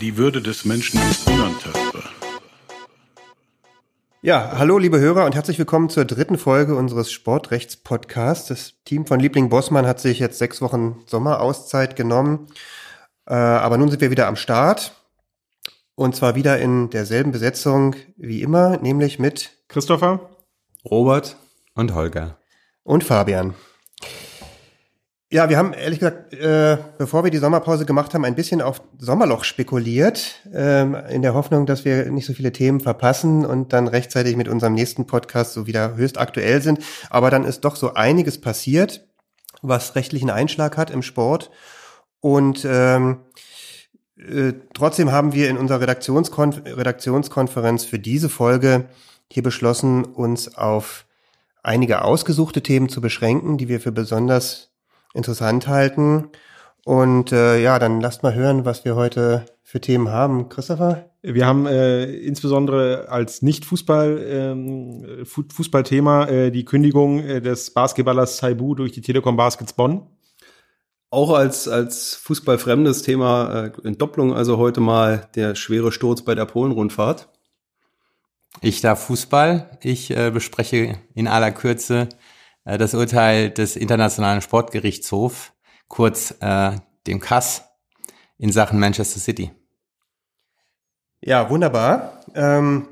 [0.00, 2.02] Die Würde des Menschen ist unantastbar.
[4.22, 8.48] Ja, hallo liebe Hörer und herzlich willkommen zur dritten Folge unseres Sportrechts-Podcasts.
[8.48, 12.48] Das Team von Liebling Bossmann hat sich jetzt sechs Wochen Sommerauszeit genommen,
[13.26, 14.94] äh, aber nun sind wir wieder am Start
[15.94, 20.30] und zwar wieder in derselben Besetzung wie immer, nämlich mit Christopher,
[20.84, 21.36] Robert
[21.74, 22.38] und Holger.
[22.82, 23.54] Und Fabian.
[25.34, 28.80] Ja, wir haben ehrlich gesagt, äh, bevor wir die Sommerpause gemacht haben, ein bisschen auf
[29.00, 33.88] Sommerloch spekuliert, ähm, in der Hoffnung, dass wir nicht so viele Themen verpassen und dann
[33.88, 36.78] rechtzeitig mit unserem nächsten Podcast so wieder höchst aktuell sind.
[37.10, 39.08] Aber dann ist doch so einiges passiert,
[39.60, 41.50] was rechtlichen Einschlag hat im Sport.
[42.20, 43.22] Und ähm,
[44.16, 48.84] äh, trotzdem haben wir in unserer Redaktionskonf Redaktionskonferenz für diese Folge
[49.32, 51.06] hier beschlossen, uns auf
[51.64, 54.70] einige ausgesuchte Themen zu beschränken, die wir für besonders
[55.14, 56.28] interessant halten.
[56.84, 60.50] Und äh, ja, dann lasst mal hören, was wir heute für Themen haben.
[60.50, 61.10] Christopher?
[61.22, 68.74] Wir haben äh, insbesondere als Nicht-Fußball ähm, Fußballthema äh, die Kündigung äh, des Basketballers Saibu
[68.74, 70.06] durch die Telekom Baskets Bonn.
[71.08, 76.44] Auch als, als fußballfremdes Thema äh, Entdopplung, also heute mal der schwere Sturz bei der
[76.44, 77.28] Polenrundfahrt.
[78.60, 79.78] Ich darf Fußball.
[79.80, 82.33] Ich äh, bespreche in aller Kürze äh,
[82.64, 85.52] das Urteil des Internationalen Sportgerichtshofs,
[85.88, 86.72] kurz äh,
[87.06, 87.64] dem CAS,
[88.38, 89.52] in Sachen Manchester City.
[91.20, 92.20] Ja, wunderbar.
[92.34, 92.88] Ähm,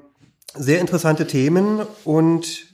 [0.54, 2.66] sehr interessante Themen und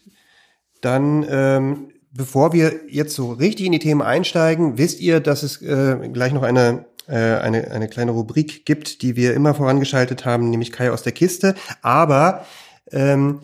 [0.80, 5.62] dann, ähm, bevor wir jetzt so richtig in die Themen einsteigen, wisst ihr, dass es
[5.62, 10.50] äh, gleich noch eine äh, eine, eine kleine Rubrik gibt, die wir immer vorangeschaltet haben,
[10.50, 11.54] nämlich Kai aus der Kiste.
[11.80, 12.44] Aber
[12.92, 13.40] ähm,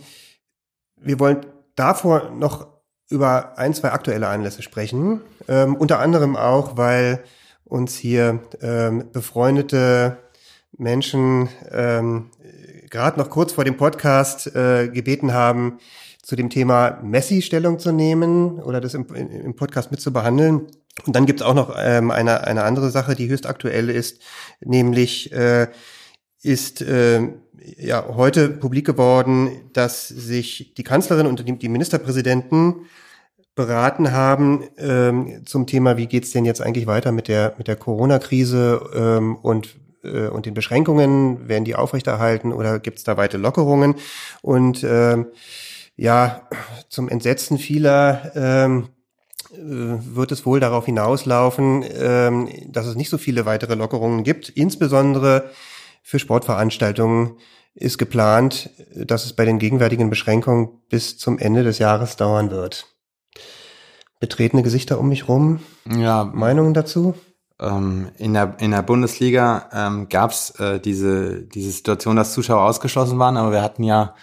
[0.96, 2.73] wir wollen davor noch
[3.08, 5.20] über ein, zwei aktuelle Anlässe sprechen.
[5.48, 7.22] Ähm, unter anderem auch, weil
[7.64, 10.18] uns hier ähm, befreundete
[10.76, 12.30] Menschen ähm,
[12.90, 15.78] gerade noch kurz vor dem Podcast äh, gebeten haben,
[16.22, 20.66] zu dem Thema Messi Stellung zu nehmen oder das im, im Podcast mit zu behandeln.
[21.04, 24.22] Und dann gibt es auch noch ähm, eine, eine andere Sache, die höchst aktuell ist,
[24.60, 25.68] nämlich äh,
[26.42, 27.28] ist äh,
[27.78, 32.86] ja heute publik geworden, dass sich die Kanzlerin und die Ministerpräsidenten
[33.54, 37.76] beraten haben ähm, zum Thema, wie geht's denn jetzt eigentlich weiter mit der mit der
[37.76, 43.94] Corona-Krise ähm, und äh, und den Beschränkungen, werden die aufrechterhalten oder gibt's da weite Lockerungen?
[44.42, 45.26] Und ähm,
[45.96, 46.48] ja,
[46.88, 48.88] zum Entsetzen vieler ähm,
[49.52, 54.48] äh, wird es wohl darauf hinauslaufen, ähm, dass es nicht so viele weitere Lockerungen gibt.
[54.48, 55.50] Insbesondere
[56.04, 57.38] für Sportveranstaltungen
[57.74, 62.94] ist geplant, dass es bei den gegenwärtigen Beschränkungen bis zum Ende des Jahres dauern wird
[64.24, 65.60] betretene Gesichter um mich rum.
[65.84, 66.24] Ja.
[66.24, 67.14] Meinungen dazu?
[67.60, 72.62] Ähm, in, der, in der Bundesliga ähm, gab es äh, diese, diese Situation, dass Zuschauer
[72.62, 74.14] ausgeschlossen waren, aber wir hatten ja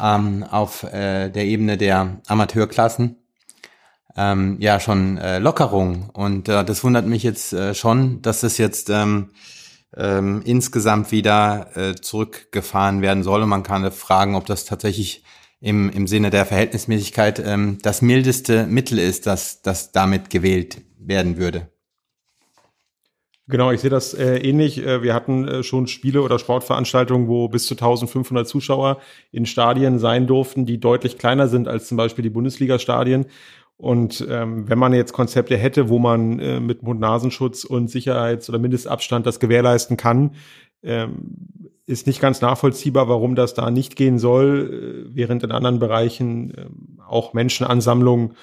[0.00, 3.16] ähm, auf äh, der Ebene der Amateurklassen
[4.16, 6.08] ähm, ja schon äh, Lockerungen.
[6.14, 9.28] Und äh, das wundert mich jetzt äh, schon, dass das jetzt ähm,
[9.96, 13.42] ähm, insgesamt wieder äh, zurückgefahren werden soll.
[13.42, 15.24] Und man kann fragen, ob das tatsächlich
[15.60, 21.36] im, im Sinne der Verhältnismäßigkeit ähm, das mildeste Mittel ist, das, das damit gewählt werden
[21.36, 21.68] würde.
[23.50, 24.78] Genau, ich sehe das äh, ähnlich.
[24.78, 29.00] Äh, wir hatten äh, schon Spiele oder Sportveranstaltungen, wo bis zu 1500 Zuschauer
[29.32, 33.26] in Stadien sein durften, die deutlich kleiner sind als zum Beispiel die Bundesliga-Stadien.
[33.80, 38.58] Und ähm, wenn man jetzt Konzepte hätte, wo man äh, mit Mund-Nasenschutz und Sicherheits- oder
[38.58, 40.32] Mindestabstand das gewährleisten kann,
[40.82, 45.78] ähm, ist nicht ganz nachvollziehbar, warum das da nicht gehen soll, äh, während in anderen
[45.78, 46.66] Bereichen äh,
[47.08, 48.34] auch Menschenansammlungen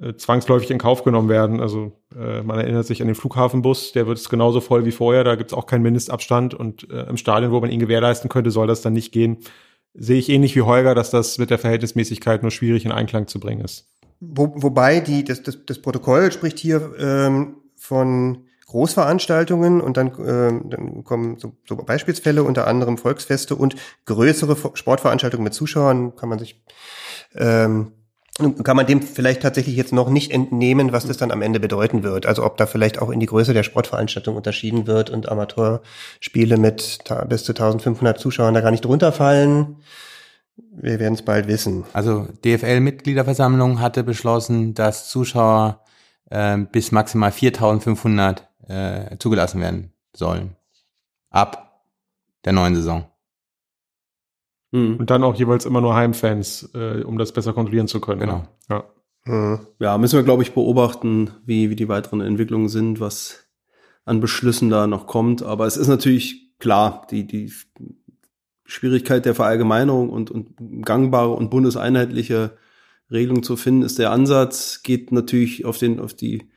[0.00, 1.60] äh, zwangsläufig in Kauf genommen werden.
[1.60, 5.34] Also äh, man erinnert sich an den Flughafenbus, der wird genauso voll wie vorher, da
[5.34, 8.66] gibt es auch keinen Mindestabstand und äh, im Stadion, wo man ihn gewährleisten könnte, soll
[8.66, 9.38] das dann nicht gehen.
[9.92, 13.38] Sehe ich ähnlich wie Holger, dass das mit der Verhältnismäßigkeit nur schwierig in Einklang zu
[13.38, 13.93] bringen ist.
[14.32, 20.68] Wo, wobei die, das, das, das Protokoll spricht hier ähm, von Großveranstaltungen und dann, äh,
[20.68, 23.76] dann kommen so, so Beispielsfälle, unter anderem Volksfeste und
[24.06, 26.62] größere Sportveranstaltungen mit Zuschauern, kann man sich
[27.36, 27.92] ähm,
[28.64, 32.02] kann man dem vielleicht tatsächlich jetzt noch nicht entnehmen, was das dann am Ende bedeuten
[32.02, 32.26] wird.
[32.26, 36.98] Also ob da vielleicht auch in die Größe der Sportveranstaltung unterschieden wird und Amateurspiele mit
[37.28, 39.76] bis zu 1500 Zuschauern da gar nicht drunter fallen.
[40.56, 41.84] Wir werden es bald wissen.
[41.92, 45.80] Also DFL-Mitgliederversammlung hatte beschlossen, dass Zuschauer
[46.30, 50.56] äh, bis maximal 4.500 äh, zugelassen werden sollen.
[51.30, 51.82] Ab
[52.44, 53.06] der neuen Saison.
[54.72, 54.96] Hm.
[54.98, 58.20] Und dann auch jeweils immer nur Heimfans, äh, um das besser kontrollieren zu können.
[58.20, 58.38] Genau.
[58.38, 58.48] Ne?
[58.68, 58.84] Ja.
[59.24, 59.60] Hm.
[59.78, 63.48] Ja, müssen wir, glaube ich, beobachten, wie, wie die weiteren Entwicklungen sind, was
[64.04, 65.42] an Beschlüssen da noch kommt.
[65.42, 67.52] Aber es ist natürlich klar, die, die
[68.74, 72.56] Schwierigkeit der Verallgemeinerung und, und gangbare und bundeseinheitliche
[73.10, 76.48] Regelung zu finden, ist der Ansatz, geht natürlich auf den, auf die,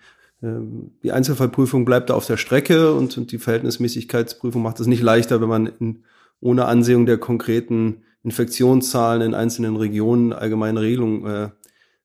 [0.42, 5.04] ähm, die Einzelfallprüfung bleibt da auf der Strecke und, und die Verhältnismäßigkeitsprüfung macht es nicht
[5.04, 6.04] leichter, wenn man in,
[6.40, 11.50] ohne Ansehung der konkreten Infektionszahlen in einzelnen Regionen allgemeine Regelungen äh,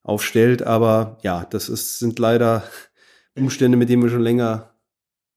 [0.02, 0.62] aufstellt.
[0.62, 2.64] Aber ja, das ist, sind leider
[3.34, 4.74] Umstände, mit denen wir schon länger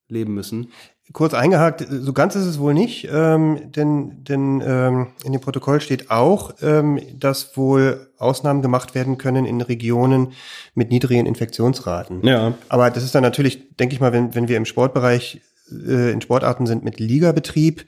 [0.09, 0.67] leben müssen.
[1.13, 5.79] Kurz eingehakt, so ganz ist es wohl nicht, ähm, denn, denn ähm, in dem Protokoll
[5.79, 10.33] steht auch, ähm, dass wohl Ausnahmen gemacht werden können in Regionen
[10.73, 12.25] mit niedrigen Infektionsraten.
[12.25, 12.55] Ja.
[12.69, 15.41] Aber das ist dann natürlich, denke ich mal, wenn, wenn wir im Sportbereich
[15.71, 17.85] äh, in Sportarten sind mit Ligabetrieb,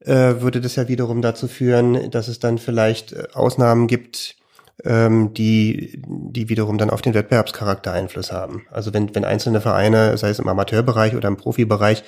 [0.00, 4.36] äh, würde das ja wiederum dazu führen, dass es dann vielleicht äh, Ausnahmen gibt,
[4.84, 8.66] ähm, die, die wiederum dann auf den Wettbewerbscharakter Einfluss haben.
[8.70, 12.02] Also wenn, wenn einzelne Vereine, sei es im Amateurbereich oder im Profibereich,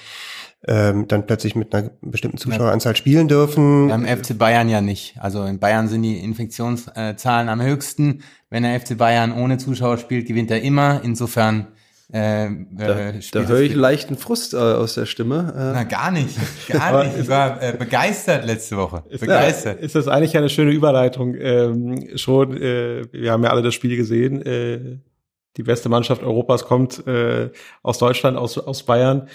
[0.68, 3.88] ähm, dann plötzlich mit einer bestimmten Zuschaueranzahl spielen dürfen.
[3.88, 5.16] Beim FC Bayern ja nicht.
[5.18, 8.22] Also in Bayern sind die Infektionszahlen am höchsten.
[8.50, 11.00] Wenn der FC Bayern ohne Zuschauer spielt, gewinnt er immer.
[11.02, 11.68] Insofern
[12.12, 15.52] äh, Da, äh, da höre das- ich leichten Frust äh, aus der Stimme.
[15.56, 16.36] Na, Äh, gar nicht.
[16.68, 17.18] Gar nicht.
[17.18, 19.02] Ich war äh, begeistert letzte Woche.
[19.18, 19.80] Begeistert.
[19.80, 21.34] Ist das eigentlich eine schöne Überleitung?
[21.34, 24.44] Ähm, schon, äh, wir haben ja alle das Spiel gesehen.
[24.44, 24.98] Äh,
[25.56, 27.50] die beste Mannschaft Europas kommt äh,
[27.82, 29.28] aus Deutschland, aus, aus Bayern.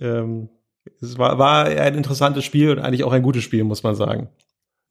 [0.00, 0.48] Ähm,
[1.00, 4.28] es war, war ein interessantes Spiel und eigentlich auch ein gutes Spiel, muss man sagen.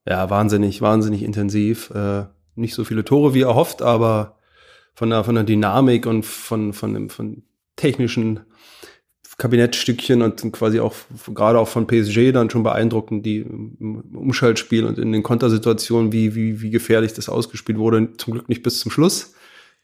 [0.07, 1.91] ja, wahnsinnig, wahnsinnig intensiv.
[1.91, 2.25] Äh,
[2.55, 4.37] nicht so viele Tore wie erhofft, aber
[4.93, 7.43] von der, von der Dynamik und von, von dem, von
[7.75, 8.41] technischen
[9.37, 10.93] Kabinettstückchen und quasi auch
[11.33, 16.35] gerade auch von PSG dann schon beeindruckend, die im Umschaltspiel und in den Kontersituationen, wie,
[16.35, 18.13] wie, wie gefährlich das ausgespielt wurde.
[18.17, 19.33] Zum Glück nicht bis zum Schluss.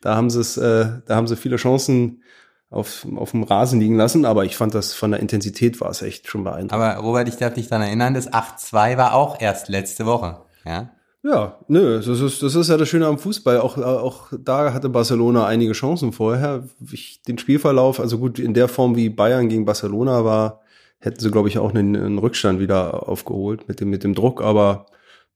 [0.02, 2.22] Da haben sie es, äh, da haben sie viele Chancen
[2.70, 6.02] auf, auf dem Rasen liegen lassen, aber ich fand das von der Intensität war es
[6.02, 6.74] echt schon beeindruckend.
[6.74, 10.42] Aber Robert, ich darf dich daran erinnern, das 8-2 war auch erst letzte Woche.
[10.66, 10.92] Ja.
[11.24, 13.60] Ja, nö, das ist, das ist ja das Schöne am Fußball.
[13.60, 16.68] Auch, auch da hatte Barcelona einige Chancen vorher.
[16.92, 20.62] Ich, den Spielverlauf, also gut, in der Form wie Bayern gegen Barcelona war,
[21.00, 24.44] hätten sie, glaube ich, auch einen, einen Rückstand wieder aufgeholt mit dem, mit dem Druck.
[24.44, 24.86] Aber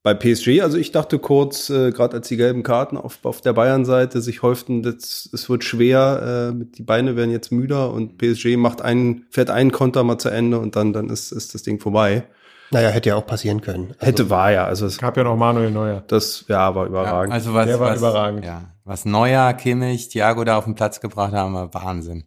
[0.02, 3.54] bei PSG, also ich dachte kurz, äh, gerade als die gelben Karten auf, auf der
[3.54, 8.56] Bayern-Seite sich häuften, das, es wird schwer, äh, die Beine werden jetzt müder und PSG
[8.56, 11.80] macht einen, fährt einen Konter mal zu Ende und dann, dann ist, ist das Ding
[11.80, 12.24] vorbei.
[12.72, 13.94] Naja, hätte ja auch passieren können.
[13.98, 16.04] Also, Hätte war ja, also es, Gab ja noch Manuel Neuer.
[16.08, 17.34] das, ja, war ja überragend.
[17.34, 18.46] also was, Der war was, überragend.
[18.46, 22.26] Ja, was Neuer, Kimmich, Thiago da auf den Platz gebracht haben, war Wahnsinn.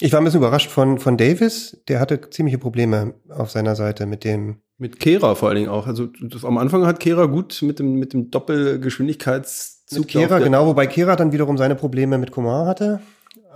[0.00, 1.82] Ich war ein bisschen überrascht von, von Davis.
[1.88, 4.60] Der hatte ziemliche Probleme auf seiner Seite mit dem.
[4.78, 5.86] Mit Kehra vor allen Dingen auch.
[5.86, 10.00] Also das, am Anfang hat Kehra gut mit dem, mit dem Doppelgeschwindigkeitszug.
[10.00, 13.00] Mit Kehra, der- genau, wobei Kehra dann wiederum seine Probleme mit Komar hatte.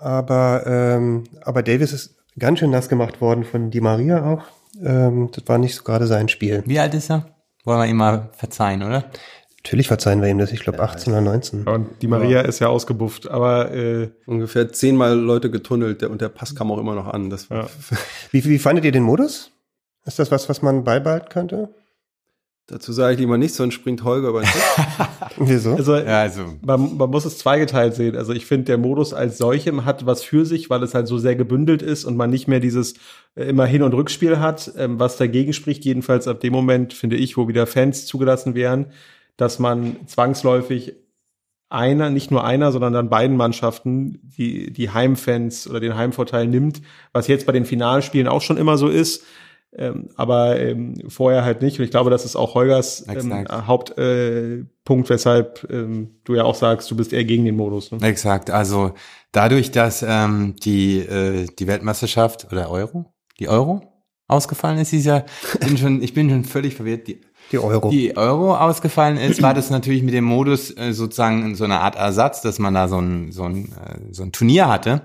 [0.00, 4.42] Aber, ähm, aber Davis ist ganz schön nass gemacht worden von Di Maria auch.
[4.82, 6.62] Ähm, das war nicht so gerade sein Spiel.
[6.66, 7.26] Wie alt ist er?
[7.64, 9.04] Wollen wir ihm mal verzeihen, oder?
[9.62, 11.64] Natürlich verzeihen wir ihm das, ich glaube 18 oder 19.
[11.64, 16.30] Und die Maria ist ja ausgebufft, aber äh, Ungefähr zehnmal Leute getunnelt der, und der
[16.30, 17.28] Pass kam auch immer noch an.
[17.28, 17.68] Das war, Ja.
[18.30, 19.50] Wie, wie fandet ihr den Modus?
[20.04, 21.74] Ist das was, was man beibehalten könnte?
[22.70, 24.62] Dazu sage ich lieber nichts, sonst springt Holger über den Tisch.
[25.38, 25.74] Wieso?
[25.74, 26.54] also Ja, also.
[26.64, 28.16] man, man muss es zweigeteilt sehen.
[28.16, 31.18] Also ich finde, der Modus als solchem hat was für sich, weil es halt so
[31.18, 32.94] sehr gebündelt ist und man nicht mehr dieses
[33.34, 37.16] äh, immer Hin- und Rückspiel hat, ähm, was dagegen spricht, jedenfalls ab dem Moment, finde
[37.16, 38.86] ich, wo wieder Fans zugelassen wären,
[39.36, 40.94] dass man zwangsläufig
[41.70, 46.82] einer, nicht nur einer, sondern dann beiden Mannschaften die, die Heimfans oder den Heimvorteil nimmt,
[47.12, 49.24] was jetzt bei den Finalspielen auch schon immer so ist.
[49.76, 51.78] Ähm, aber ähm, vorher halt nicht.
[51.78, 53.46] Und ich glaube, das ist auch Holgers ähm.
[53.48, 57.92] Hauptpunkt, äh, Punkt, weshalb ähm, du ja auch sagst, du bist eher gegen den Modus.
[57.92, 57.98] Ne?
[58.02, 58.50] Exakt.
[58.50, 58.92] Also
[59.30, 63.82] dadurch, dass ähm, die, äh, die Weltmeisterschaft oder Euro, die Euro
[64.26, 65.24] ausgefallen ist, ist ja,
[65.60, 67.06] bin schon, ich bin schon völlig verwirrt.
[67.06, 67.20] Die,
[67.52, 67.90] Die Euro.
[67.90, 71.94] die Euro ausgefallen ist, war das natürlich mit dem Modus äh, sozusagen so eine Art
[71.94, 75.02] Ersatz, dass man da so ein, so ein, äh, so ein Turnier hatte.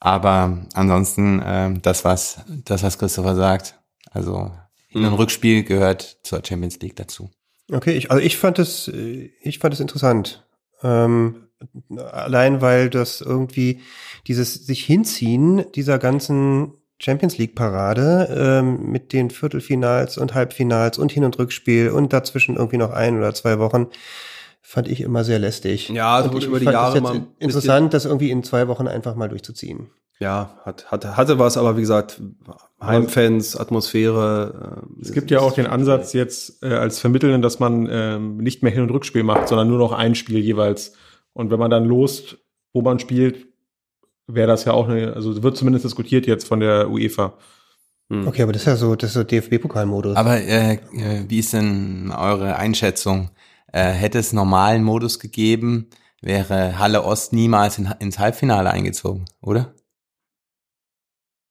[0.00, 3.78] Aber ansonsten, äh, das, was, das, was Christopher sagt,
[4.12, 4.50] also
[4.88, 7.30] Hin- und Rückspiel gehört zur Champions League dazu.
[7.70, 10.46] Okay, ich, also ich fand es, ich fand es interessant.
[10.82, 11.48] Ähm,
[11.96, 13.80] allein weil das irgendwie
[14.26, 21.10] dieses sich hinziehen dieser ganzen Champions League Parade ähm, mit den Viertelfinals und Halbfinals und
[21.10, 23.88] Hin- und Rückspiel und dazwischen irgendwie noch ein oder zwei Wochen
[24.62, 25.88] fand ich immer sehr lästig.
[25.88, 28.68] Ja, es Und wurde ich über die fand Jahre mal interessant, das irgendwie in zwei
[28.68, 29.90] Wochen einfach mal durchzuziehen.
[30.20, 32.22] Ja, hat, hat, hatte was, aber wie gesagt,
[32.80, 34.84] Heimfans, Atmosphäre.
[34.96, 38.62] äh, Es gibt ja auch den Ansatz jetzt äh, als Vermittelnden, dass man ähm, nicht
[38.62, 40.92] mehr Hin- und Rückspiel macht, sondern nur noch ein Spiel jeweils.
[41.32, 42.38] Und wenn man dann lost,
[42.72, 43.48] wo man spielt,
[44.28, 47.34] wäre das ja auch eine, also wird zumindest diskutiert jetzt von der UEFA.
[48.08, 48.28] Hm.
[48.28, 50.16] Okay, aber das ist ja so, das ist so DFB-Pokalmodus.
[50.16, 53.30] Aber äh, äh, wie ist denn eure Einschätzung?
[53.72, 55.88] Äh, hätte es normalen Modus gegeben,
[56.20, 59.74] wäre Halle Ost niemals in, ins Halbfinale eingezogen, oder?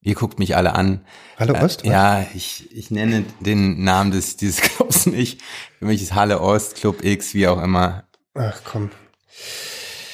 [0.03, 1.05] Ihr guckt mich alle an.
[1.37, 1.83] Halle Äh, Ost?
[1.83, 1.91] was?
[1.91, 5.41] ja, ich, ich nenne den Namen des, dieses Clubs nicht.
[5.79, 8.05] Für mich ist Halle Ost, Club X, wie auch immer.
[8.33, 8.89] Ach komm.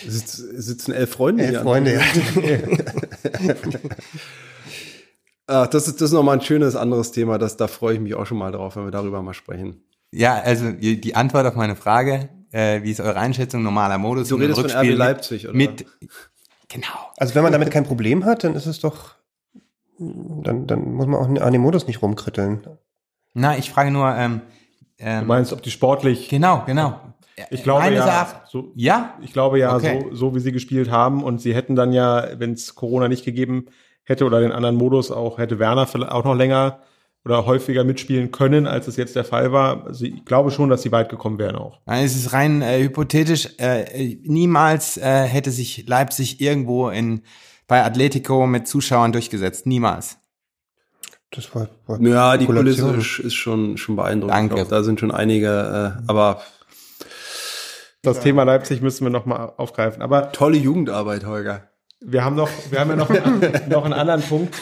[0.05, 1.61] Sitz, sitzen elf Freunde Elf hier.
[1.61, 2.01] Freunde, ja.
[5.47, 7.37] Ach, das ist, das ist nochmal ein schönes anderes Thema.
[7.37, 9.81] Das, da freue ich mich auch schon mal drauf, wenn wir darüber mal sprechen.
[10.11, 14.29] Ja, also die Antwort auf meine Frage, äh, wie ist eure Einschätzung normaler Modus?
[14.29, 15.55] Du redest von RB Leipzig, oder?
[15.55, 15.85] Mit,
[16.69, 16.87] genau.
[17.17, 19.15] Also wenn man damit kein Problem hat, dann ist es doch,
[19.99, 22.65] dann, dann muss man auch an dem Modus nicht rumkritteln.
[23.33, 24.41] Na, ich frage nur, ähm,
[24.99, 26.99] Du ähm, meinst, ob die sportlich, genau, genau.
[27.51, 29.13] ich glaube Meines ja, so, Ja?
[29.21, 30.03] ich glaube ja, Okay.
[30.09, 33.23] so, so wie sie gespielt haben und sie hätten dann ja, wenn es Corona nicht
[33.23, 33.67] gegeben
[34.03, 36.79] hätte oder den anderen Modus auch, hätte Werner vielleicht auch noch länger
[37.27, 39.85] oder häufiger mitspielen können, als es jetzt der Fall war.
[39.85, 41.81] Also ich glaube schon, dass sie weit gekommen wären auch.
[41.85, 43.49] Nein, es ist rein äh, hypothetisch.
[43.57, 47.23] Äh, niemals äh, hätte sich Leipzig irgendwo in
[47.67, 49.65] bei Atletico mit Zuschauern durchgesetzt.
[49.65, 50.19] Niemals.
[51.31, 52.45] Das war, war Ja, die.
[52.45, 54.33] Kulisse ist, ist schon, schon beeindruckend.
[54.33, 54.55] Danke.
[54.55, 56.41] Glaub, Da sind schon einige, äh, aber
[58.03, 60.01] Das Thema Leipzig müssen wir noch mal aufgreifen.
[60.01, 61.69] Aber tolle Jugendarbeit, Holger.
[61.99, 63.09] wir haben noch, wir haben ja noch,
[63.67, 64.55] noch einen anderen Punkt.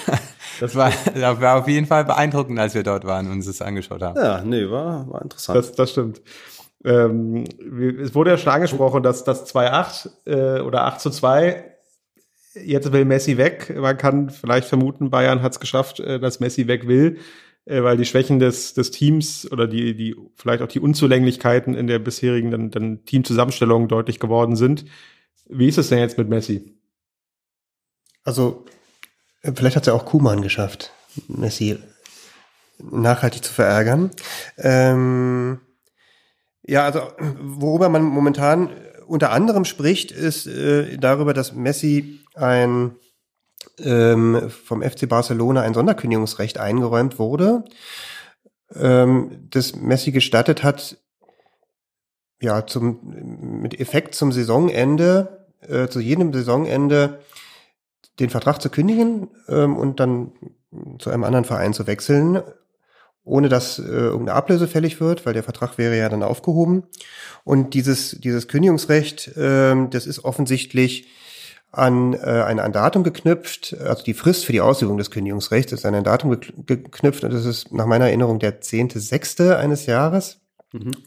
[0.59, 3.61] Das war, das war auf jeden Fall beeindruckend, als wir dort waren und uns das
[3.61, 4.19] angeschaut haben.
[4.19, 5.57] Ja, nee, war, war interessant.
[5.57, 6.21] Das, das stimmt.
[6.83, 7.45] Ähm,
[7.99, 11.63] es wurde ja schon angesprochen, dass das 2-8 äh, oder 8 zu 2,
[12.63, 13.75] jetzt will Messi weg.
[13.75, 17.17] Man kann vielleicht vermuten, Bayern hat es geschafft, äh, dass Messi weg will,
[17.65, 21.87] äh, weil die Schwächen des, des Teams oder die, die vielleicht auch die Unzulänglichkeiten in
[21.87, 24.85] der bisherigen dann, dann Teamzusammenstellung deutlich geworden sind.
[25.47, 26.75] Wie ist es denn jetzt mit Messi?
[28.23, 28.65] Also,
[29.53, 30.91] vielleicht hat es ja auch Kuman geschafft,
[31.27, 31.77] Messi
[32.79, 34.11] nachhaltig zu verärgern.
[34.57, 35.59] Ähm,
[36.63, 37.01] ja, also,
[37.41, 38.69] worüber man momentan
[39.07, 42.95] unter anderem spricht, ist äh, darüber, dass Messi ein
[43.79, 47.65] ähm, vom FC Barcelona ein Sonderkündigungsrecht eingeräumt wurde,
[48.73, 50.97] ähm, das Messi gestattet hat,
[52.41, 52.99] ja, zum,
[53.61, 57.19] mit Effekt zum Saisonende, äh, zu jedem Saisonende
[58.19, 60.31] den Vertrag zu kündigen ähm, und dann
[60.99, 62.41] zu einem anderen Verein zu wechseln,
[63.23, 66.83] ohne dass äh, irgendeine Ablöse fällig wird, weil der Vertrag wäre ja dann aufgehoben.
[67.43, 71.07] Und dieses, dieses Kündigungsrecht, ähm, das ist offensichtlich
[71.71, 75.85] an äh, ein, ein Datum geknüpft, also die Frist für die Ausübung des Kündigungsrechts ist
[75.85, 79.55] an ein Datum gekn- geknüpft und das ist nach meiner Erinnerung der 10.6.
[79.55, 80.39] eines Jahres.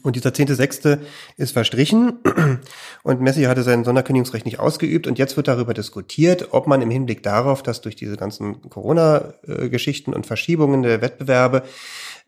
[0.03, 0.99] Und dieser 10.6.
[1.37, 2.19] ist verstrichen
[3.03, 6.89] und Messi hatte sein Sonderkündigungsrecht nicht ausgeübt und jetzt wird darüber diskutiert, ob man im
[6.89, 11.63] Hinblick darauf, dass durch diese ganzen Corona-Geschichten und Verschiebungen der Wettbewerbe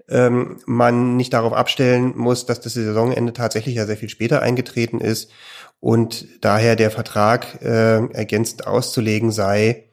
[0.10, 5.00] ähm, man nicht darauf abstellen muss, dass das Saisonende tatsächlich ja sehr viel später eingetreten
[5.00, 5.32] ist
[5.80, 9.86] und daher der Vertrag äh, ergänzend auszulegen sei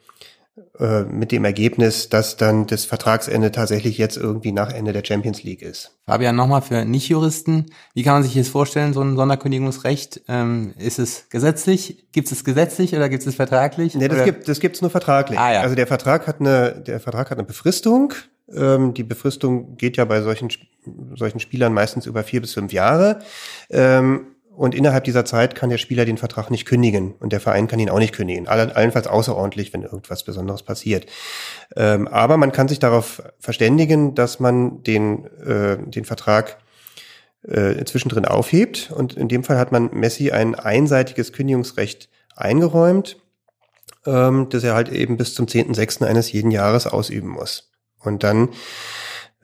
[0.79, 5.43] äh, mit dem Ergebnis, dass dann das Vertragsende tatsächlich jetzt irgendwie nach Ende der Champions
[5.43, 5.99] League ist.
[6.07, 7.67] Fabian, nochmal für Nichtjuristen.
[7.95, 10.23] Wie kann man sich das vorstellen, so ein Sonderkündigungsrecht?
[10.29, 12.07] Ähm, ist es gesetzlich?
[12.13, 13.95] Gibt es gesetzlich oder gibt es vertraglich?
[13.95, 15.39] Nee, das Oder- gibt das gibt's nur vertraglich.
[15.39, 15.61] Ah, ja.
[15.61, 18.15] Also der Vertrag hat eine der Vertrag hat eine Befristung.
[18.55, 20.49] Ähm, die Befristung geht ja bei solchen
[21.15, 23.19] solchen Spielern meistens über vier bis fünf Jahre.
[23.71, 27.69] Ähm, und innerhalb dieser Zeit kann der Spieler den Vertrag nicht kündigen und der Verein
[27.69, 28.49] kann ihn auch nicht kündigen.
[28.49, 31.07] Alle- Allenfalls außerordentlich, wenn irgendwas Besonderes passiert.
[31.77, 36.59] Ähm, aber man kann sich darauf verständigen, dass man den äh, den Vertrag
[37.43, 38.91] äh, zwischendrin aufhebt.
[38.91, 43.17] Und in dem Fall hat man Messi ein einseitiges Kündigungsrecht eingeräumt,
[44.07, 46.05] ähm, das er halt eben bis zum 10.6.
[46.05, 47.71] eines jeden Jahres ausüben muss.
[48.01, 48.49] Und dann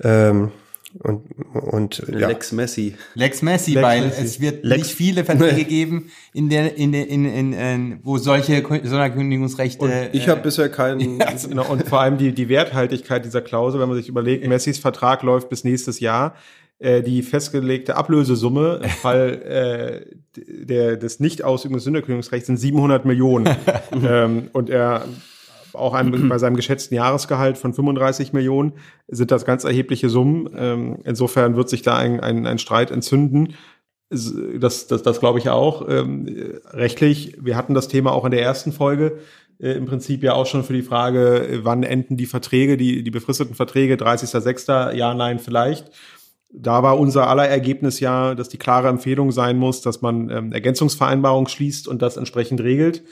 [0.02, 0.50] ähm,
[1.00, 2.28] und, und ja.
[2.28, 2.94] Lex Messi.
[3.14, 4.22] Lex Messi, Lex weil Messi.
[4.24, 8.16] es wird Lex- nicht viele Verträge geben, in der, in der, in, in, in, wo
[8.18, 10.10] solche Kü- Sonderkündigungsrechte.
[10.12, 11.18] Ich habe bisher keinen.
[11.48, 15.22] Genau, und vor allem die, die Werthaltigkeit dieser Klausel, wenn man sich überlegt, Messis Vertrag
[15.22, 16.34] läuft bis nächstes Jahr.
[16.78, 23.48] äh, die festgelegte Ablösesumme im Fall äh, der, des Nicht-Ausübung des Sünderkündigungsrechts sind 700 Millionen.
[24.08, 25.04] ähm, und er
[25.74, 28.72] auch einem, bei seinem geschätzten Jahresgehalt von 35 Millionen
[29.08, 30.48] sind das ganz erhebliche Summen.
[30.56, 33.54] Ähm, insofern wird sich da ein, ein, ein Streit entzünden.
[34.10, 35.88] Das, das, das glaube ich auch.
[35.88, 36.26] Ähm,
[36.70, 39.18] rechtlich, wir hatten das Thema auch in der ersten Folge
[39.60, 43.10] äh, im Prinzip ja auch schon für die Frage, wann enden die Verträge, die, die
[43.10, 44.92] befristeten Verträge, 30.06.
[44.92, 45.90] Ja, nein, vielleicht.
[46.56, 50.52] Da war unser aller Ergebnis ja, dass die klare Empfehlung sein muss, dass man ähm,
[50.52, 53.02] Ergänzungsvereinbarungen schließt und das entsprechend regelt.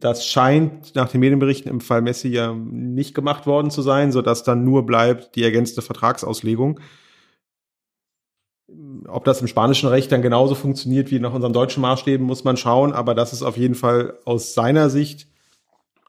[0.00, 4.22] Das scheint nach den Medienberichten im Fall Messi ja nicht gemacht worden zu sein, so
[4.22, 6.80] dass dann nur bleibt die ergänzte Vertragsauslegung.
[9.06, 12.56] Ob das im spanischen Recht dann genauso funktioniert wie nach unseren deutschen Maßstäben, muss man
[12.56, 15.28] schauen, aber das ist auf jeden Fall aus seiner Sicht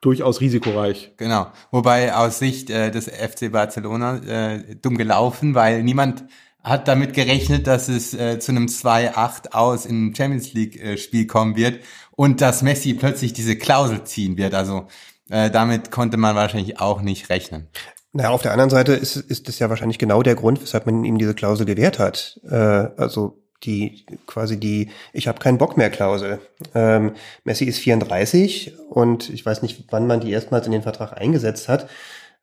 [0.02, 1.14] durchaus risikoreich.
[1.18, 1.48] Genau.
[1.72, 6.26] Wobei aus Sicht äh, des FC Barcelona äh, dumm gelaufen, weil niemand
[6.64, 11.26] hat damit gerechnet, dass es äh, zu einem 2-8 aus im Champions League äh, Spiel
[11.26, 11.80] kommen wird
[12.18, 14.56] und dass Messi plötzlich diese Klausel ziehen wird.
[14.56, 14.88] Also
[15.30, 17.68] äh, damit konnte man wahrscheinlich auch nicht rechnen.
[18.12, 21.04] Naja, auf der anderen Seite ist, ist das ja wahrscheinlich genau der Grund, weshalb man
[21.04, 22.40] ihm diese Klausel gewährt hat.
[22.50, 26.40] Äh, also die quasi die Ich habe keinen Bock mehr Klausel.
[26.74, 31.20] Ähm, Messi ist 34 und ich weiß nicht, wann man die erstmals in den Vertrag
[31.20, 31.88] eingesetzt hat.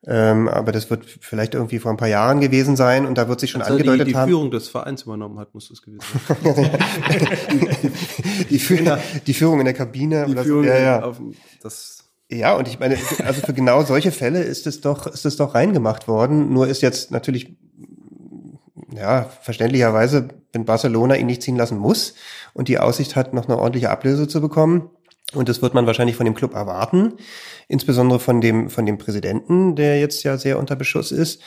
[0.06, 3.40] Ähm, aber das wird vielleicht irgendwie vor ein paar Jahren gewesen sein und da wird
[3.40, 4.28] sich schon Als er angedeutet die, die haben.
[4.28, 6.70] Führung des Vereins übernommen hat, muss das gewesen sein.
[8.50, 10.26] die, Führung, die Führung in der Kabine.
[10.26, 10.42] Die so.
[10.42, 11.02] Führung ja, ja.
[11.02, 11.20] auf
[11.62, 15.36] das ja, und ich meine, also für genau solche Fälle ist es doch, ist es
[15.36, 16.52] doch reingemacht worden.
[16.52, 17.56] Nur ist jetzt natürlich,
[18.92, 22.14] ja, verständlicherweise, wenn Barcelona ihn nicht ziehen lassen muss
[22.54, 24.90] und die Aussicht hat, noch eine ordentliche Ablöse zu bekommen,
[25.32, 27.14] und das wird man wahrscheinlich von dem Club erwarten,
[27.68, 31.42] insbesondere von dem, von dem Präsidenten, der jetzt ja sehr unter Beschuss ist.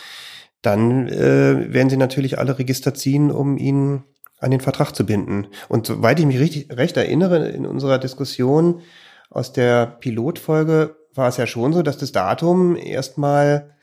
[0.61, 4.03] Dann äh, werden sie natürlich alle Register ziehen, um ihn
[4.39, 5.47] an den Vertrag zu binden.
[5.69, 8.81] Und soweit ich mich richtig, recht erinnere, in unserer Diskussion
[9.29, 13.75] aus der Pilotfolge war es ja schon so, dass das Datum erstmal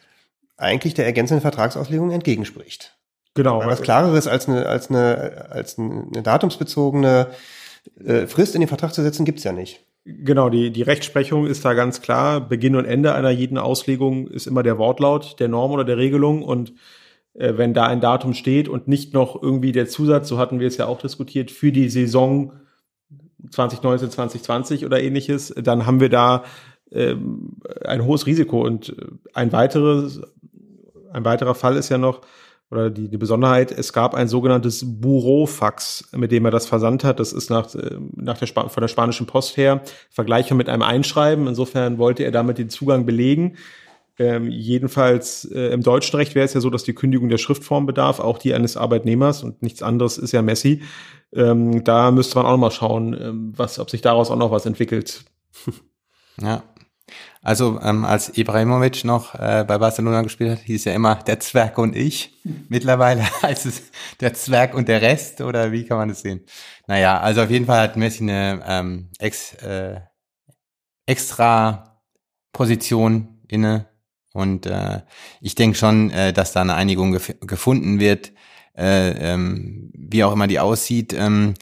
[0.57, 2.97] eigentlich der ergänzenden Vertragsauslegung entgegenspricht.
[3.35, 3.61] Genau.
[3.61, 7.29] Weil was klareres als eine, als eine, als eine datumsbezogene
[8.05, 9.85] äh, Frist in den Vertrag zu setzen, gibt's ja nicht.
[10.07, 12.40] Genau, die, die Rechtsprechung ist da ganz klar.
[12.40, 16.43] Beginn und Ende einer jeden Auslegung ist immer der Wortlaut der Norm oder der Regelung.
[16.43, 16.75] Und
[17.33, 20.69] äh, wenn da ein Datum steht und nicht noch irgendwie der Zusatz, so hatten wir
[20.69, 22.53] es ja auch diskutiert, für die Saison
[23.51, 26.45] 2019, 2020 oder ähnliches, dann haben wir da
[26.93, 28.61] ähm, ein hohes Risiko.
[28.61, 30.21] Und äh, ein weiteres,
[31.14, 32.21] ein weiterer Fall ist ja noch,
[32.70, 37.20] oder die, die Besonderheit, es gab ein sogenanntes Bureaufax, mit dem er das versandt hat.
[37.20, 40.83] Das ist nach, äh, nach der Sp von der spanischen Post her vergleichbar mit einem
[40.83, 41.46] Einschreiben.
[41.46, 43.57] Insofern wollte er damit den Zugang belegen.
[44.18, 47.85] Ähm, jedenfalls äh, im deutschen Recht wäre es ja so, dass die Kündigung der Schriftform
[47.85, 50.83] bedarf, auch die eines Arbeitnehmers und nichts anderes ist ja Messi.
[51.33, 54.53] Ähm, da müsste man auch noch mal schauen, ähm, was, ob sich daraus auch noch
[54.53, 55.24] was entwickelt.
[56.40, 56.62] Ja.
[57.44, 61.76] Also ähm, als Ibrahimovic noch äh, bei Barcelona gespielt hat, hieß ja immer der Zwerg
[61.76, 62.33] und ich.
[62.70, 63.83] Mittlerweile heißt es
[64.20, 66.40] der Zwerg und der Rest oder wie kann man das sehen?
[66.87, 70.00] Naja, also auf jeden Fall hat Messi eine ähm, ex, äh,
[71.04, 72.00] extra
[72.52, 73.88] Position inne
[74.33, 75.02] und äh,
[75.42, 78.33] ich denke schon, äh, dass da eine Einigung gef gefunden wird,
[78.74, 81.12] äh, ähm, wie auch immer die aussieht.
[81.12, 81.54] Ähm,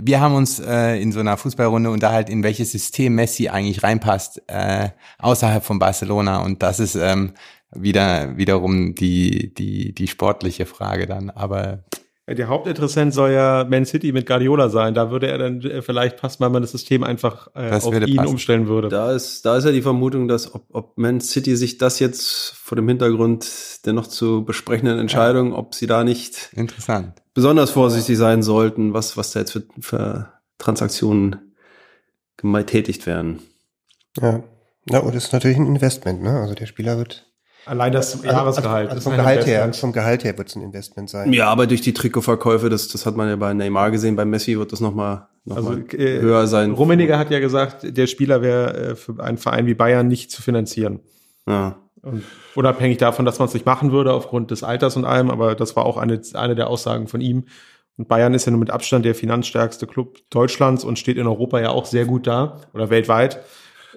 [0.00, 4.42] wir haben uns äh, in so einer Fußballrunde unterhalten, in welches System Messi eigentlich reinpasst
[4.46, 7.34] äh, außerhalb von Barcelona und das ist ähm,
[7.70, 11.30] wieder wiederum die die die sportliche Frage dann.
[11.30, 11.84] Aber
[12.34, 14.94] der Hauptinteressent soll ja Man City mit Guardiola sein.
[14.94, 17.94] Da würde er dann äh, vielleicht passen, weil man das System einfach äh, Das auf
[17.94, 18.28] ihn passen.
[18.28, 18.88] umstellen würde.
[18.88, 22.54] Da ist, da ist ja die Vermutung, dass ob, ob Man City sich das jetzt
[22.56, 23.46] vor dem Hintergrund
[23.86, 27.14] der noch zu besprechenden Entscheidung, ob sie da nicht interessant.
[27.34, 31.54] besonders vorsichtig sein sollten, was, was da jetzt für, für Transaktionen
[32.36, 33.40] getätigt werden.
[34.20, 34.42] Ja.
[34.90, 36.30] Na, und das ist natürlich ein Investment, ne?
[36.40, 37.27] Also der Spieler wird
[37.68, 38.90] Allein das Jahresgehalt.
[38.90, 41.32] Also, also ist vom Gehalt her, vom Gehalt her wird es ein Investment sein.
[41.32, 44.58] Ja, aber durch die Trikotverkäufe, das, das hat man ja bei Neymar gesehen, bei Messi
[44.58, 46.72] wird das nochmal noch Also mal äh, höher sein.
[46.72, 50.42] Rummeniger hat ja gesagt, der Spieler wäre äh, für einen Verein wie Bayern nicht zu
[50.42, 51.00] finanzieren.
[51.46, 51.76] Ja.
[52.02, 55.54] Und unabhängig davon, dass man es nicht machen würde aufgrund des Alters und allem, aber
[55.54, 57.44] das war auch eine, eine der Aussagen von ihm.
[57.96, 61.60] Und Bayern ist ja nur mit Abstand der finanzstärkste Club Deutschlands und steht in Europa
[61.60, 63.40] ja auch sehr gut da oder weltweit.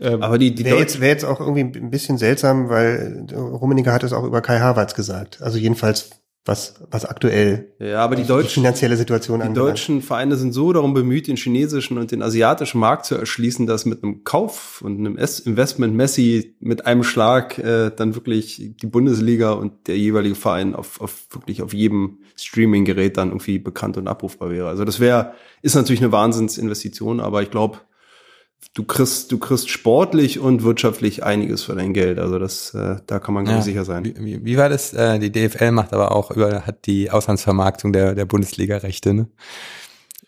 [0.02, 3.94] Ähm, Aber die, die Wäre jetzt, wär jetzt auch irgendwie ein bisschen seltsam, weil Rummeniger
[3.94, 5.42] hat es auch über Kai Havertz gesagt.
[5.42, 6.10] Also jedenfalls
[6.44, 9.74] was, was aktuell Ja, aber die die deutschen, finanzielle Situation die anbelangt.
[9.78, 13.86] deutschen Vereine sind so darum bemüht, den chinesischen und den asiatischen Markt zu erschließen, dass
[13.86, 18.88] mit einem Kauf und einem Es- Investment Messi mit einem Schlag äh, dann wirklich die
[18.88, 24.08] Bundesliga und der jeweilige Verein auf, auf wirklich auf jedem Streaming-Gerät dann irgendwie bekannt und
[24.08, 24.68] abrufbar wäre.
[24.68, 27.78] Also das wäre, ist natürlich eine Wahnsinnsinvestition, aber ich glaube,
[28.74, 32.20] du kriegst, du kriegst sportlich und wirtschaftlich einiges für dein Geld.
[32.20, 34.06] Also das, äh, da kann man ganz sicher sein.
[34.06, 34.94] Wie, wie, wie war das?
[34.94, 39.28] Äh, die DFL macht aber auch über, hat die Auslandsvermarktung der, der Bundesliga-Rechte, ne?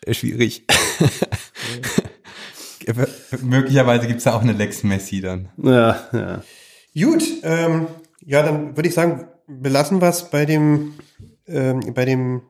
[0.02, 0.66] Äh, Schwierig.
[3.42, 5.48] Möglicherweise gibt's da auch eine Lex Messi dann.
[5.56, 6.42] Ja, ja.
[6.94, 7.86] Gut, ähm,
[8.24, 10.94] ja, dann würde ich sagen, belassen wir es bei dem,
[11.46, 12.42] ähm, bei dem,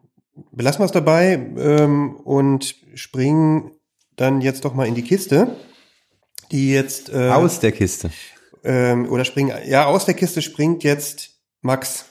[0.51, 3.71] belassen wir es dabei ähm, und springen
[4.17, 5.57] dann jetzt doch mal in die Kiste,
[6.55, 8.11] die jetzt äh, Aus der Kiste.
[8.63, 12.07] ähm, oder springen, ja, aus der Kiste springt jetzt Max.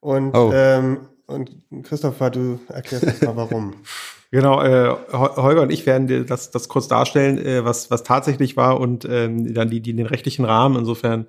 [0.00, 0.52] Und, Oh.
[0.54, 1.50] ähm, und
[1.82, 3.74] Christopher, du erklärst jetzt mal warum.
[4.32, 8.02] Genau, äh, Ho- Holger und ich werden dir das, das kurz darstellen, äh, was, was
[8.02, 10.76] tatsächlich war und ähm, dann die, die den rechtlichen Rahmen.
[10.76, 11.26] Insofern,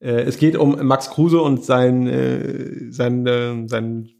[0.00, 4.10] äh, es geht um Max Kruse und sein, äh, sein, äh, sein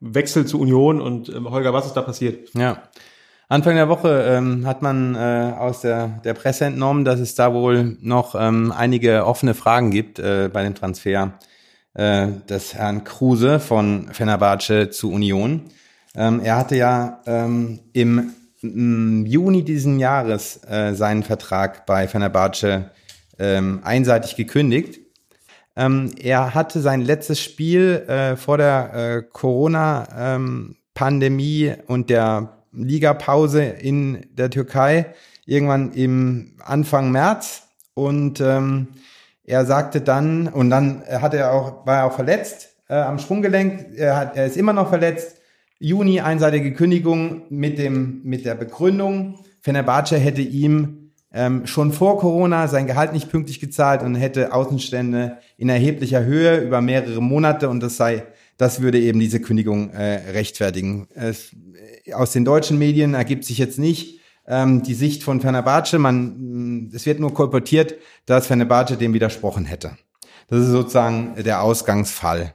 [0.00, 1.02] Wechsel zur Union.
[1.02, 2.48] Und ähm, Holger, was ist da passiert?
[2.54, 2.82] Ja.
[3.48, 7.54] Anfang der Woche ähm, hat man äh, aus der, der Presse entnommen, dass es da
[7.54, 11.34] wohl noch ähm, einige offene Fragen gibt äh, bei dem Transfer
[11.94, 15.62] äh, des Herrn Kruse von Fenerbahce zu Union.
[16.16, 18.32] Ähm, er hatte ja ähm, im,
[18.62, 22.90] im Juni diesen Jahres äh, seinen Vertrag bei Fenerbahce
[23.38, 24.98] ähm, einseitig gekündigt.
[25.76, 34.26] Ähm, er hatte sein letztes Spiel äh, vor der äh, Corona-Pandemie und der Ligapause in
[34.32, 35.06] der Türkei
[35.44, 37.62] irgendwann im Anfang März.
[37.94, 38.88] Und ähm,
[39.44, 43.96] er sagte dann und dann hat er auch war er auch verletzt äh, am Sprunggelenk.
[43.96, 45.38] Er, hat, er ist immer noch verletzt.
[45.78, 52.68] Juni einseitige Kündigung mit dem mit der Begründung Fenerbahce hätte ihm ähm, schon vor Corona
[52.68, 57.82] sein Gehalt nicht pünktlich gezahlt und hätte Außenstände in erheblicher Höhe über mehrere Monate und
[57.82, 58.22] das sei,
[58.58, 61.08] das würde eben diese Kündigung äh, rechtfertigen.
[61.14, 61.50] Es,
[62.14, 65.98] aus den deutschen Medien ergibt sich jetzt nicht ähm, die Sicht von Fenerbahce.
[65.98, 67.94] Man, mh, es wird nur kolportiert,
[68.26, 69.96] dass Fenerbahce dem widersprochen hätte.
[70.48, 72.54] Das ist sozusagen der Ausgangsfall.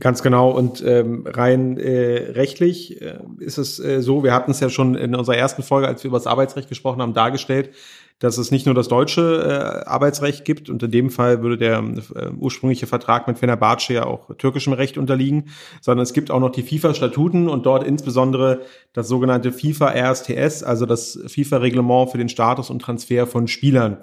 [0.00, 0.50] Ganz genau.
[0.50, 4.96] Und ähm, rein äh, rechtlich äh, ist es äh, so, wir hatten es ja schon
[4.96, 7.70] in unserer ersten Folge, als wir über das Arbeitsrecht gesprochen haben, dargestellt,
[8.18, 11.78] dass es nicht nur das deutsche äh, Arbeitsrecht gibt und in dem Fall würde der
[12.14, 15.50] äh, ursprüngliche Vertrag mit Fenerbahce ja auch türkischem Recht unterliegen,
[15.82, 18.62] sondern es gibt auch noch die FIFA-Statuten und dort insbesondere
[18.94, 23.98] das sogenannte FIFA-RSTS, also das FIFA-Reglement für den Status und Transfer von Spielern.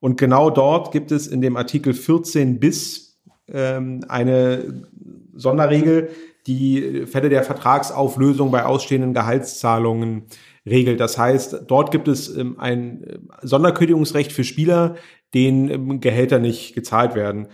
[0.00, 4.88] Und genau dort gibt es in dem Artikel 14 bis ähm, eine
[5.34, 6.10] Sonderregel,
[6.48, 10.24] die Fälle der Vertragsauflösung bei ausstehenden Gehaltszahlungen
[10.66, 11.00] regelt.
[11.00, 14.96] Das heißt, dort gibt es ähm, ein äh, Sonderkündigungsrecht für Spieler,
[15.34, 17.48] denen ähm, Gehälter nicht gezahlt werden.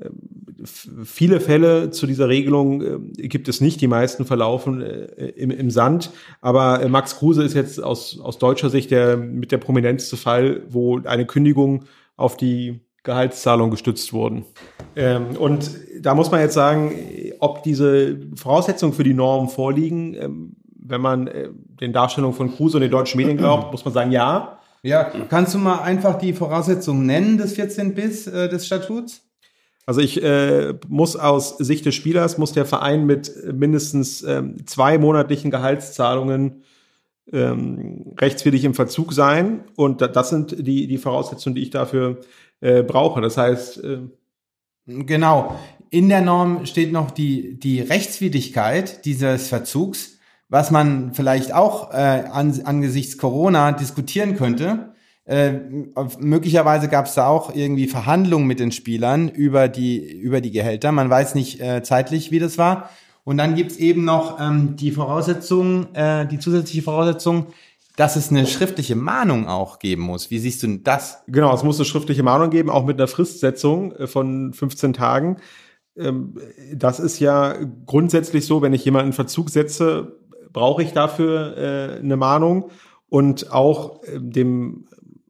[0.00, 3.80] Ähm, Viele Fälle zu dieser Regelung äh, gibt es nicht.
[3.80, 6.10] Die meisten verlaufen äh, im, im Sand.
[6.40, 10.62] Aber äh, Max Kruse ist jetzt aus, aus deutscher Sicht der mit der prominenteste Fall,
[10.68, 11.84] wo eine Kündigung
[12.16, 14.44] auf die Gehaltszahlung gestützt wurden.
[14.96, 15.70] Ähm, und
[16.00, 16.92] da muss man jetzt sagen,
[17.38, 20.56] ob diese Voraussetzungen für die Norm vorliegen, ähm,
[20.90, 21.48] wenn man äh,
[21.80, 24.58] den Darstellungen von Kruse und den deutschen Medien glaubt, muss man sagen, ja.
[24.82, 29.22] Ja, kannst du mal einfach die Voraussetzungen nennen des 14 bis äh, des Statuts?
[29.86, 34.98] Also ich äh, muss aus Sicht des Spielers, muss der Verein mit mindestens ähm, zwei
[34.98, 36.62] monatlichen Gehaltszahlungen
[37.32, 39.64] ähm, rechtswidrig im Verzug sein.
[39.76, 42.20] Und da, das sind die, die Voraussetzungen, die ich dafür
[42.60, 43.20] äh, brauche.
[43.20, 43.98] Das heißt, äh,
[44.86, 45.58] Genau.
[45.90, 50.18] In der Norm steht noch die, die Rechtswidrigkeit dieses Verzugs,
[50.50, 54.92] was man vielleicht auch äh, an, angesichts Corona diskutieren könnte.
[55.24, 55.52] Äh,
[56.18, 60.90] möglicherweise gab es da auch irgendwie Verhandlungen mit den Spielern über die, über die Gehälter.
[60.90, 62.90] Man weiß nicht äh, zeitlich, wie das war.
[63.22, 67.46] Und dann gibt's eben noch ähm, die Voraussetzung, äh, die zusätzliche Voraussetzung,
[67.94, 70.32] dass es eine schriftliche Mahnung auch geben muss.
[70.32, 71.22] Wie siehst du das?
[71.28, 75.36] Genau, es muss eine schriftliche Mahnung geben, auch mit einer Fristsetzung äh, von 15 Tagen.
[75.96, 76.34] Ähm,
[76.74, 77.54] Das ist ja
[77.86, 80.19] grundsätzlich so, wenn ich jemanden in Verzug setze,
[80.52, 82.70] brauche ich dafür äh, eine Mahnung
[83.08, 84.86] und auch äh, dem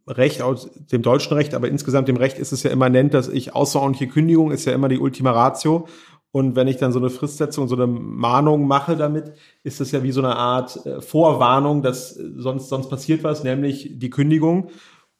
[0.06, 3.54] Recht, aus dem deutschen Recht, aber insgesamt dem Recht ist es ja immanent, dass ich
[3.54, 5.87] außerordentliche Kündigung ist ja immer die Ultima Ratio.
[6.33, 9.33] Und wenn ich dann so eine Fristsetzung, so eine Mahnung mache damit,
[9.64, 13.98] ist das ja wie so eine Art äh, Vorwarnung, dass sonst, sonst passiert was, nämlich
[13.98, 14.70] die Kündigung.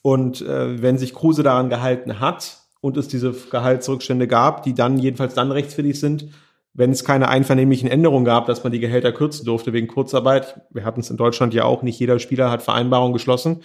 [0.02, 4.98] Und äh, wenn sich Kruse daran gehalten hat und es diese Gehaltsrückstände gab, die dann
[4.98, 6.28] jedenfalls dann rechtswidrig sind,
[6.72, 10.61] wenn es keine einvernehmlichen Änderungen gab, dass man die Gehälter kürzen durfte wegen Kurzarbeit.
[10.70, 13.62] Wir hatten es in Deutschland ja auch, nicht jeder Spieler hat Vereinbarungen geschlossen.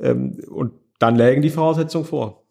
[0.00, 2.42] Ähm, und dann lägen die Voraussetzungen vor.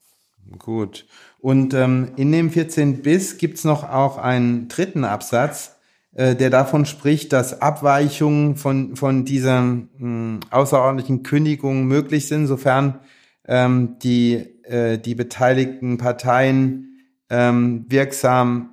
[0.60, 1.06] Gut.
[1.40, 5.80] Und ähm, in dem 14 bis gibt's noch auch einen dritten Absatz,
[6.14, 13.00] äh, der davon spricht, dass Abweichungen von, von dieser mh, außerordentlichen Kündigung möglich sind, sofern
[13.48, 18.71] ähm, die, äh, die beteiligten Parteien ähm, wirksam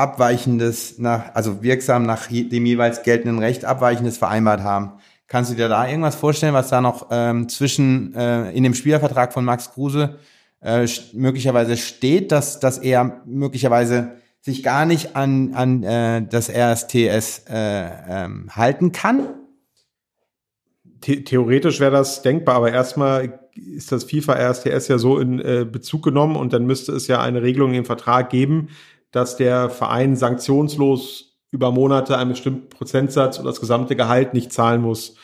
[0.00, 4.92] abweichendes nach, also wirksam nach dem jeweils geltenden Recht abweichendes vereinbart haben.
[5.26, 9.32] Kannst du dir da irgendwas vorstellen, was da noch ähm, zwischen äh, in dem Spielervertrag
[9.32, 10.18] von Max Kruse
[10.60, 17.44] äh, möglicherweise steht, dass, dass er möglicherweise sich gar nicht an, an äh, das RSTS
[17.48, 19.28] äh, ähm, halten kann?
[21.04, 25.66] The theoretisch wäre das denkbar, aber erstmal ist das FIFA RSTS ja so in äh,
[25.70, 28.68] Bezug genommen und dann müsste es ja eine Regelung im Vertrag geben,
[29.12, 34.82] dass der Verein sanktionslos über Monate einen bestimmten Prozentsatz oder das gesamte Gehalt nicht zahlen
[34.82, 35.16] muss.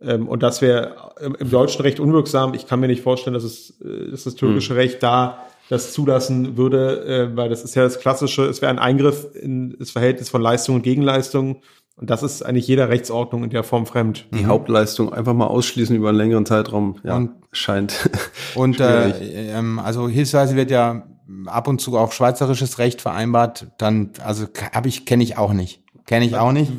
[0.00, 2.54] Ähm, und das wäre im, im, deutschen Recht unwirksam.
[2.54, 4.76] Ich kann mir nicht vorstellen, dass, es, äh, dass das türkische hm.
[4.76, 8.80] Recht da das zulassen würde, äh, weil das ist ja das Klassische, es wäre ein
[8.80, 11.62] Eingriff in das Verhältnis von Leistung und Gegenleistung.
[11.96, 14.26] Und das ist eigentlich jeder Rechtsordnung in der Form fremd.
[14.32, 14.46] Die mhm.
[14.46, 18.10] Hauptleistung einfach mal ausschließen über einen längeren Zeitraum, ja, und, scheint.
[18.54, 19.10] Und äh,
[19.50, 21.06] ähm, also hilfsweise wird ja
[21.46, 23.68] ab und zu auch schweizerisches Recht vereinbart.
[23.78, 26.72] Dann, also habe ich, kenne ich auch nicht, kenne ich auch nicht.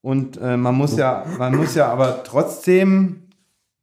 [0.00, 3.28] Und äh, man muss ja, man muss ja aber trotzdem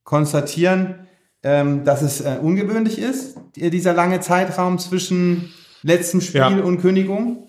[0.04, 1.06] konstatieren,
[1.42, 6.62] ähm, dass es äh, ungewöhnlich ist, dieser lange Zeitraum zwischen letztem Spiel ja.
[6.62, 7.48] und Kündigung.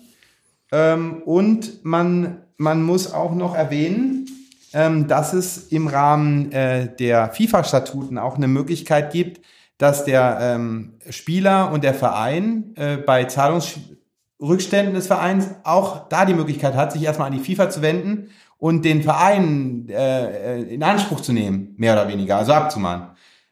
[0.72, 4.26] Ähm, und man, man muss auch noch erwähnen,
[4.72, 9.40] ähm, dass es im Rahmen äh, der FIFA-Statuten auch eine Möglichkeit gibt,
[9.78, 16.34] dass der ähm, Spieler und der Verein äh, bei Zahlungsrückständen des Vereins auch da die
[16.34, 21.20] Möglichkeit hat, sich erstmal an die FIFA zu wenden und den Verein äh, in Anspruch
[21.20, 23.08] zu nehmen, mehr oder weniger, also abzumahnen.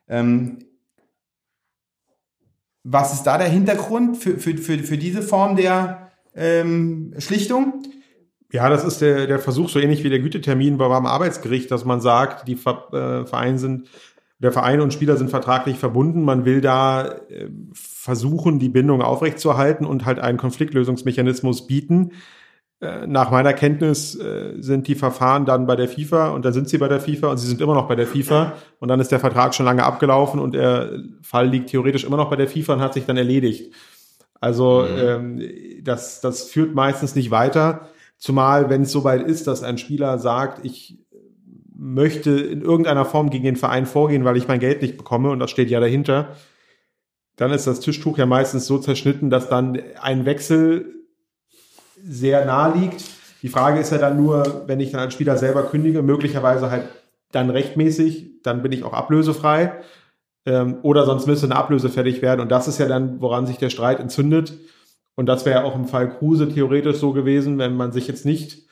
[0.08, 0.58] Ähm,
[2.84, 7.82] was ist da der Hintergrund für, für, für, für diese Form der ähm, Schlichtung?
[8.52, 12.00] Ja, das ist der, der Versuch, so ähnlich wie der Gütetermin beim Arbeitsgericht, dass man
[12.00, 13.88] sagt, die äh, Vereine sind,
[14.42, 16.22] der Verein und Spieler sind vertraglich verbunden.
[16.22, 22.10] Man will da äh, versuchen, die Bindung aufrechtzuerhalten und halt einen Konfliktlösungsmechanismus bieten,
[22.82, 26.68] äh, nach meiner Kenntnis äh, sind die Verfahren dann bei der FIFA und dann sind
[26.68, 29.12] sie bei der FIFA und sie sind immer noch bei der FIFA und dann ist
[29.12, 30.90] der Vertrag schon lange abgelaufen und der
[31.22, 33.72] Fall liegt theoretisch immer noch bei der FIFA und hat sich dann erledigt.
[34.40, 34.98] Also mhm.
[34.98, 35.42] ähm,
[35.84, 40.64] das, das führt meistens nicht weiter, zumal wenn es soweit ist, dass ein Spieler sagt,
[40.64, 40.98] ich
[41.82, 45.40] möchte in irgendeiner Form gegen den Verein vorgehen, weil ich mein Geld nicht bekomme und
[45.40, 46.36] das steht ja dahinter,
[47.36, 50.94] dann ist das Tischtuch ja meistens so zerschnitten, dass dann ein Wechsel
[52.00, 53.04] sehr nahe liegt.
[53.42, 56.84] Die Frage ist ja dann nur, wenn ich dann als Spieler selber kündige, möglicherweise halt
[57.32, 59.72] dann rechtmäßig, dann bin ich auch ablösefrei.
[60.46, 62.40] Ähm, oder sonst müsste eine Ablöse fertig werden.
[62.40, 64.54] Und das ist ja dann, woran sich der Streit entzündet.
[65.16, 68.66] Und das wäre auch im Fall Kruse theoretisch so gewesen, wenn man sich jetzt nicht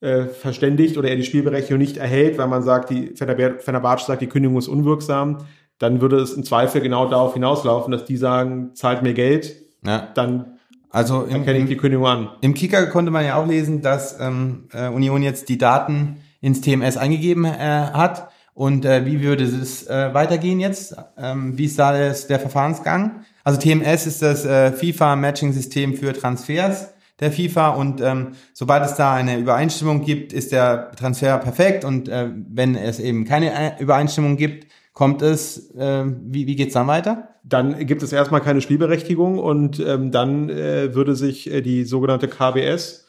[0.00, 4.28] äh, verständigt oder er die Spielberechtigung nicht erhält, weil man sagt, die Fenerbahce sagt, die
[4.28, 5.38] Kündigung ist unwirksam,
[5.78, 10.08] dann würde es im Zweifel genau darauf hinauslaufen, dass die sagen, zahlt mir Geld, ja.
[10.14, 10.58] dann
[10.90, 12.30] also im, kenne ich die Kündigung an.
[12.40, 16.60] Im Kicker konnte man ja auch lesen, dass ähm, äh, Union jetzt die Daten ins
[16.60, 18.28] TMS eingegeben äh, hat.
[18.54, 20.96] Und äh, wie würde es äh, weitergehen jetzt?
[21.16, 23.24] Ähm, wie ist da das, der Verfahrensgang?
[23.44, 29.14] Also TMS ist das äh, FIFA-Matching-System für Transfers der FIFA und ähm, sobald es da
[29.14, 34.36] eine Übereinstimmung gibt, ist der Transfer perfekt und äh, wenn es eben keine äh, Übereinstimmung
[34.36, 37.28] gibt, kommt es, äh, wie, wie geht's dann weiter?
[37.44, 42.28] Dann gibt es erstmal keine Spielberechtigung und ähm, dann äh, würde sich äh, die sogenannte
[42.28, 43.06] KBS,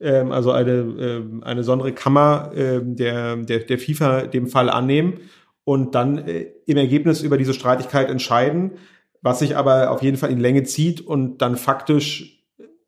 [0.00, 5.20] ähm, also eine, äh, eine besondere Kammer äh, der, der, der FIFA dem Fall annehmen
[5.64, 8.72] und dann äh, im Ergebnis über diese Streitigkeit entscheiden,
[9.20, 12.41] was sich aber auf jeden Fall in Länge zieht und dann faktisch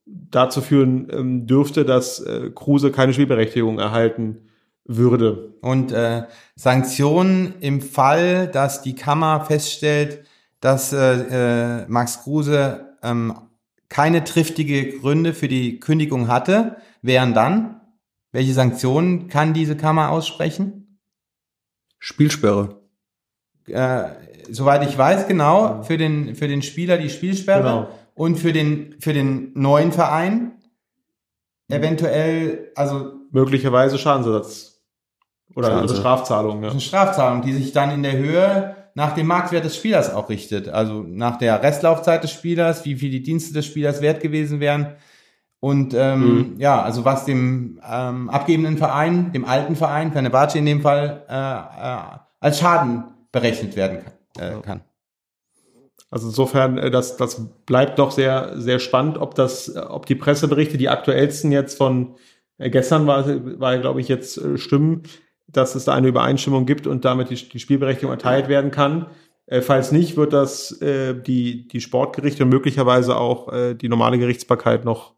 [0.07, 4.49] dazu führen ähm, dürfte, dass äh, Kruse keine Spielberechtigung erhalten
[4.85, 5.55] würde.
[5.61, 6.25] Und äh,
[6.57, 10.25] Sanktionen im Fall, dass die Kammer feststellt,
[10.61, 13.35] dass äh, äh, Max Kruse ähm,
[13.89, 17.81] keine triftige Gründe für die Kündigung hatte, wären dann,
[18.33, 20.99] welche Sanktionen kann diese Kammer aussprechen?
[21.99, 22.81] Spielsperre.
[23.67, 24.05] Äh,
[24.51, 27.89] soweit ich weiß, genau, für den, für den Spieler die Spielsperre genau.
[28.15, 30.53] Und für den, für den neuen Verein
[31.69, 34.83] eventuell, also möglicherweise Schadensersatz
[35.55, 36.71] oder also Strafzahlung, ja.
[36.71, 40.69] Eine Strafzahlung, die sich dann in der Höhe nach dem Marktwert des Spielers auch richtet.
[40.69, 44.95] Also nach der Restlaufzeit des Spielers, wie viel die Dienste des Spielers wert gewesen wären.
[45.61, 50.83] Und ähm, ja, also was dem ähm, abgebenden Verein, dem alten Verein, Fenerbahce in dem
[50.83, 54.59] Fall, äh, äh, als Schaden berechnet werden kann.
[54.59, 54.83] Äh, kann.
[56.15, 60.15] Also insofern, äh, das, das bleibt doch sehr, sehr spannend, ob das, äh, ob die
[60.15, 62.15] Presseberichte, die aktuellsten jetzt von
[62.59, 63.27] äh, gestern war,
[63.59, 65.03] war glaube ich jetzt stimmen,
[65.49, 69.07] dass es da eine Übereinstimmung gibt und damit die, die Spielberechtigung erteilt werden kann.
[69.61, 74.87] Falls nicht, wird das äh, die, die Sportgerichte und möglicherweise auch äh, die normale Gerichtsbarkeit
[74.87, 75.15] noch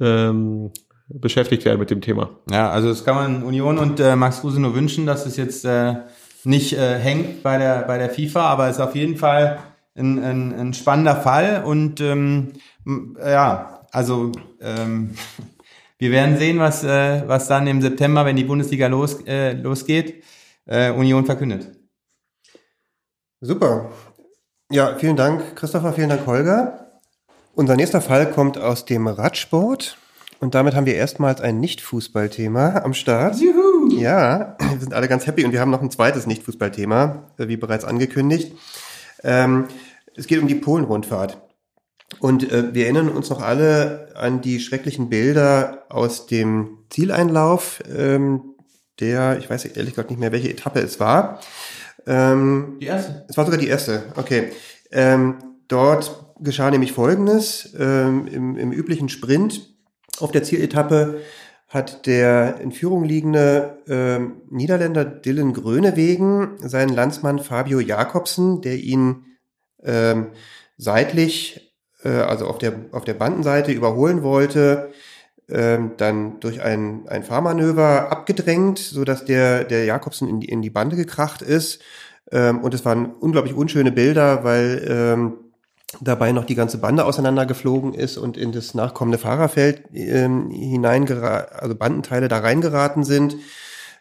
[0.00, 0.70] ähm,
[1.08, 2.30] beschäftigt werden mit dem Thema.
[2.50, 5.66] Ja, also das kann man Union und äh, Max Kruse nur wünschen, dass es jetzt
[5.66, 5.96] äh,
[6.44, 9.58] nicht äh, hängt bei der, bei der FIFA, aber es ist auf jeden Fall
[9.96, 12.52] ein, ein, ein spannender Fall und ähm,
[13.18, 15.14] ja, also ähm,
[15.98, 20.24] wir werden sehen, was, äh, was dann im September, wenn die Bundesliga los, äh, losgeht,
[20.66, 21.70] äh, Union verkündet.
[23.40, 23.90] Super.
[24.70, 27.00] Ja, vielen Dank, Christopher, vielen Dank, Holger.
[27.54, 29.98] Unser nächster Fall kommt aus dem Radsport.
[30.40, 33.36] Und damit haben wir erstmals ein Nicht-Fußballthema am Start.
[33.36, 33.96] Juhu!
[33.96, 37.56] Ja, wir sind alle ganz happy und wir haben noch ein zweites Nicht-Fußballthema, äh, wie
[37.56, 38.52] bereits angekündigt.
[39.24, 39.66] Ähm,
[40.16, 41.40] es geht um die Polen-Rundfahrt.
[42.20, 48.54] Und äh, wir erinnern uns noch alle an die schrecklichen Bilder aus dem Zieleinlauf, ähm,
[49.00, 51.40] der, ich weiß ehrlich gesagt nicht mehr, welche Etappe es war.
[52.06, 53.24] Ähm, Die erste.
[53.28, 54.52] es war sogar die erste, okay.
[54.92, 57.74] Ähm, dort geschah nämlich Folgendes.
[57.78, 59.74] Ähm, im, Im üblichen Sprint
[60.20, 61.20] auf der Zieletappe
[61.74, 69.24] hat der in Führung liegende ähm, Niederländer Dylan Grönewegen seinen Landsmann Fabio Jakobsen, der ihn
[69.82, 70.28] ähm,
[70.78, 74.92] seitlich, äh, also auf der, auf der Bandenseite überholen wollte,
[75.48, 80.62] ähm, dann durch ein, ein Fahrmanöver abgedrängt, so dass der, der Jakobsen in die, in
[80.62, 81.82] die Bande gekracht ist.
[82.30, 85.43] Ähm, und es waren unglaublich unschöne Bilder, weil ähm,
[86.00, 91.74] dabei noch die ganze Bande auseinandergeflogen ist und in das nachkommende Fahrerfeld ähm, hineingeraten, also
[91.74, 93.36] Bandenteile da reingeraten sind.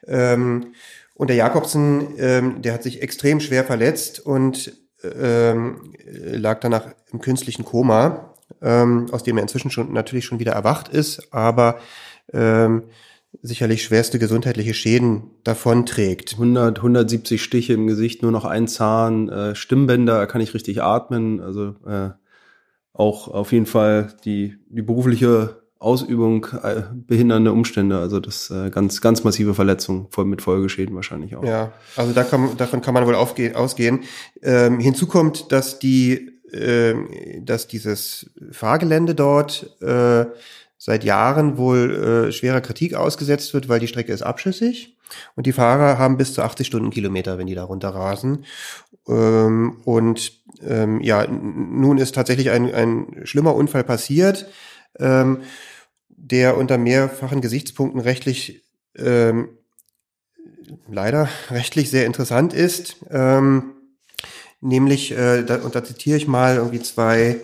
[0.08, 0.74] Ähm,
[1.16, 7.20] und der Jakobsen, ähm, der hat sich extrem schwer verletzt und ähm, lag danach im
[7.20, 11.80] künstlichen Koma, ähm, aus dem er inzwischen schon natürlich schon wieder erwacht ist, aber
[12.32, 12.84] ähm,
[13.42, 16.34] sicherlich schwerste gesundheitliche Schäden davonträgt.
[16.34, 20.82] 100, 170 Stiche im Gesicht, nur noch ein Zahn, äh, Stimmbänder, er kann nicht richtig
[20.82, 21.42] atmen.
[21.42, 22.12] Also äh,
[22.94, 27.98] auch auf jeden Fall die, die berufliche Ausübung äh, behindernde Umstände.
[27.98, 31.44] Also das äh, ganz, ganz massive Verletzung, voll mit Folgeschäden wahrscheinlich auch.
[31.44, 34.02] Ja, also da kann, davon kann man wohl aufge ausgehen.
[34.42, 37.10] Ähm, hinzu kommt, dass die, ähm,
[37.42, 40.26] dass dieses Fahrgelände dort äh,
[40.84, 44.98] seit Jahren wohl äh, schwerer Kritik ausgesetzt wird, weil die Strecke ist abschüssig
[45.34, 48.44] und die Fahrer haben bis zu 80 Stundenkilometer, wenn die da runter rasen.
[49.08, 54.50] Ähm, und ähm, ja, nun ist tatsächlich ein, ein schlimmer Unfall passiert,
[55.00, 55.44] ähm,
[56.10, 58.66] der unter mehrfachen Gesichtspunkten rechtlich
[58.98, 59.58] ähm,
[60.92, 62.98] leider rechtlich sehr interessant ist.
[63.10, 63.72] Ähm,
[64.60, 67.40] nämlich, äh, da, und da zitiere ich mal irgendwie zwei,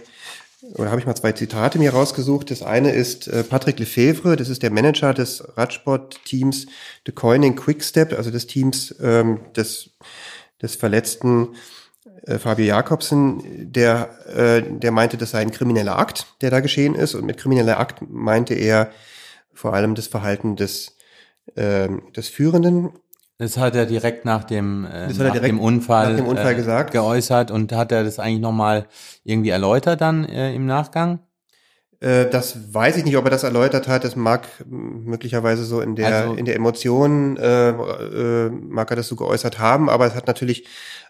[0.75, 2.51] oder habe ich mal zwei Zitate mir rausgesucht.
[2.51, 6.67] Das eine ist äh, Patrick Lefevre, das ist der Manager des Radsportteams
[7.05, 9.91] The Coining Quickstep, also des Teams ähm, des,
[10.61, 11.49] des verletzten
[12.25, 16.95] äh, Fabio Jakobsen, der, äh, der meinte, das sei ein krimineller Akt, der da geschehen
[16.95, 17.15] ist.
[17.15, 18.91] Und mit krimineller Akt meinte er
[19.53, 20.97] vor allem das Verhalten des,
[21.55, 22.91] ähm, des Führenden
[23.39, 26.91] Das hat er direkt nach dem, äh, nach dem Unfall, nach dem Unfall äh, gesagt.
[26.91, 28.85] geäußert und hat er das eigentlich nochmal
[29.23, 31.19] irgendwie erläutert dann äh, im Nachgang?
[32.01, 34.03] Äh, das weiß ich nicht, ob er das erläutert hat.
[34.03, 39.07] Das mag möglicherweise so in der Also- in der Emotion äh, äh, mag er das
[39.07, 40.67] so geäußert haben, aber es hat natürlich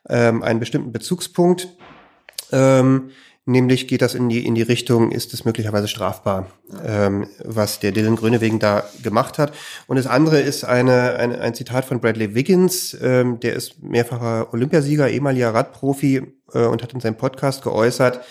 [0.07, 1.67] ähm, einen bestimmten Bezugspunkt.
[2.51, 3.09] Ähm,
[3.49, 6.47] nämlich geht das in die in die Richtung, ist es möglicherweise strafbar,
[6.85, 9.53] ähm, was der Dylan Grönewegen da gemacht hat.
[9.87, 14.53] Und das andere ist eine, eine ein Zitat von Bradley Wiggins, ähm, der ist mehrfacher
[14.53, 16.21] Olympiasieger, ehemaliger Radprofi
[16.53, 18.21] äh, und hat in seinem Podcast geäußert.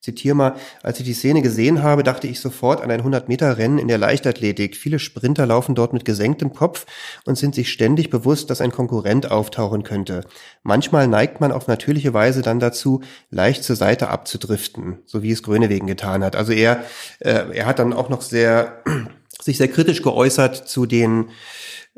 [0.00, 3.88] Zitiere mal, als ich die Szene gesehen habe, dachte ich sofort an ein 100-Meter-Rennen in
[3.88, 4.76] der Leichtathletik.
[4.76, 6.86] Viele Sprinter laufen dort mit gesenktem Kopf
[7.24, 10.20] und sind sich ständig bewusst, dass ein Konkurrent auftauchen könnte.
[10.62, 15.42] Manchmal neigt man auf natürliche Weise dann dazu, leicht zur Seite abzudriften, so wie es
[15.42, 16.36] Grönewegen getan hat.
[16.36, 16.84] Also er,
[17.18, 18.84] äh, er hat dann auch noch sehr,
[19.42, 21.30] sich sehr kritisch geäußert zu den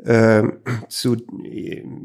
[0.03, 0.43] äh,
[0.89, 1.17] zu,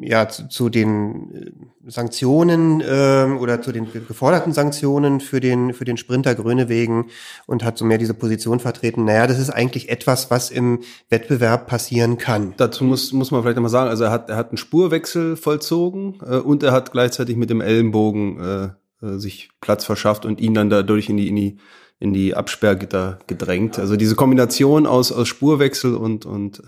[0.00, 5.84] ja, zu, zu den äh, Sanktionen äh, oder zu den geforderten Sanktionen für den, für
[5.84, 7.06] den Sprinter Grönewegen
[7.46, 9.04] und hat so mehr diese Position vertreten.
[9.04, 12.54] Naja, das ist eigentlich etwas, was im Wettbewerb passieren kann.
[12.56, 16.18] Dazu muss, muss man vielleicht nochmal sagen, also er hat, er hat einen Spurwechsel vollzogen
[16.26, 18.68] äh, und er hat gleichzeitig mit dem Ellenbogen äh,
[19.06, 21.56] äh, sich Platz verschafft und ihn dann dadurch in die, in die,
[21.98, 23.78] in die Absperrgitter gedrängt.
[23.78, 26.62] Also diese Kombination aus, aus Spurwechsel und, und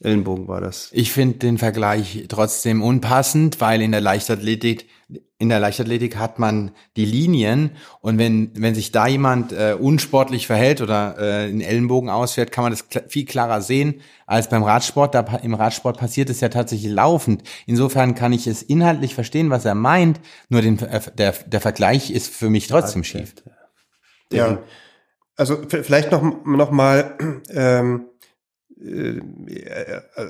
[0.00, 0.90] Ellenbogen war das.
[0.92, 4.86] Ich finde den Vergleich trotzdem unpassend, weil in der Leichtathletik
[5.40, 7.70] in der Leichtathletik hat man die Linien
[8.00, 12.64] und wenn wenn sich da jemand äh, unsportlich verhält oder äh, einen Ellenbogen ausfährt, kann
[12.64, 15.14] man das kl viel klarer sehen als beim Radsport.
[15.14, 17.42] Da im Radsport passiert es ja tatsächlich laufend.
[17.66, 20.20] Insofern kann ich es inhaltlich verstehen, was er meint.
[20.48, 23.34] Nur den, äh, der der Vergleich ist für mich trotzdem schief.
[24.32, 24.58] Ja,
[25.36, 27.16] also vielleicht noch noch mal
[27.50, 28.17] ähm, äh,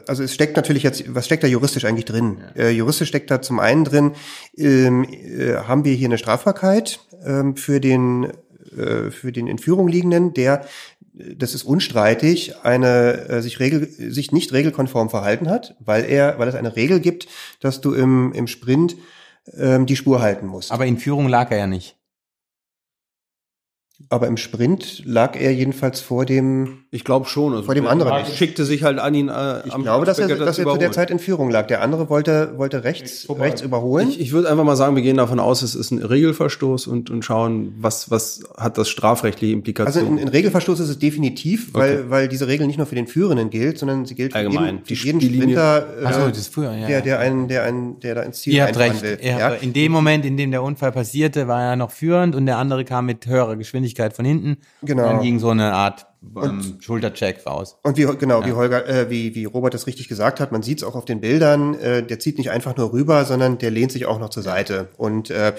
[0.07, 2.39] also es steckt natürlich jetzt, was steckt da juristisch eigentlich drin?
[2.55, 2.65] Ja.
[2.65, 4.13] Äh, juristisch steckt da zum einen drin,
[4.57, 8.33] ähm, äh, haben wir hier eine Strafbarkeit ähm, für den
[8.77, 10.65] äh, für den in Führung liegenden, der
[11.13, 16.49] das ist unstreitig, eine äh, sich regel sich nicht regelkonform verhalten hat, weil er weil
[16.49, 17.29] es eine Regel gibt,
[17.61, 18.97] dass du im im Sprint
[19.57, 20.73] ähm, die Spur halten musst.
[20.73, 21.97] Aber in Führung lag er ja nicht.
[24.11, 26.85] Aber im Sprint lag er jedenfalls vor dem.
[26.93, 27.53] Ich glaube schon.
[27.53, 28.13] Also vor dem anderen.
[28.13, 29.29] Er schickte sich halt an ihn.
[29.29, 31.67] Äh, ich glaube, dass er, dass er zu der Zeit in Führung lag.
[31.67, 34.09] Der andere wollte, wollte rechts, rechts überholen.
[34.09, 37.11] Ich, ich würde einfach mal sagen, wir gehen davon aus, es ist ein Regelverstoß und,
[37.11, 40.11] und schauen, was, was hat das strafrechtliche Implikationen.
[40.13, 42.05] Also ein, ein Regelverstoß ist es definitiv, weil, okay.
[42.09, 44.77] weil diese Regel nicht nur für den Führenden gilt, sondern sie gilt für Allgemein.
[44.77, 46.87] jeden, für jeden Sprinter, äh, also, das früher, ja.
[46.87, 49.03] der, der, einen, der, einen, der da ins Ziel Ihr habt recht.
[49.03, 49.19] will.
[49.21, 49.51] Ja.
[49.51, 52.85] In dem Moment, in dem der Unfall passierte, war er noch führend und der andere
[52.85, 54.59] kam mit höherer Geschwindigkeit von hinten.
[54.83, 55.05] Genau.
[55.05, 56.07] Dann ging so eine Art
[56.43, 57.79] ähm, Schultercheck raus.
[57.83, 58.47] Und wie genau, ja.
[58.47, 61.05] wie Holger, äh, wie, wie Robert das richtig gesagt hat, man sieht es auch auf
[61.05, 64.31] den Bildern, äh, der zieht nicht einfach nur rüber, sondern der lehnt sich auch noch
[64.31, 64.89] zur Seite.
[64.97, 65.55] Und äh,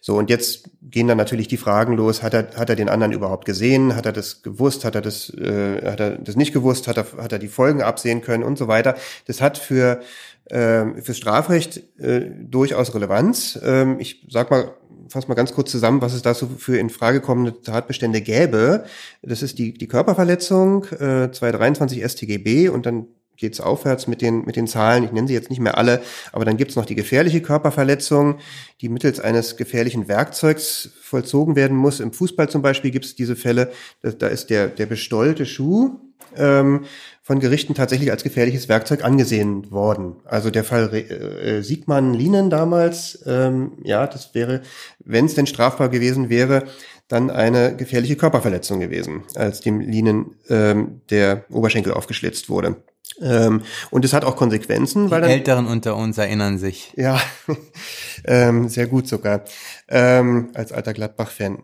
[0.00, 3.12] so, und jetzt gehen dann natürlich die Fragen los, hat er, hat er den anderen
[3.12, 3.96] überhaupt gesehen?
[3.96, 4.84] Hat er das gewusst?
[4.84, 6.86] Hat er das, äh, hat er das nicht gewusst?
[6.86, 8.94] Hat er, hat er die Folgen absehen können und so weiter?
[9.26, 10.00] Das hat für
[10.46, 13.58] äh, fürs Strafrecht äh, durchaus Relevanz.
[13.64, 14.74] Ähm, ich sag mal
[15.08, 18.84] fasse mal ganz kurz zusammen, was es da so für in Frage kommende Tatbestände gäbe.
[19.22, 24.56] Das ist die, die Körperverletzung, äh, 223 StGB und dann geht's aufwärts mit den, mit
[24.56, 25.04] den Zahlen.
[25.04, 28.38] Ich nenne sie jetzt nicht mehr alle, aber dann gibt's noch die gefährliche Körperverletzung,
[28.80, 32.00] die mittels eines gefährlichen Werkzeugs vollzogen werden muss.
[32.00, 33.70] Im Fußball zum Beispiel gibt's diese Fälle,
[34.02, 36.00] da, da ist der, der bestollte Schuh
[36.36, 36.84] ähm,
[37.22, 40.16] von Gerichten tatsächlich als gefährliches Werkzeug angesehen worden.
[40.24, 44.62] Also der Fall äh, Siegmann Lienen damals, ähm, ja, das wäre,
[45.04, 46.64] wenn es denn strafbar gewesen wäre,
[47.08, 52.76] dann eine gefährliche Körperverletzung gewesen, als dem Lienen ähm, der Oberschenkel aufgeschlitzt wurde.
[53.20, 55.06] Ähm, und es hat auch Konsequenzen.
[55.06, 56.92] Die weil dann, Älteren unter uns erinnern sich.
[56.96, 57.20] Ja,
[58.24, 59.42] ähm, sehr gut sogar,
[59.88, 61.62] ähm, als alter Gladbach-Fan.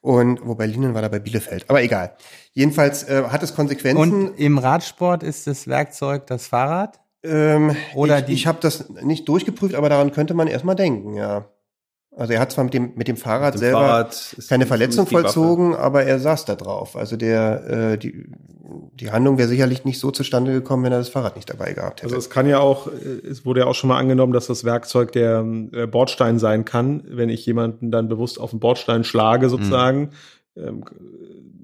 [0.00, 2.16] Und wobei Linen war da bei Bielefeld, aber egal.
[2.52, 4.28] Jedenfalls äh, hat es Konsequenzen.
[4.28, 7.00] Und im Radsport ist das Werkzeug das Fahrrad?
[7.22, 11.14] Ähm, Oder ich, die ich habe das nicht durchgeprüft, aber daran könnte man erstmal denken,
[11.14, 11.46] ja.
[12.18, 15.06] Also er hat zwar mit dem mit dem Fahrrad mit dem selber Fahrrad keine Verletzung
[15.06, 16.96] vollzogen, aber er saß da drauf.
[16.96, 18.26] Also der äh, die
[19.00, 22.02] die Handlung wäre sicherlich nicht so zustande gekommen, wenn er das Fahrrad nicht dabei gehabt
[22.02, 22.06] hätte.
[22.06, 25.12] Also es kann ja auch, es wurde ja auch schon mal angenommen, dass das Werkzeug
[25.12, 30.10] der äh, Bordstein sein kann, wenn ich jemanden dann bewusst auf den Bordstein schlage sozusagen.
[30.54, 30.82] Mhm.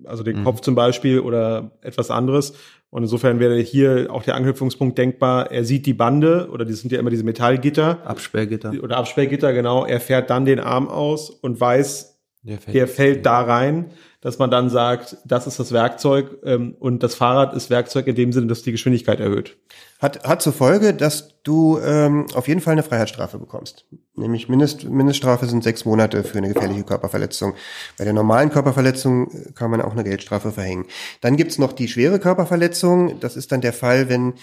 [0.05, 0.45] also den mhm.
[0.45, 2.55] Kopf zum Beispiel oder etwas anderes.
[2.95, 6.93] Und insofern wäre hier auch der Anknüpfungspunkt denkbar, er sieht die Bande oder das sind
[6.93, 7.99] ja immer diese Metallgitter.
[8.07, 8.73] Absperrgitter.
[8.81, 9.85] Oder Absperrgitter, genau.
[9.85, 13.87] Er fährt dann den Arm aus und weiß, der fällt, der fällt da rein,
[14.25, 18.15] dass man dann sagt, das ist das Werkzeug ähm, und das Fahrrad ist Werkzeug in
[18.15, 19.59] dem Sinne, dass die Geschwindigkeit erhöht.
[20.01, 23.85] Hat, hat zur Folge, dass du ähm, auf jeden Fall eine Freiheitsstrafe bekommst.
[24.17, 27.53] Nämlich Mindest, Mindeststrafe sind sechs Monate für eine gefährliche Körperverletzung.
[27.99, 30.87] Bei der normalen Körperverletzung äh, kann man auch eine Geldstrafe verhängen.
[31.21, 33.21] Dann gibt's noch die schwere Körperverletzung.
[33.21, 34.35] Das ist dann der Fall, wenn,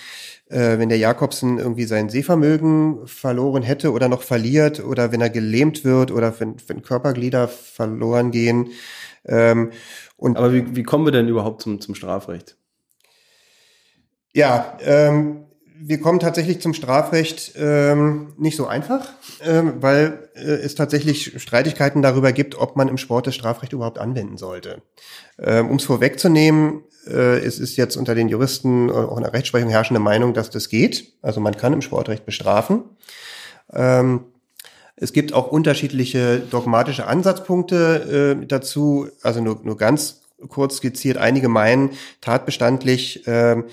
[0.52, 5.30] äh, wenn der Jakobsen irgendwie sein Sehvermögen verloren hätte oder noch verliert oder wenn er
[5.30, 8.70] gelähmt wird oder wenn, wenn Körperglieder verloren gehen.
[9.26, 9.72] Ähm,
[10.18, 12.58] und Aber wie, wie kommen wir denn überhaupt zum, zum Strafrecht?
[14.34, 15.46] Ja, ähm,
[15.84, 22.02] wir kommen tatsächlich zum Strafrecht ähm, nicht so einfach, ähm, weil äh, es tatsächlich Streitigkeiten
[22.02, 24.84] darüber gibt, ob man im Sport das Strafrecht überhaupt anwenden sollte.
[25.40, 29.70] Ähm, um es vorwegzunehmen, es ist jetzt unter den Juristen äh, auch in der Rechtsprechung
[29.70, 31.14] herrschende Meinung, dass das geht.
[31.22, 32.84] Also man kann im Sportrecht bestrafen.
[33.74, 34.26] Ähm,
[34.96, 41.18] es gibt auch unterschiedliche dogmatische Ansatzpunkte äh, dazu, also nur, nur ganz kurz skizziert.
[41.18, 41.92] Einige meinen
[42.22, 43.64] tatbestandlich, äh,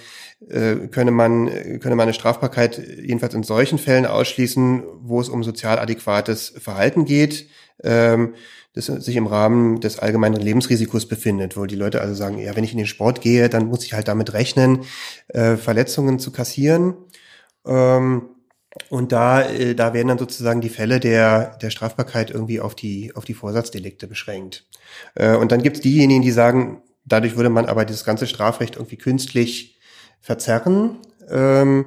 [0.48, 5.42] äh, könne man, könne man eine Strafbarkeit jedenfalls in solchen Fällen ausschließen, wo es um
[5.42, 7.48] sozial adäquates Verhalten geht,
[7.82, 8.34] ähm,
[8.78, 12.64] das sich im Rahmen des allgemeinen Lebensrisikos befindet, wo die Leute also sagen, ja, wenn
[12.64, 14.84] ich in den Sport gehe, dann muss ich halt damit rechnen,
[15.28, 16.94] äh, Verletzungen zu kassieren.
[17.66, 18.30] Ähm,
[18.90, 23.14] und da, äh, da werden dann sozusagen die Fälle der, der Strafbarkeit irgendwie auf die,
[23.16, 24.68] auf die Vorsatzdelikte beschränkt.
[25.16, 28.76] Äh, und dann gibt es diejenigen, die sagen, dadurch würde man aber dieses ganze Strafrecht
[28.76, 29.80] irgendwie künstlich
[30.20, 30.98] verzerren,
[31.28, 31.86] ähm,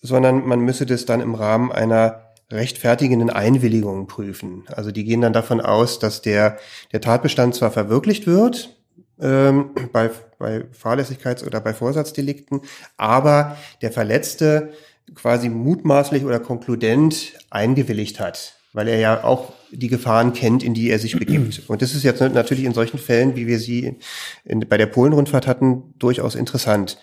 [0.00, 4.64] sondern man müsse das dann im Rahmen einer rechtfertigenden Einwilligung prüfen.
[4.68, 6.58] Also die gehen dann davon aus, dass der,
[6.92, 8.76] der Tatbestand zwar verwirklicht wird,
[9.20, 12.62] ähm, bei, bei Fahrlässigkeits- oder bei Vorsatzdelikten,
[12.96, 14.72] aber der Verletzte
[15.14, 20.90] quasi mutmaßlich oder konkludent eingewilligt hat, weil er ja auch die Gefahren kennt, in die
[20.90, 21.68] er sich begibt.
[21.68, 23.96] Und das ist jetzt natürlich in solchen Fällen, wie wir sie
[24.44, 26.98] in, bei der Polenrundfahrt hatten, durchaus interessant.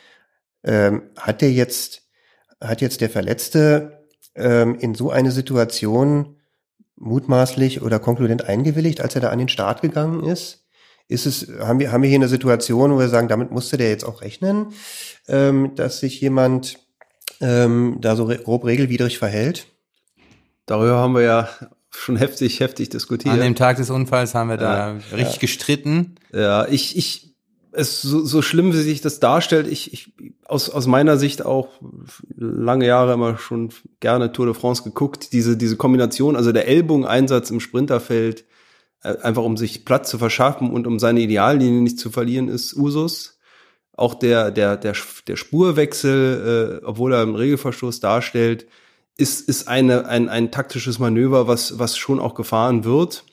[0.64, 2.04] Ähm, hat der jetzt,
[2.60, 3.95] hat jetzt der Verletzte
[4.36, 6.36] ähm, in so eine Situation
[6.98, 10.66] mutmaßlich oder konkludent eingewilligt, als er da an den Start gegangen ist?
[11.08, 13.90] Ist es, haben wir, haben wir hier eine Situation, wo wir sagen, damit musste der
[13.90, 14.68] jetzt auch rechnen,
[15.28, 16.80] ähm, dass sich jemand
[17.42, 19.68] ähm, da so re grob regelwidrig verhält?
[20.66, 21.50] Darüber haben wir ja
[21.92, 23.34] schon heftig, heftig diskutiert.
[23.34, 25.40] An dem Tag des Unfalls haben wir da Ja, richtig ja.
[25.42, 26.16] gestritten.
[26.34, 27.36] Ja, ich, ich,
[27.72, 30.14] es so, so schlimm, wie sich das darstellt, ich, ich
[30.46, 31.70] aus, aus meiner Sicht auch
[32.38, 33.70] lange Jahre immer schon
[34.00, 38.46] gerne Tour de France geguckt, diese, diese Kombination, also der Ellbogeneinsatz im Sprinterfeld,
[39.04, 42.76] äh, einfach um sich Platz zu verschaffen und um seine Ideallinie nicht zu verlieren, ist
[42.76, 43.40] Usus.
[43.98, 44.94] Auch der, der, der,
[45.28, 48.68] der Spurwechsel, äh, obwohl er einen Regelverstoß darstellt,
[49.18, 53.24] ist, ist eine, ein, ein taktisches Manöver, was, was schon auch gefahren wird.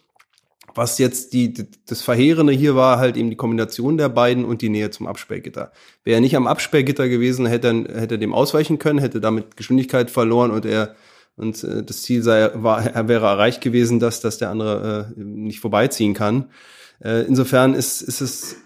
[0.75, 1.53] Was jetzt die,
[1.87, 5.73] das Verheerende hier war, halt eben die Kombination der beiden und die Nähe zum Absperrgitter.
[6.05, 9.57] Wäre er nicht am Absperrgitter gewesen, hätte er, hätte er dem ausweichen können, hätte damit
[9.57, 10.95] Geschwindigkeit verloren und er
[11.37, 15.21] und äh, das Ziel sei, war, er wäre erreicht gewesen, dass, dass der andere äh,
[15.21, 16.47] nicht vorbeiziehen kann.
[17.03, 18.57] Äh, insofern ist, ist es,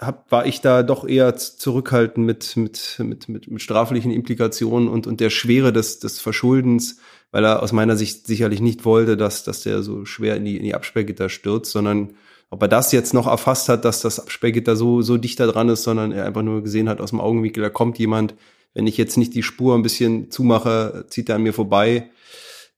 [0.00, 5.06] hab, war ich da doch eher zurückhaltend mit, mit, mit, mit, mit straflichen Implikationen und,
[5.06, 6.98] und der Schwere des, des Verschuldens,
[7.30, 10.56] weil er aus meiner Sicht sicherlich nicht wollte, dass, dass der so schwer in die,
[10.56, 12.14] in die Absperrgitter stürzt, sondern
[12.50, 15.82] ob er das jetzt noch erfasst hat, dass das Absperrgitter so, so dichter dran ist,
[15.82, 18.34] sondern er einfach nur gesehen hat aus dem Augenwinkel, da kommt jemand,
[18.76, 22.10] wenn ich jetzt nicht die Spur ein bisschen zumache, zieht er an mir vorbei.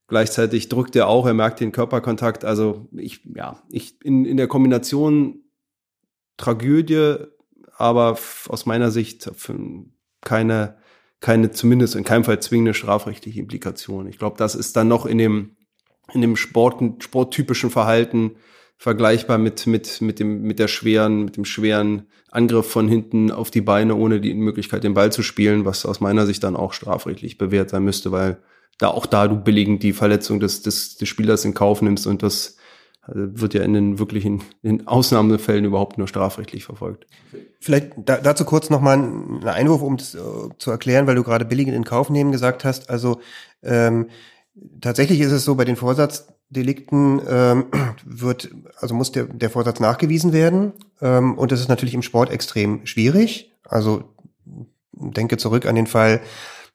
[0.07, 2.45] Gleichzeitig drückt er auch, er merkt den Körperkontakt.
[2.45, 5.43] Also ich, ja, ich in, in der Kombination
[6.37, 7.17] Tragödie,
[7.77, 8.17] aber
[8.49, 9.29] aus meiner Sicht
[10.21, 10.77] keine,
[11.19, 14.07] keine, zumindest in keinem Fall zwingende strafrechtliche Implikation.
[14.07, 15.57] Ich glaube, das ist dann noch in dem,
[16.13, 18.37] in dem Sport, sporttypischen Verhalten
[18.79, 23.51] vergleichbar mit, mit, mit dem, mit der schweren, mit dem schweren Angriff von hinten auf
[23.51, 26.72] die Beine, ohne die Möglichkeit, den Ball zu spielen, was aus meiner Sicht dann auch
[26.72, 28.39] strafrechtlich bewährt sein müsste, weil
[28.79, 32.22] da auch da du billigend die Verletzung des, des, des Spielers in Kauf nimmst und
[32.22, 32.57] das
[33.11, 37.07] wird ja in den wirklichen in Ausnahmefällen überhaupt nur strafrechtlich verfolgt.
[37.59, 40.18] Vielleicht da, dazu kurz nochmal ein Einwurf, um das äh,
[40.59, 42.91] zu erklären, weil du gerade billigend in Kauf nehmen gesagt hast.
[42.91, 43.20] Also
[43.62, 44.09] ähm,
[44.81, 45.76] tatsächlich ist es so, bei den
[46.49, 47.67] Vorsatzdelikten ähm,
[48.05, 50.73] wird, also muss der, der Vorsatz nachgewiesen werden.
[51.01, 53.53] Ähm, und das ist natürlich im Sport extrem schwierig.
[53.65, 54.05] Also
[54.93, 56.21] denke zurück an den Fall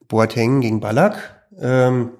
[0.07, 1.47] Boateng gegen Ballack.
[1.59, 2.11] Ähm,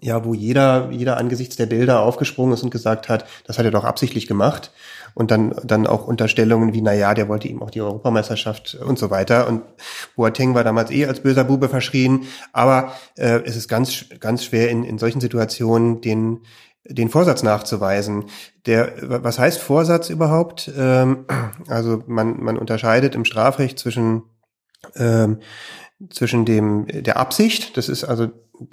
[0.00, 3.70] ja, wo jeder, jeder angesichts der Bilder aufgesprungen ist und gesagt hat, das hat er
[3.70, 4.70] doch absichtlich gemacht.
[5.14, 8.98] Und dann, dann auch Unterstellungen wie, na ja, der wollte ihm auch die Europameisterschaft und
[8.98, 9.46] so weiter.
[9.46, 9.62] Und
[10.16, 12.24] Boateng war damals eh als böser Bube verschrien.
[12.52, 16.40] Aber äh, es ist ganz, ganz schwer in, in solchen Situationen den,
[16.84, 18.26] den Vorsatz nachzuweisen.
[18.66, 20.70] Der, was heißt Vorsatz überhaupt?
[20.76, 21.26] Ähm,
[21.68, 24.22] also man, man unterscheidet im Strafrecht zwischen,
[24.96, 25.38] ähm,
[26.10, 28.28] zwischen dem, der Absicht, das ist also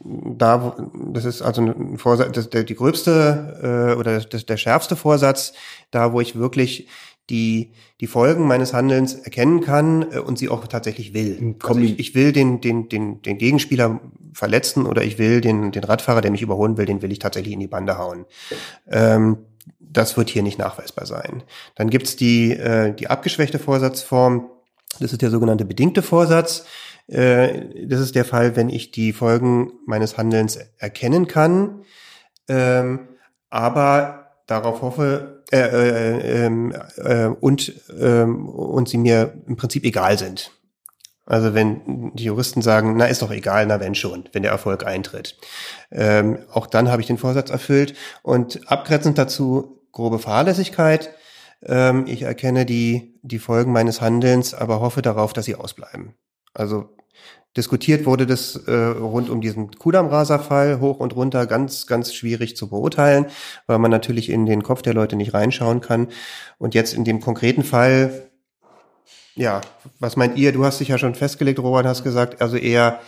[0.05, 0.75] da,
[1.11, 5.53] das ist also ein Vorsatz, das, der, die gröbste äh, oder das, der schärfste Vorsatz,
[5.89, 6.87] da wo ich wirklich
[7.31, 11.55] die, die Folgen meines Handelns erkennen kann äh, und sie auch tatsächlich will.
[11.63, 14.01] Also ich, ich will den, den, den, den Gegenspieler
[14.33, 17.53] verletzen oder ich will den, den Radfahrer, der mich überholen will, den will ich tatsächlich
[17.53, 18.25] in die Bande hauen.
[18.89, 19.37] Ähm,
[19.79, 21.43] das wird hier nicht nachweisbar sein.
[21.75, 24.49] Dann gibt's die, äh, die abgeschwächte Vorsatzform.
[24.99, 26.65] Das ist der sogenannte bedingte Vorsatz.
[27.07, 31.83] Äh, das ist der Fall, wenn ich die Folgen meines Handelns erkennen kann,
[32.47, 33.07] ähm,
[33.49, 40.17] aber darauf hoffe äh, äh, äh, äh, und äh, und sie mir im Prinzip egal
[40.17, 40.51] sind.
[41.25, 44.85] Also wenn die Juristen sagen, na ist doch egal, na wenn schon, wenn der Erfolg
[44.85, 45.37] eintritt.
[45.91, 51.13] Ähm, auch dann habe ich den Vorsatz erfüllt und abgrenzend dazu grobe Fahrlässigkeit.
[51.63, 56.15] Ähm, ich erkenne die die Folgen meines Handelns, aber hoffe darauf, dass sie ausbleiben.
[56.53, 56.89] Also
[57.57, 62.69] diskutiert wurde das äh, rund um diesen Kudam-Raser-Fall hoch und runter ganz, ganz schwierig zu
[62.69, 63.25] beurteilen,
[63.67, 66.07] weil man natürlich in den Kopf der Leute nicht reinschauen kann.
[66.57, 68.29] Und jetzt in dem konkreten Fall,
[69.35, 69.61] ja,
[69.99, 70.51] was meint ihr?
[70.51, 72.99] Du hast dich ja schon festgelegt, Robert, hast gesagt, also eher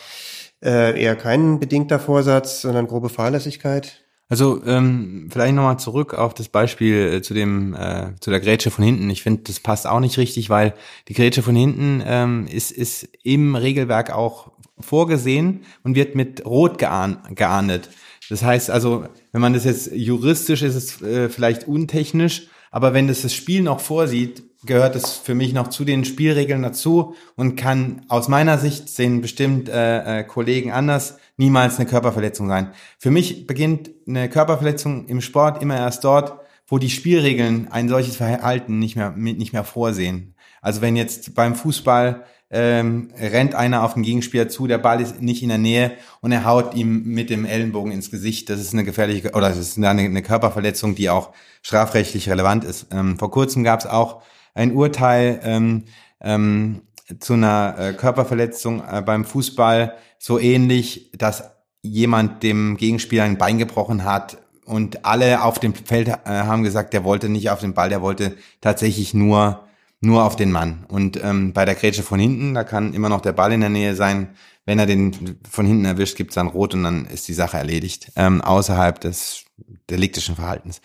[0.63, 4.02] äh, eher kein bedingter Vorsatz, sondern grobe Fahrlässigkeit?
[4.29, 8.71] Also ähm, vielleicht nochmal zurück auf das Beispiel äh, zu dem äh, zu der Grätsche
[8.71, 9.09] von hinten.
[9.09, 10.73] Ich finde, das passt auch nicht richtig, weil
[11.07, 16.77] die Grätsche von hinten ähm, ist ist im Regelwerk auch vorgesehen und wird mit Rot
[16.77, 17.89] geahn, geahndet.
[18.29, 23.07] Das heißt also, wenn man das jetzt juristisch ist es äh, vielleicht untechnisch, aber wenn
[23.07, 27.55] das das Spiel noch vorsieht, gehört es für mich noch zu den Spielregeln dazu und
[27.55, 32.71] kann aus meiner Sicht sehen bestimmt äh, äh, Kollegen anders niemals eine Körperverletzung sein.
[32.97, 38.15] Für mich beginnt eine Körperverletzung im Sport immer erst dort, wo die Spielregeln ein solches
[38.15, 40.35] Verhalten nicht mehr nicht mehr vorsehen.
[40.61, 45.21] Also wenn jetzt beim Fußball ähm, rennt einer auf den Gegenspieler zu, der Ball ist
[45.21, 48.47] nicht in der Nähe und er haut ihm mit dem Ellenbogen ins Gesicht.
[48.49, 51.33] Das ist eine gefährliche oder das ist eine, eine Körperverletzung, die auch
[51.63, 52.87] strafrechtlich relevant ist.
[52.91, 54.21] Ähm, vor kurzem gab es auch
[54.53, 55.83] ein Urteil ähm,
[56.21, 56.81] ähm,
[57.19, 61.51] zu einer äh, Körperverletzung äh, beim Fußball so ähnlich, dass
[61.81, 66.93] jemand dem Gegenspieler ein Bein gebrochen hat und alle auf dem Feld äh, haben gesagt,
[66.93, 69.63] der wollte nicht auf den Ball, der wollte tatsächlich nur
[70.03, 70.85] nur auf den Mann.
[70.89, 73.69] Und ähm, bei der Grätsche von hinten, da kann immer noch der Ball in der
[73.69, 74.29] Nähe sein.
[74.65, 78.11] Wenn er den von hinten erwischt, gibt's dann Rot und dann ist die Sache erledigt.
[78.15, 79.42] Ähm, außerhalb des
[79.89, 80.81] deliktischen Verhaltens.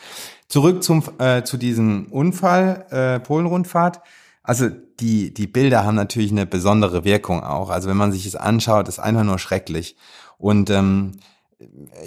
[0.48, 4.00] Zurück zum äh, zu diesem Unfall, äh, Polenrundfahrt.
[4.42, 4.68] Also
[5.00, 7.70] die, die Bilder haben natürlich eine besondere Wirkung auch.
[7.70, 9.96] Also wenn man sich es anschaut, ist einfach nur schrecklich.
[10.38, 11.12] Und ähm,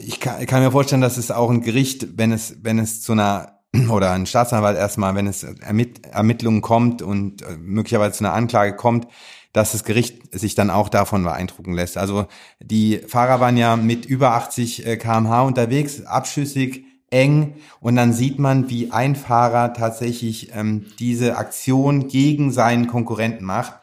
[0.04, 3.12] ich kann, kann mir vorstellen, dass es auch ein Gericht, wenn es, wenn es zu
[3.12, 3.60] einer
[3.90, 8.76] oder ein Staatsanwalt erstmal, wenn es Ermitt Ermittlungen kommt und äh, möglicherweise zu einer Anklage
[8.76, 9.08] kommt,
[9.54, 11.98] dass das Gericht sich dann auch davon beeindrucken lässt.
[11.98, 12.26] Also
[12.60, 18.40] die Fahrer waren ja mit über 80 äh, kmh unterwegs, abschüssig, eng und dann sieht
[18.40, 23.74] man, wie ein Fahrer tatsächlich ähm, diese Aktion gegen seinen Konkurrenten macht.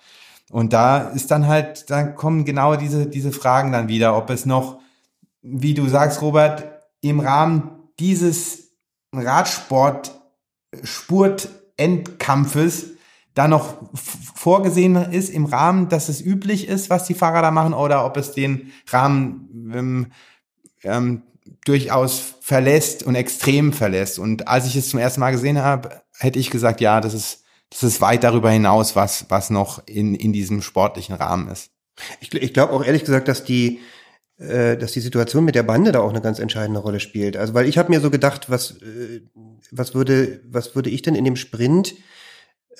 [0.51, 4.47] Und da ist dann halt, da kommen genau diese, diese Fragen dann wieder, ob es
[4.47, 4.81] noch,
[5.43, 6.65] wie du sagst, Robert,
[7.03, 8.71] im Rahmen dieses
[9.13, 10.19] Radsport
[10.83, 12.98] Spurt-Endkampfes
[13.39, 13.77] da noch
[14.35, 18.17] vorgesehen ist im Rahmen, dass es üblich ist, was die Fahrer da machen, oder ob
[18.17, 20.07] es den Rahmen ähm,
[20.83, 21.23] ähm,
[21.65, 24.19] durchaus verlässt und extrem verlässt.
[24.19, 27.45] Und als ich es zum ersten Mal gesehen habe, hätte ich gesagt, ja, das ist,
[27.71, 31.71] das ist weit darüber hinaus, was, was noch in, in diesem sportlichen Rahmen ist.
[32.21, 33.79] Ich, ich glaube auch ehrlich gesagt, dass die,
[34.39, 37.37] äh, dass die Situation mit der Bande da auch eine ganz entscheidende Rolle spielt.
[37.37, 39.21] Also weil ich habe mir so gedacht, was, äh,
[39.71, 41.95] was würde, was würde ich denn in dem Sprint,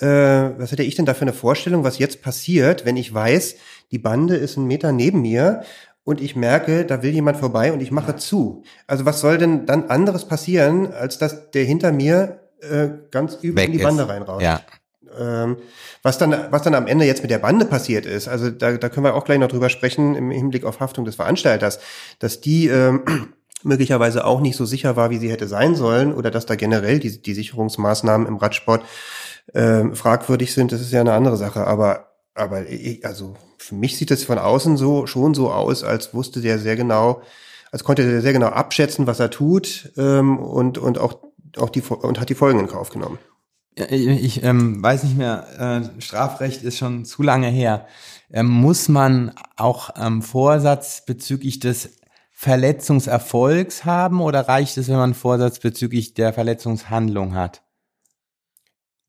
[0.01, 3.57] äh, was hätte ich denn da für eine Vorstellung, was jetzt passiert, wenn ich weiß,
[3.91, 5.63] die Bande ist einen Meter neben mir
[6.05, 8.63] und ich merke, da will jemand vorbei und ich mache zu.
[8.87, 13.65] Also was soll denn dann anderes passieren, als dass der hinter mir äh, ganz übel
[13.65, 14.43] in die Bande reinrauscht?
[14.43, 14.63] Ja.
[15.19, 15.57] Ähm,
[16.03, 18.89] was dann, was dann am Ende jetzt mit der Bande passiert ist, also da, da
[18.89, 21.81] können wir auch gleich noch drüber sprechen im Hinblick auf Haftung des Veranstalters,
[22.21, 23.03] dass die ähm,
[23.63, 27.01] möglicherweise auch nicht so sicher war, wie sie hätte sein sollen, oder dass da generell
[27.01, 28.83] die, die Sicherungsmaßnahmen im Radsport
[29.55, 31.67] ähm, fragwürdig sind, das ist ja eine andere Sache.
[31.67, 36.15] Aber aber ich, also für mich sieht das von außen so schon so aus, als
[36.15, 37.23] wusste der sehr genau,
[37.73, 41.19] als konnte der sehr genau abschätzen, was er tut ähm, und und auch
[41.57, 43.19] auch die und hat die Folgen in Kauf genommen.
[43.75, 47.87] Ich, ich ähm, weiß nicht mehr, äh, Strafrecht ist schon zu lange her.
[48.31, 51.99] Ähm, muss man auch ähm, Vorsatz bezüglich des
[52.33, 57.63] Verletzungserfolgs haben oder reicht es, wenn man Vorsatz bezüglich der Verletzungshandlung hat?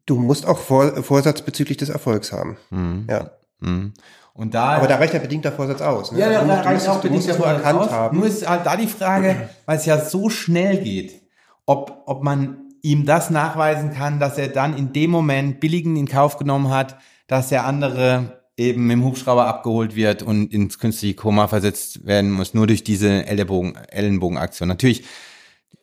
[0.09, 2.57] Du musst auch Vor Vorsatz bezüglich des Erfolgs haben.
[2.71, 3.05] Mhm.
[3.09, 3.31] Ja.
[3.59, 3.93] Mhm.
[4.33, 6.11] Und da, Aber da reicht der bedingter Vorsatz aus.
[6.11, 6.19] Ne?
[6.19, 7.91] Ja, also da reicht du auch bedingter Vorsatz erkannt aus.
[7.91, 8.17] haben.
[8.17, 11.21] Nur ist halt da die Frage, weil es ja so schnell geht,
[11.65, 16.07] ob, ob man ihm das nachweisen kann, dass er dann in dem Moment billigen in
[16.07, 16.97] Kauf genommen hat,
[17.27, 22.31] dass der andere eben mit dem Hubschrauber abgeholt wird und ins künstliche Koma versetzt werden
[22.31, 24.69] muss, nur durch diese Ellenbogen, Ellenbogenaktion.
[24.69, 25.03] Natürlich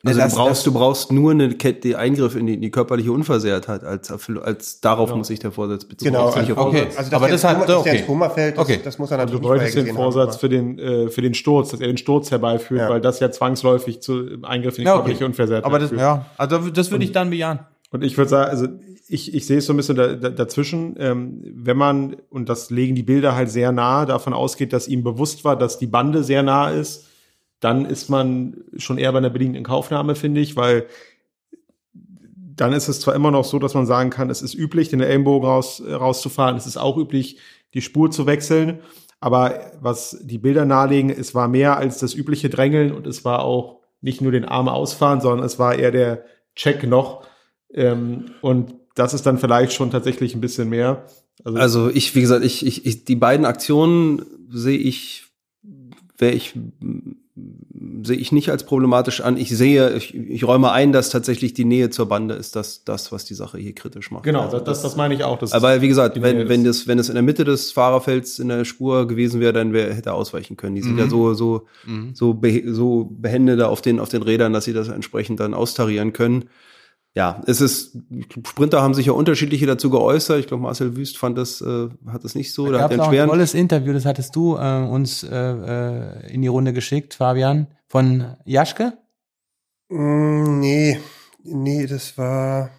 [0.08, 3.12] Also das, du brauchst, du brauchst nur eine Kette, Eingriff in die, in die körperliche
[3.12, 5.18] Unversehrtheit als, als darauf Genau.
[5.18, 6.12] muss sich der Vorsatz beziehen.
[6.12, 6.88] Genau, also, Okay.
[6.96, 7.98] Also Aber der das hat- Koma- dass der okay.
[7.98, 8.80] ins Koma fällt, das, Okay.
[8.84, 11.08] das muss er Also natürlich du bräuchtest vorher den haben, Vorsatz aber- für den, äh,
[11.10, 12.88] für den Sturz, dass er den Sturz herbeiführt, Ja.
[12.90, 14.98] weil das ja zwangsläufig zu Eingriff in die Ja, okay.
[14.98, 16.00] körperliche Unversehrtheit Aber das, führt.
[16.00, 17.60] ja, also das würde ich dann bejahen.
[17.92, 18.66] Und ich würde sagen, also
[19.08, 22.70] ich, ich sehe es so ein bisschen da, da, dazwischen, ähm, wenn man, und das
[22.70, 26.24] legen die Bilder halt sehr nah, davon ausgeht, dass ihm bewusst war, dass die Bande
[26.24, 27.04] sehr nah ist,
[27.60, 30.86] dann ist man schon eher bei einer bedingten Kaufnahme, finde ich, weil
[31.92, 35.00] dann ist es zwar immer noch so, dass man sagen kann, es ist üblich, den
[35.00, 37.38] Ellenbogen raus, äh, rauszufahren, es ist auch üblich,
[37.74, 38.80] die Spur zu wechseln,
[39.20, 43.42] aber was die Bilder nahelegen, es war mehr als das übliche Drängeln und es war
[43.42, 47.26] auch nicht nur den Arm ausfahren, sondern es war eher der Check noch,
[47.72, 51.06] ähm, und das ist dann vielleicht schon tatsächlich ein bisschen mehr.
[51.44, 55.24] Also, Also ich, wie gesagt, ich, ich, ich die beiden Aktionen sehe ich
[56.18, 56.54] wäre ich
[58.02, 59.36] sehe ich nicht als problematisch an.
[59.36, 63.12] Ich sehe, ich, ich räume ein, dass tatsächlich die Nähe zur Bande ist das, das
[63.12, 64.24] was die Sache hier kritisch macht.
[64.24, 65.38] Genau, also das, das meine ich auch.
[65.52, 68.64] aber wie gesagt, wenn, wenn, das, wenn es in der Mitte des Fahrerfelds in der
[68.64, 70.74] Spur gewesen wäre, dann wäre, hätte er ausweichen können.
[70.74, 70.98] Die sind mhm.
[70.98, 72.14] ja so, so, mhm.
[72.14, 75.54] so, be, so behende da auf den, auf den Rädern, dass sie das entsprechend dann
[75.54, 76.46] austarieren können
[77.16, 77.96] ja, es ist,
[78.46, 80.38] Sprinter haben sich ja unterschiedliche dazu geäußert.
[80.38, 82.70] Ich glaube, Marcel Wüst fand das, äh, hat das nicht so.
[82.70, 86.48] Da hat ein schweren tolles Interview, das hattest du äh, uns äh, äh, in die
[86.48, 88.92] Runde geschickt, Fabian, von Jaschke?
[89.88, 91.00] Mm, nee,
[91.42, 92.70] nee, das war.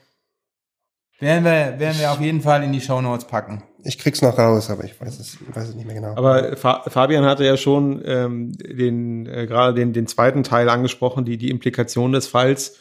[1.19, 3.63] Werden wir, werden wir auf jeden Fall in die Show Notes packen.
[3.83, 6.15] Ich krieg's noch raus, aber ich weiß es, weiß es nicht mehr genau.
[6.15, 11.25] Aber Fa Fabian hatte ja schon ähm, den äh, gerade den, den zweiten Teil angesprochen,
[11.25, 12.77] die die Implikation des Falls.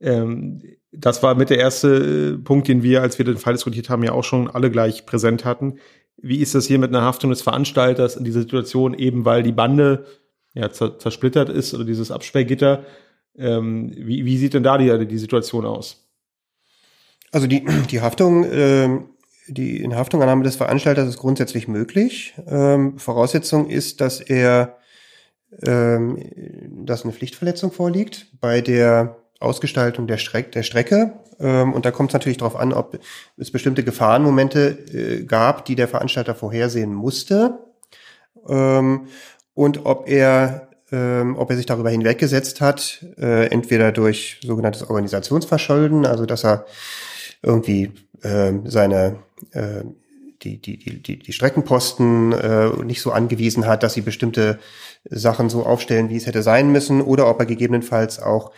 [0.00, 3.90] Ähm, das war mit der erste äh, Punkt, den wir, als wir den Fall diskutiert
[3.90, 5.78] haben, ja auch schon alle gleich präsent hatten.
[6.16, 9.52] Wie ist das hier mit einer Haftung des Veranstalters in dieser Situation, eben weil die
[9.52, 10.06] Bande
[10.56, 12.84] ja zersplittert ist oder dieses Absperrgitter?
[13.38, 16.08] Ähm, wie, wie sieht denn da die, die Situation aus?
[17.32, 18.88] Also die, die Haftung, äh,
[19.48, 22.34] die Inhaftungnahme des Veranstalters ist grundsätzlich möglich.
[22.48, 24.78] Ähm, Voraussetzung ist, dass er,
[25.62, 26.18] ähm,
[26.84, 28.26] dass eine Pflichtverletzung vorliegt.
[28.40, 31.12] Bei der Ausgestaltung der, Streck, der Strecke.
[31.38, 32.98] Ähm, und da kommt es natürlich darauf an, ob
[33.36, 37.58] es bestimmte Gefahrenmomente äh, gab, die der Veranstalter vorhersehen musste.
[38.48, 39.08] Ähm,
[39.56, 46.06] und ob er, ähm, ob er sich darüber hinweggesetzt hat, äh, entweder durch sogenanntes Organisationsverschulden,
[46.06, 46.66] also dass er
[47.42, 47.90] irgendwie
[48.22, 49.16] äh, seine
[49.52, 49.82] äh,
[50.42, 54.58] die, die, die, die Streckenposten äh, nicht so angewiesen hat, dass sie bestimmte
[55.08, 58.52] Sachen so aufstellen, wie es hätte sein müssen, oder ob er gegebenenfalls auch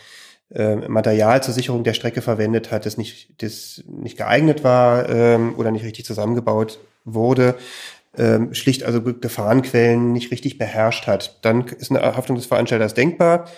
[0.53, 5.55] äh, Material zur Sicherung der Strecke verwendet hat, das nicht, das nicht geeignet war ähm,
[5.57, 7.55] oder nicht richtig zusammengebaut wurde,
[8.17, 11.39] ähm, schlicht also Gefahrenquellen nicht richtig beherrscht hat.
[11.43, 13.49] Dann ist eine Haftung des Veranstalters denkbar.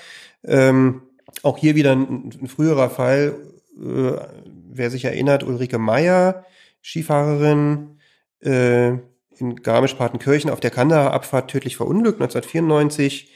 [0.44, 1.04] Ähm,
[1.44, 3.36] auch hier wieder ein, ein früherer Fall,
[3.78, 4.14] äh,
[4.46, 6.46] wer sich erinnert, Ulrike Meyer,
[6.82, 8.00] Skifahrerin,
[8.42, 8.90] äh,
[9.38, 13.32] in Garmisch-Partenkirchen auf der Kanada-Abfahrt tödlich verunglückt, 1994.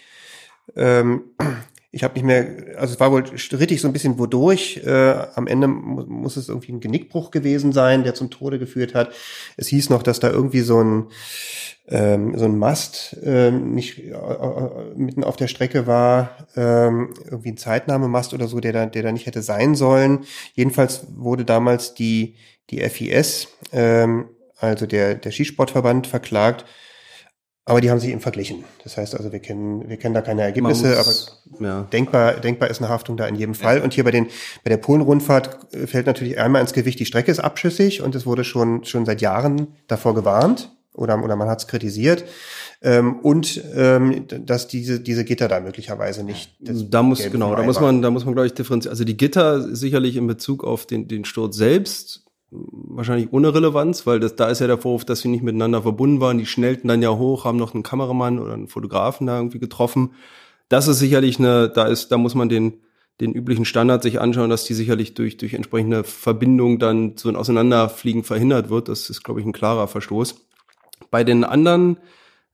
[0.75, 1.23] Ähm,
[1.95, 2.45] ich habe nicht mehr,
[2.77, 4.81] also es war wohl strittig so ein bisschen wodurch.
[4.85, 8.93] Äh, am Ende mu muss es irgendwie ein Genickbruch gewesen sein, der zum Tode geführt
[8.93, 9.13] hat.
[9.55, 11.05] Es hieß noch, dass da irgendwie so ein
[11.87, 17.51] ähm, so ein Mast ähm, nicht äh, äh, mitten auf der Strecke war, ähm, irgendwie
[17.51, 20.25] ein Zeitnahmemast oder so, der da, der da nicht hätte sein sollen.
[20.53, 22.35] Jedenfalls wurde damals die
[22.71, 24.25] die FIS, ähm,
[24.57, 26.65] also der der Skisportverband, verklagt
[27.67, 28.63] aber die haben sich eben verglichen.
[28.83, 31.81] Das heißt also, wir kennen, wir kennen da keine Ergebnisse, muss, aber ja.
[31.91, 33.77] denkbar, denkbar ist eine Haftung da in jedem Fall.
[33.77, 33.83] Ja.
[33.83, 34.27] Und hier bei den,
[34.63, 38.27] bei der Polen-Rundfahrt äh, fällt natürlich einmal ins Gewicht, die Strecke ist abschüssig und es
[38.27, 42.23] wurde schon, schon seit Jahren davor gewarnt oder, oder man hat es kritisiert.
[42.83, 46.55] Ähm, und ähm, dass diese, diese Gitter da möglicherweise nicht.
[46.59, 48.91] Da muss, genau, da muss man, da muss man, glaube ich, differenzieren.
[48.91, 52.24] Also die Gitter sicherlich in Bezug auf den, den Sturz selbst
[52.71, 56.19] wahrscheinlich ohne Relevanz, weil das, da ist ja der Vorwurf, dass sie nicht miteinander verbunden
[56.19, 56.37] waren.
[56.37, 60.11] Die schnellten dann ja hoch, haben noch einen Kameramann oder einen Fotografen da irgendwie getroffen.
[60.69, 62.81] Das ist sicherlich eine, da ist, da muss man den,
[63.21, 67.35] den üblichen Standard sich anschauen, dass die sicherlich durch, durch entsprechende Verbindung dann so ein
[67.35, 68.89] Auseinanderfliegen verhindert wird.
[68.89, 70.35] Das ist, glaube ich, ein klarer Verstoß.
[71.11, 71.97] Bei den anderen,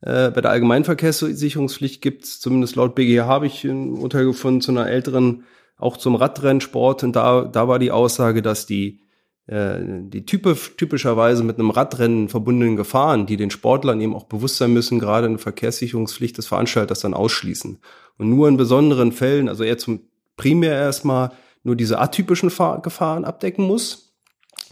[0.02, 4.72] äh, bei der Allgemeinverkehrssicherungspflicht gibt es, zumindest laut BGH habe ich ein Urteil gefunden zu
[4.72, 5.46] einer älteren,
[5.78, 7.04] auch zum Radrennsport.
[7.04, 9.00] Und da, da war die Aussage, dass die
[9.54, 14.72] die typisch, typischerweise mit einem Radrennen verbundenen Gefahren, die den Sportlern eben auch bewusst sein
[14.72, 17.80] müssen, gerade eine Verkehrssicherungspflicht des Veranstalters dann ausschließen.
[18.18, 21.32] Und nur in besonderen Fällen, also eher zum primär erstmal
[21.64, 22.50] nur diese atypischen
[22.82, 24.16] Gefahren abdecken muss,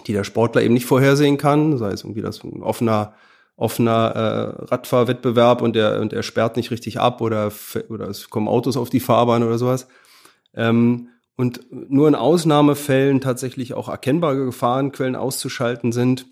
[0.08, 3.14] die der Sportler eben nicht vorhersehen kann, sei es irgendwie das ein offener
[3.58, 7.52] offener äh, Radfahrwettbewerb und der und er sperrt nicht richtig ab oder
[7.90, 9.90] oder es kommen Autos auf die Fahrbahn oder sowas.
[10.54, 11.10] Ähm,
[11.40, 16.26] und nur in Ausnahmefällen tatsächlich auch erkennbare Gefahrenquellen auszuschalten sind,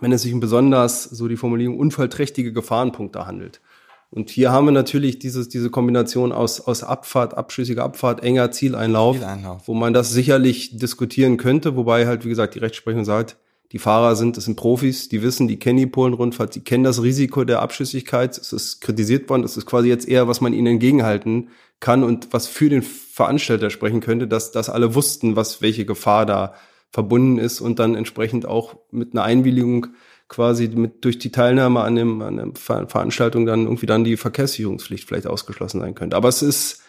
[0.00, 3.60] wenn es sich um besonders, so die Formulierung, unfallträchtige Gefahrenpunkte handelt.
[4.08, 9.18] Und hier haben wir natürlich dieses, diese Kombination aus, aus Abfahrt, abschüssiger Abfahrt, enger Zieleinlauf,
[9.18, 13.36] Zieleinlauf, wo man das sicherlich diskutieren könnte, wobei halt, wie gesagt, die Rechtsprechung sagt,
[13.72, 17.02] die Fahrer sind, das sind Profis, die wissen, die kennen die Polen-Rundfahrt, die kennen das
[17.02, 18.36] Risiko der Abschüssigkeit.
[18.36, 22.32] Es ist kritisiert worden, es ist quasi jetzt eher, was man ihnen entgegenhalten kann und
[22.32, 26.54] was für den Veranstalter sprechen könnte, dass, dass alle wussten, was, welche Gefahr da
[26.90, 29.86] verbunden ist und dann entsprechend auch mit einer Einwilligung
[30.28, 35.06] quasi mit durch die Teilnahme an dem an der Veranstaltung dann irgendwie dann die Verkehrssicherungspflicht
[35.06, 36.16] vielleicht ausgeschlossen sein könnte.
[36.16, 36.82] Aber es ist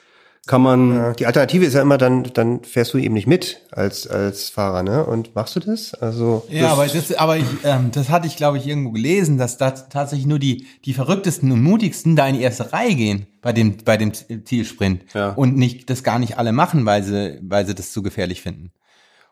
[0.47, 0.95] kann man.
[0.95, 4.49] Ja, die Alternative ist ja immer dann, dann fährst du eben nicht mit als als
[4.49, 5.05] Fahrer, ne?
[5.05, 5.93] Und machst du das?
[5.93, 9.57] Also ja, aber das, aber ich, ähm, das hatte ich glaube ich irgendwo gelesen, dass
[9.57, 13.53] da tatsächlich nur die die verrücktesten und mutigsten da in die erste Reihe gehen bei
[13.53, 15.29] dem bei dem Zielsprint ja.
[15.29, 18.71] und nicht das gar nicht alle machen, weil sie weil sie das zu gefährlich finden.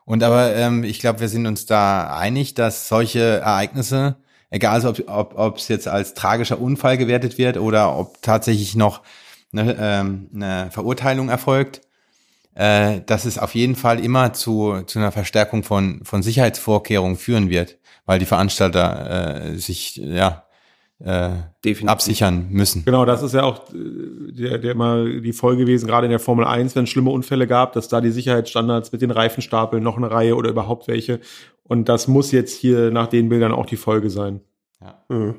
[0.04, 4.16] Und aber ähm, ich glaube, wir sind uns da einig, dass solche Ereignisse,
[4.50, 9.02] egal ob ob ob es jetzt als tragischer Unfall gewertet wird oder ob tatsächlich noch
[9.52, 11.82] eine, ähm, eine Verurteilung erfolgt,
[12.54, 17.50] äh, dass es auf jeden Fall immer zu, zu einer Verstärkung von, von Sicherheitsvorkehrungen führen
[17.50, 20.44] wird, weil die Veranstalter äh, sich ja
[21.02, 21.30] äh,
[21.86, 22.84] absichern müssen.
[22.84, 26.18] Genau, das ist ja auch äh, der, der immer die Folge gewesen, gerade in der
[26.18, 29.96] Formel 1, wenn es schlimme Unfälle gab, dass da die Sicherheitsstandards mit den Reifenstapeln noch
[29.96, 31.20] eine Reihe oder überhaupt welche.
[31.64, 34.40] Und das muss jetzt hier nach den Bildern auch die Folge sein.
[34.80, 35.04] Ja.
[35.08, 35.36] Mhm.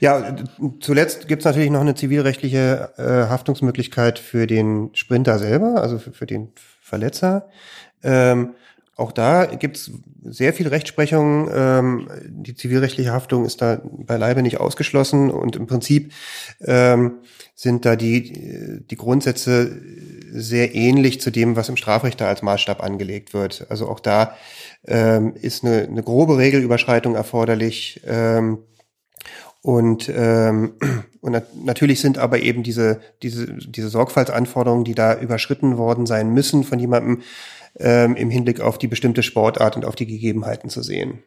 [0.00, 0.36] Ja,
[0.80, 6.12] zuletzt gibt es natürlich noch eine zivilrechtliche äh, Haftungsmöglichkeit für den Sprinter selber, also für,
[6.12, 7.48] für den Verletzer.
[8.02, 8.54] Ähm,
[8.98, 9.92] auch da gibt es
[10.24, 11.48] sehr viel Rechtsprechung.
[11.54, 16.12] Ähm, die zivilrechtliche Haftung ist da beileibe nicht ausgeschlossen und im Prinzip
[16.60, 17.18] ähm,
[17.54, 19.80] sind da die, die Grundsätze
[20.32, 23.66] sehr ähnlich zu dem, was im Strafrecht da als Maßstab angelegt wird.
[23.68, 24.36] Also auch da
[24.84, 28.00] ähm, ist eine, eine grobe Regelüberschreitung erforderlich.
[28.04, 28.58] Ähm,
[29.68, 30.72] und, ähm,
[31.20, 36.32] und nat natürlich sind aber eben diese, diese, diese Sorgfaltsanforderungen, die da überschritten worden sein
[36.32, 37.20] müssen, von jemandem
[37.78, 41.18] ähm, im Hinblick auf die bestimmte Sportart und auf die Gegebenheiten zu sehen.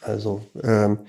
[0.00, 1.00] Also ähm,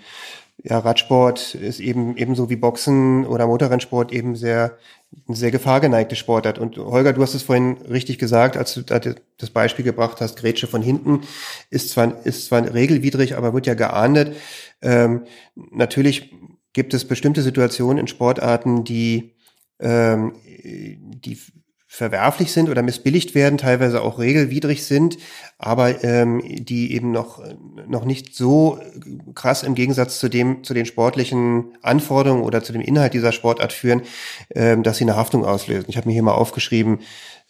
[0.63, 4.77] ja, Radsport ist eben ebenso wie Boxen oder Motorrennsport eben sehr
[5.29, 6.59] sehr gefahrgeneigte Sportart.
[6.59, 10.67] Und Holger, du hast es vorhin richtig gesagt, als du das Beispiel gebracht hast, Grätsche
[10.67, 11.21] von hinten
[11.69, 14.35] ist zwar, ist zwar regelwidrig, aber wird ja geahndet.
[14.81, 15.21] Ähm,
[15.71, 16.33] natürlich
[16.75, 19.33] gibt es bestimmte Situationen in Sportarten, die,
[19.79, 21.39] ähm, die
[21.87, 25.17] verwerflich sind oder missbilligt werden, teilweise auch regelwidrig sind,
[25.57, 27.41] aber ähm, die eben noch,
[27.87, 28.77] noch nicht so
[29.33, 33.71] krass im Gegensatz zu dem, zu den sportlichen Anforderungen oder zu dem Inhalt dieser Sportart
[33.71, 34.01] führen,
[34.53, 35.85] ähm, dass sie eine Haftung auslösen.
[35.87, 36.99] Ich habe mir hier mal aufgeschrieben,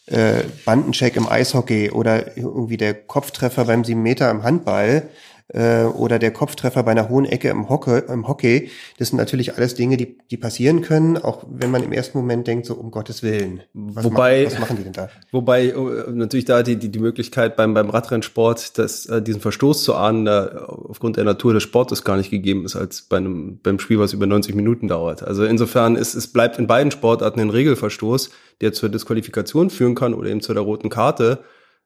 [0.06, 5.10] äh, Bandencheck im Eishockey oder irgendwie der Kopftreffer beim 7 Meter im Handball
[5.50, 9.56] äh, oder der Kopftreffer bei einer hohen Ecke im Hockey, im Hockey, das sind natürlich
[9.56, 12.90] alles Dinge, die, die passieren können, auch wenn man im ersten Moment denkt, so um
[12.90, 13.62] Gottes Willen.
[13.74, 15.10] Was wobei, machen, was machen die denn da?
[15.32, 19.84] Wobei äh, natürlich da die, die, die Möglichkeit beim, beim Radrennsport, dass äh, diesen Verstoß
[19.84, 23.60] zu ahnen, da aufgrund der Natur des Sportes gar nicht gegeben ist, als bei einem
[23.62, 25.22] beim Spiel, was über 90 Minuten dauert.
[25.24, 28.32] Also insofern ist es bleibt in beiden Sportarten ein Regelverstoß,
[28.62, 31.40] der zur Disqualifikation führen kann oder eben zu der roten Karte.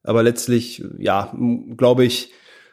[0.04, 1.34] Aber letztlich, ja,
[1.76, 2.32] glaube ich,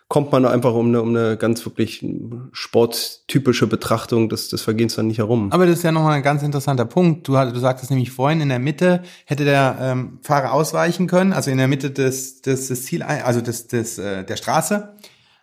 [0.09, 2.07] kommt man einfach um eine, um eine ganz wirklich
[2.53, 5.51] sporttypische Betrachtung des, des Vergehens dann nicht herum.
[5.53, 7.27] Aber das ist ja nochmal ein ganz interessanter Punkt.
[7.27, 11.51] Du, du sagtest nämlich vorhin, in der Mitte hätte der ähm, Fahrer ausweichen können, also
[11.51, 14.95] in der Mitte des, des, des Ziel, also des, des, äh, der Straße.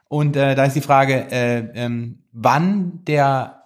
[0.08, 3.64] Und äh, da ist die Frage, äh, ähm, wann der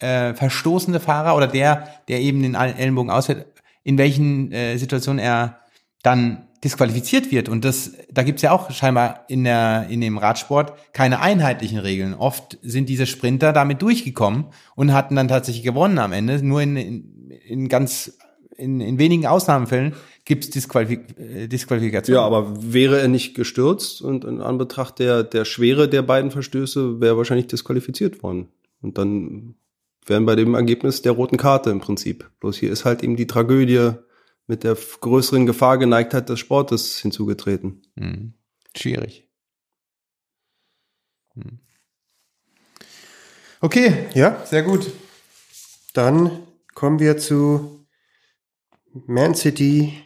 [0.00, 3.46] äh, verstoßende Fahrer oder der, der eben den Ellenbogen ausfällt,
[3.84, 5.60] in welchen äh, Situationen er
[6.02, 7.48] dann disqualifiziert wird.
[7.48, 12.14] Und das, da gibt's ja auch scheinbar in, der, in dem Radsport keine einheitlichen Regeln.
[12.14, 16.44] Oft sind diese Sprinter damit durchgekommen und hatten dann tatsächlich gewonnen am Ende.
[16.44, 18.18] Nur in, in, in ganz
[18.60, 19.94] in, in wenigen Ausnahmefällen
[20.24, 22.14] gibt's Disqualifik äh, Disqualifikation.
[22.14, 27.00] Ja, aber wäre er nicht gestürzt und in Anbetracht der, der Schwere der beiden Verstöße
[27.00, 28.48] wäre er wahrscheinlich disqualifiziert worden.
[28.82, 29.54] Und dann
[30.06, 32.30] wären bei dem Ergebnis der roten Karte im Prinzip.
[32.40, 33.92] Bloß hier ist halt eben die Tragödie,
[34.50, 37.82] mit der größeren Gefahr Geneigtheit des Sportes hinzugetreten.
[37.96, 38.34] Hm.
[38.76, 39.30] Schwierig.
[41.34, 41.60] Hm.
[43.60, 44.90] Okay, ja, sehr gut.
[45.94, 46.40] Dann
[46.74, 47.86] kommen wir zu
[48.92, 50.02] Man City,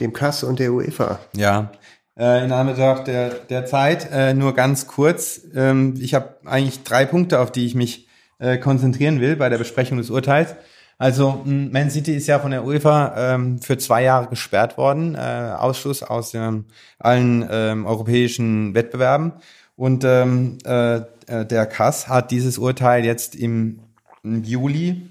[0.00, 1.20] dem Kass und der UEFA.
[1.36, 1.70] Ja,
[2.18, 5.40] äh, in Anbetracht der, der Zeit äh, nur ganz kurz.
[5.54, 8.08] Ähm, ich habe eigentlich drei Punkte, auf die ich mich
[8.40, 10.56] äh, konzentrieren will bei der Besprechung des Urteils.
[10.98, 15.54] Also Man City ist ja von der UEFA ähm, für zwei Jahre gesperrt worden, äh,
[15.56, 16.64] Ausschluss aus ähm,
[16.98, 19.32] allen ähm, europäischen Wettbewerben.
[19.76, 23.78] Und ähm, äh, äh der Kass hat dieses Urteil jetzt im,
[24.24, 25.08] im Juli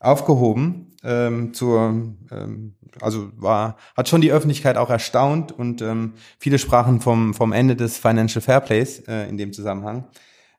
[0.00, 0.94] aufgehoben.
[1.04, 7.02] Ähm, zur, ähm, also war, hat schon die Öffentlichkeit auch erstaunt und ähm, viele sprachen
[7.02, 10.04] vom, vom Ende des Financial Fairplays äh, in dem Zusammenhang.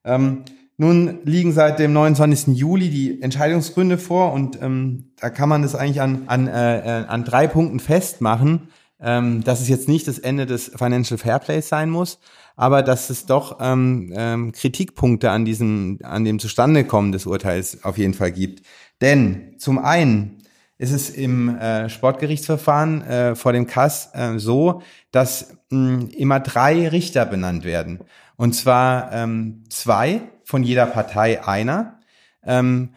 [0.05, 0.43] Ähm,
[0.78, 2.55] nun liegen seit dem 29.
[2.55, 7.23] Juli die Entscheidungsgründe vor und ähm, da kann man das eigentlich an, an, äh, an
[7.23, 8.69] drei Punkten festmachen,
[8.99, 12.19] ähm, dass es jetzt nicht das Ende des Financial Fairplays sein muss,
[12.55, 17.97] aber dass es doch ähm, ähm, Kritikpunkte an diesem, an dem Zustandekommen des Urteils auf
[17.97, 18.63] jeden Fall gibt.
[19.01, 20.43] Denn zum einen
[20.78, 26.88] ist es im äh, Sportgerichtsverfahren äh, vor dem Kass äh, so, dass mh, immer drei
[26.88, 28.01] Richter benannt werden.
[28.36, 31.99] Und zwar ähm, zwei von jeder Partei einer.
[32.41, 32.93] Ähm,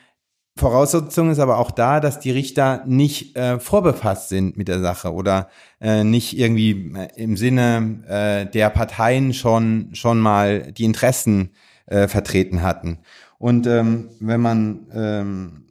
[0.56, 5.12] Voraussetzung ist aber auch da, dass die Richter nicht äh, vorbefasst sind mit der Sache
[5.12, 5.48] oder
[5.80, 11.50] äh, nicht irgendwie äh, im Sinne äh, der Parteien schon schon mal die Interessen
[11.86, 12.98] äh, vertreten hatten.
[13.38, 15.64] Und ähm, wenn man ähm,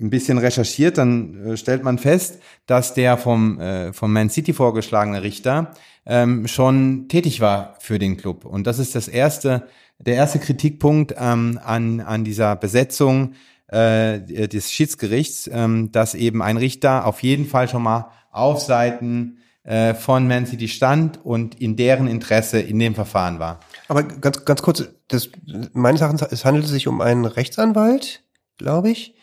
[0.00, 4.52] ein bisschen recherchiert, dann äh, stellt man fest, dass der vom, äh, vom Man City
[4.52, 5.72] vorgeschlagene Richter
[6.06, 8.44] ähm, schon tätig war für den Club.
[8.44, 9.66] Und das ist das erste,
[10.00, 13.34] der erste Kritikpunkt ähm, an, an dieser Besetzung
[13.68, 19.38] äh, des Schiedsgerichts, ähm, dass eben ein Richter auf jeden Fall schon mal auf Seiten
[19.62, 23.60] äh, von Man City stand und in deren Interesse in dem Verfahren war.
[23.88, 25.30] Aber ganz, ganz kurz, das,
[25.72, 28.22] meines Erachtens, es handelt sich um einen Rechtsanwalt,
[28.56, 29.14] glaube ich,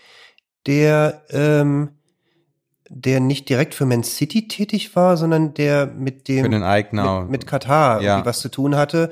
[0.68, 1.90] der, ähm,
[2.90, 7.22] der nicht direkt für Man City tätig war, sondern der mit dem für den Eigner.
[7.22, 8.24] mit, mit Katar ja.
[8.26, 9.12] was zu tun hatte.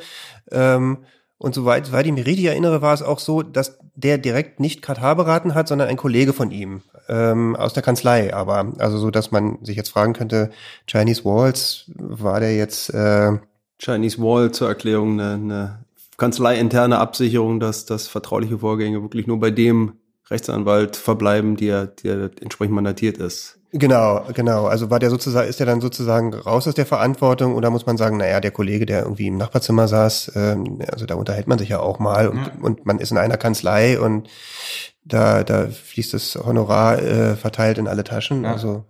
[0.51, 0.99] Ähm,
[1.37, 4.81] und soweit, soweit ich mich richtig erinnere, war es auch so, dass der direkt nicht
[4.81, 8.33] Katar beraten hat, sondern ein Kollege von ihm ähm, aus der Kanzlei.
[8.33, 10.51] Aber also so, dass man sich jetzt fragen könnte,
[10.87, 13.37] Chinese Walls, war der jetzt äh,
[13.79, 15.85] Chinese Wall zur Erklärung eine, eine
[16.17, 19.93] kanzleiinterne Absicherung, dass das vertrauliche Vorgänge wirklich nur bei dem
[20.29, 23.59] Rechtsanwalt verbleiben, der, der entsprechend mandatiert ist.
[23.77, 24.67] Genau, genau.
[24.67, 27.97] Also war der sozusagen, ist der dann sozusagen raus aus der Verantwortung oder muss man
[27.97, 31.69] sagen, naja, der Kollege, der irgendwie im Nachbarzimmer saß, ähm, also da unterhält man sich
[31.69, 32.51] ja auch mal und, Ja.
[32.61, 34.29] und man ist in einer Kanzlei und
[35.03, 38.43] da, da fließt das Honorar äh, verteilt in alle Taschen.
[38.45, 38.53] Ja.
[38.53, 38.85] Also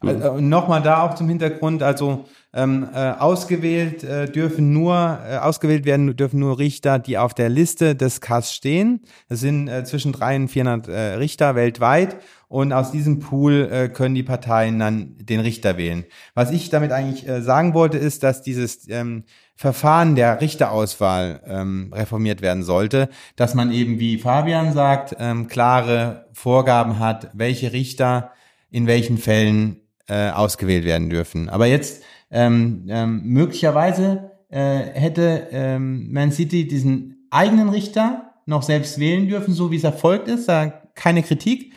[0.00, 2.24] Also, und nochmal da auch zum Hintergrund, also
[2.54, 7.48] ähm, äh, ausgewählt äh, dürfen nur, äh, ausgewählt werden dürfen nur Richter, die auf der
[7.48, 9.02] Liste des KAS stehen.
[9.28, 12.16] Das sind äh, zwischen 300 und 400 äh, Richter weltweit
[12.50, 16.04] und aus diesem Pool äh, können die Parteien dann den Richter wählen.
[16.34, 19.22] Was ich damit eigentlich äh, sagen wollte, ist, dass dieses ähm,
[19.54, 26.26] Verfahren der Richterauswahl ähm, reformiert werden sollte, dass man eben, wie Fabian sagt, ähm, klare
[26.32, 28.32] Vorgaben hat, welche Richter
[28.68, 29.76] in welchen Fällen
[30.08, 31.48] äh, ausgewählt werden dürfen.
[31.48, 38.98] Aber jetzt ähm, ähm, möglicherweise äh, hätte ähm, Man City diesen eigenen Richter noch selbst
[38.98, 40.48] wählen dürfen, so wie es erfolgt ist.
[40.48, 41.74] Da keine Kritik.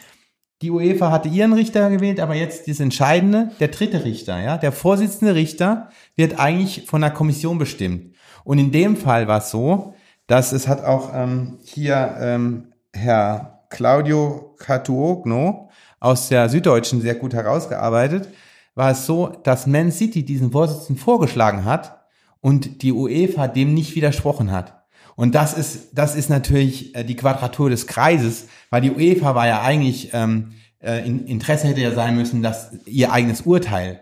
[0.64, 4.72] Die UEFA hatte ihren Richter gewählt, aber jetzt das Entscheidende, der dritte Richter, ja, der
[4.72, 8.16] Vorsitzende Richter wird eigentlich von der Kommission bestimmt.
[8.45, 9.93] Und in dem Fall war es so,
[10.26, 17.34] dass es hat auch ähm, hier ähm, Herr Claudio Catuogno aus der Süddeutschen sehr gut
[17.34, 18.30] herausgearbeitet,
[18.74, 22.05] war es so, dass Man City diesen Vorsitzenden vorgeschlagen hat
[22.39, 24.83] und die UEFA dem nicht widersprochen hat.
[25.16, 29.47] Und das ist, das ist natürlich äh, die Quadratur des Kreises, weil die UEFA war
[29.47, 34.01] ja eigentlich, ähm, äh, in, Interesse hätte ja sein müssen, dass ihr eigenes Urteil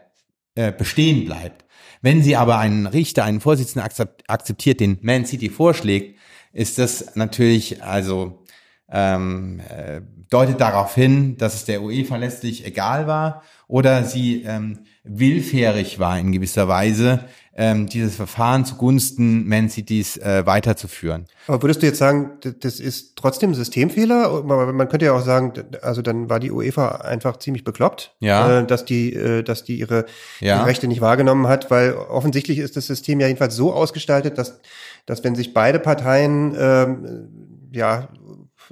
[0.55, 1.66] äh, bestehen bleibt.
[2.01, 6.18] Wenn sie aber einen Richter, einen Vorsitzenden akzept, akzeptiert, den Man City vorschlägt,
[6.53, 8.43] ist das natürlich, also
[8.89, 14.80] ähm, äh, deutet darauf hin, dass es der UEFA letztlich egal war oder sie ähm,
[15.03, 17.26] willfährig war in gewisser Weise,
[17.56, 21.26] ähm, dieses Verfahren zugunsten Man Cities äh, weiterzuführen.
[21.47, 22.32] Aber würdest du jetzt sagen,
[22.62, 24.43] das ist trotzdem ein Systemfehler?
[24.43, 28.60] Man könnte ja auch sagen, also dann war die UEFA einfach ziemlich bekloppt, Ja.
[28.60, 30.06] äh, dass die, äh, dass die ihre,
[30.39, 30.58] Ja.
[30.60, 34.60] ihre Rechte nicht wahrgenommen hat, weil offensichtlich ist das System ja jedenfalls so ausgestaltet, dass,
[35.06, 37.28] dass wenn sich beide Parteien ähm,
[37.74, 38.08] ja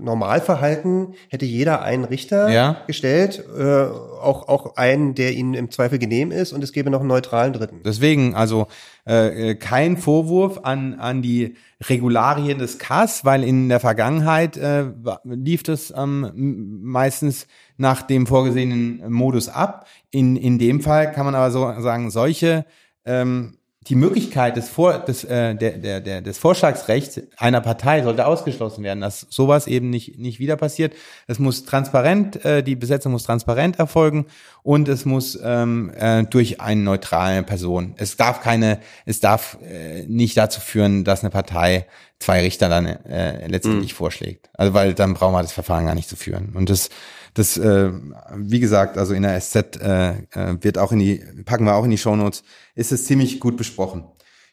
[0.02, 2.78] normal verhalten, hätte jeder einen Richter Ja.
[2.88, 7.00] gestellt, äh, auch auch einen, der ihnen im Zweifel genehm ist, und es gäbe noch
[7.00, 7.82] einen neutralen Dritten.
[7.86, 8.68] Deswegen also
[9.08, 11.56] äh, äh, kein Vorwurf an, an die
[11.88, 14.86] Regularien des CAS, weil in der Vergangenheit äh,
[15.24, 17.48] lief das ähm, meistens
[17.78, 19.88] nach dem vorgesehenen Modus ab.
[20.12, 22.66] In, in dem Fall kann man aber so sagen, solche
[23.06, 23.56] ähm,
[23.90, 28.84] die Möglichkeit des, Vor, des, äh, der, der, der, des Vorschlagsrechts einer Partei sollte ausgeschlossen
[28.84, 30.94] werden, dass sowas eben nicht, nicht wieder passiert.
[31.26, 34.28] Es muss transparent, äh, die Besetzung muss transparent erfolgen
[34.62, 37.96] und es muss ähm, äh, durch eine neutrale Person.
[37.98, 41.88] Es darf keine, es darf äh, nicht dazu führen, dass eine Partei
[42.20, 44.50] zwei Richter dann äh, letztendlich vorschlägt.
[44.54, 46.54] Also weil dann brauchen wir das Verfahren gar nicht zu führen.
[46.54, 46.90] Und das,
[47.34, 47.92] das, äh,
[48.36, 51.84] wie gesagt, also in der SZ äh, äh, wird auch in die, packen wir auch
[51.84, 52.44] in die Shownotes,
[52.76, 54.06] ist es ziemlich gut besprochen.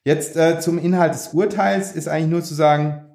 [0.05, 3.07] Jetzt äh, zum Inhalt des Urteils ist eigentlich nur zu sagen,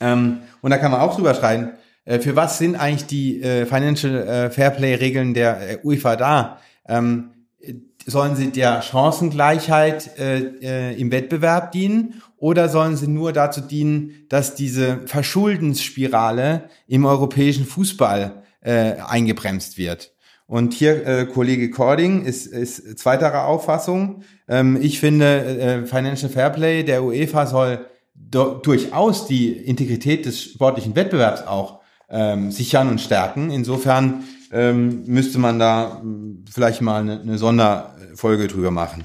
[0.00, 1.72] ähm, und da kann man auch drüber schreiben,
[2.04, 6.58] äh, für was sind eigentlich die äh, Financial äh, Fairplay-Regeln der äh, UEFA da?
[6.86, 7.30] Ähm,
[7.60, 7.74] äh,
[8.06, 14.26] sollen sie der Chancengleichheit äh, äh, im Wettbewerb dienen oder sollen sie nur dazu dienen,
[14.28, 20.12] dass diese Verschuldensspirale im europäischen Fußball äh, eingebremst wird?
[20.46, 24.24] Und hier äh, Kollege Cording ist, ist zweiterer Auffassung.
[24.48, 31.42] Ähm, ich finde, äh, Financial Fairplay der UEFA soll durchaus die Integrität des sportlichen Wettbewerbs
[31.46, 33.50] auch ähm, sichern und stärken.
[33.50, 39.04] Insofern ähm, müsste man da hm, vielleicht mal eine, eine Sonderfolge drüber machen.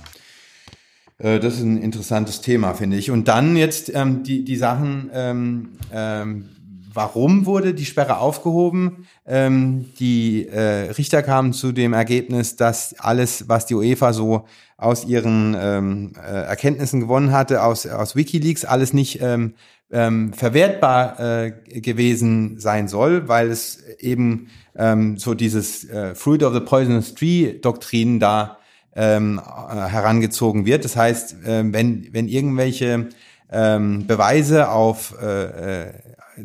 [1.17, 3.11] Äh, das ist ein interessantes Thema, finde ich.
[3.11, 6.49] Und dann jetzt ähm, die, die Sachen, ähm, ähm,
[6.99, 9.07] warum wurde die Sperre aufgehoben?
[9.25, 14.43] Ähm, die äh, Richter kamen zu dem Ergebnis, dass alles, was die UEFA so
[14.75, 19.53] aus ihren ähm, äh, Erkenntnissen gewonnen hatte, aus, aus Wikileaks, alles nicht ähm,
[19.89, 26.53] ähm, verwertbar äh, gewesen sein soll, weil es eben ähm, so dieses äh, Fruit of
[26.53, 28.57] the Poisonous Tree Doktrin da
[28.93, 30.83] ähm, äh, herangezogen wird.
[30.83, 33.07] Das heißt, äh, wenn, wenn irgendwelche
[33.51, 35.93] ähm, Beweise auf äh, äh,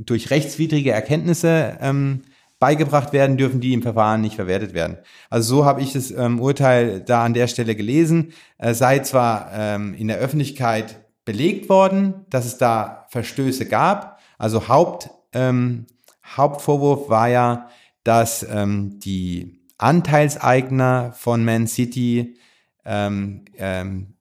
[0.01, 2.23] durch rechtswidrige Erkenntnisse ähm,
[2.59, 4.99] beigebracht werden, dürfen die im Verfahren nicht verwertet werden.
[5.29, 8.33] Also so habe ich das ähm, Urteil da an der Stelle gelesen.
[8.59, 14.21] Äh, sei zwar ähm, in der Öffentlichkeit belegt worden, dass es da Verstöße gab.
[14.39, 15.87] Also Haupt, ähm,
[16.25, 17.69] Hauptvorwurf war ja,
[18.03, 22.37] dass ähm, die Anteilseigner von Man City
[22.85, 24.15] ähm, ähm,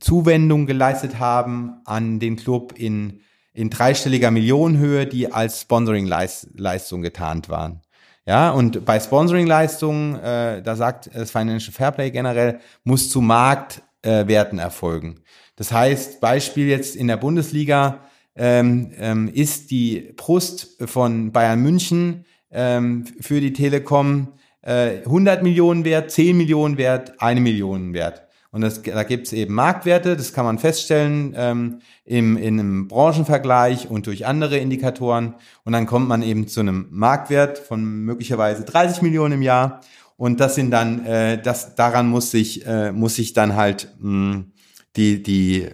[0.00, 3.20] Zuwendung geleistet haben an den Club in,
[3.58, 7.80] in dreistelliger Millionenhöhe, die als Sponsoring-Leistung getarnt waren.
[8.24, 14.62] Ja, und bei Sponsoring-Leistungen, äh, da sagt das Financial Fairplay generell, muss zu Marktwerten äh,
[14.62, 15.20] erfolgen.
[15.56, 17.98] Das heißt, Beispiel jetzt in der Bundesliga
[18.36, 24.28] ähm, ähm, ist die Brust von Bayern München ähm, für die Telekom
[24.62, 28.27] äh, 100 Millionen wert, 10 Millionen wert, eine Million wert.
[28.50, 33.90] Und das, da gibt's eben Marktwerte, das kann man feststellen ähm, im, in einem Branchenvergleich
[33.90, 35.34] und durch andere Indikatoren.
[35.64, 39.80] Und dann kommt man eben zu einem Marktwert von möglicherweise 30 Millionen im Jahr.
[40.16, 44.44] Und das sind dann, äh, das daran muss sich äh, muss sich dann halt mh,
[44.96, 45.68] die die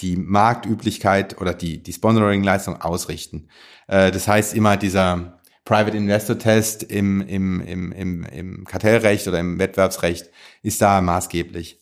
[0.00, 3.48] die Marktüblichkeit oder die die Sponsoring-Leistung ausrichten.
[3.86, 9.38] Äh, das heißt immer dieser Private Investor Test im, im, im, im, im Kartellrecht oder
[9.38, 10.28] im Wettbewerbsrecht
[10.62, 11.81] ist da maßgeblich.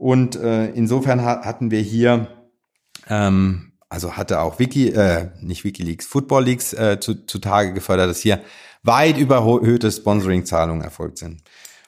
[0.00, 2.28] Und äh, insofern ha hatten wir hier,
[3.06, 8.20] ähm, also hatte auch Wiki, äh, nicht WikiLeaks, Football Leaks äh, zu, zutage gefördert, dass
[8.20, 8.40] hier
[8.82, 11.42] weit überhöhte Sponsoring-Zahlungen erfolgt sind.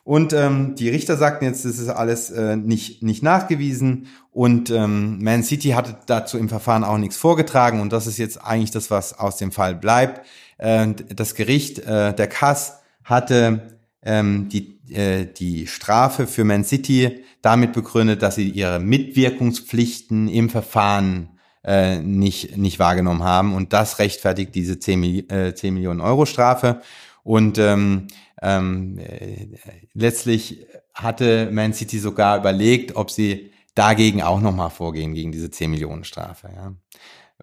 [0.04, 5.22] Und ähm, die Richter sagten jetzt, das ist alles äh, nicht, nicht nachgewiesen und ähm,
[5.24, 8.90] Man City hatte dazu im Verfahren auch nichts vorgetragen und das ist jetzt eigentlich das,
[8.90, 10.26] was aus dem Fall bleibt.
[10.58, 17.24] Äh, das Gericht, äh, der Kass, hatte ähm, die, äh, die Strafe für Man City
[17.42, 23.54] damit begründet, dass sie ihre Mitwirkungspflichten im Verfahren äh, nicht, nicht wahrgenommen haben.
[23.54, 26.80] Und das rechtfertigt diese 10, äh, 10 Millionen Euro Strafe.
[27.22, 28.08] Und ähm,
[28.40, 29.46] ähm, äh,
[29.94, 35.70] letztlich hatte Man City sogar überlegt, ob sie dagegen auch nochmal vorgehen, gegen diese 10
[35.70, 36.50] Millionen Strafe.
[36.54, 36.74] Ja.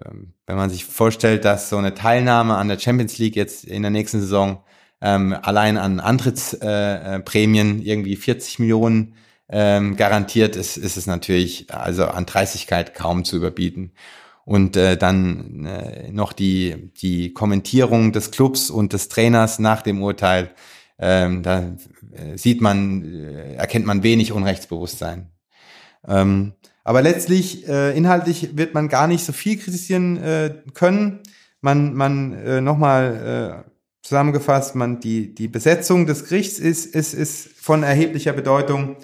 [0.06, 3.82] Ähm, wenn man sich vorstellt, dass so eine Teilnahme an der Champions League jetzt in
[3.82, 4.64] der nächsten Saison
[5.02, 9.16] ähm, allein an Antrittsprämien äh, irgendwie 40 Millionen
[9.50, 13.92] ähm, garantiert ist, ist es natürlich also an Dreistigkeit kaum zu überbieten.
[14.46, 20.02] Und äh, dann äh, noch die, die Kommentierung des Clubs und des Trainers nach dem
[20.02, 20.52] Urteil,
[20.98, 21.76] ähm, da
[22.12, 25.30] äh, sieht man, äh, erkennt man wenig Unrechtsbewusstsein.
[26.08, 31.20] Ähm, aber letztlich, äh, inhaltlich wird man gar nicht so viel kritisieren äh, können.
[31.62, 33.69] Man, man äh, nochmal äh,
[34.02, 38.98] zusammengefasst, man, die, die Besetzung des Gerichts ist, ist, ist von erheblicher Bedeutung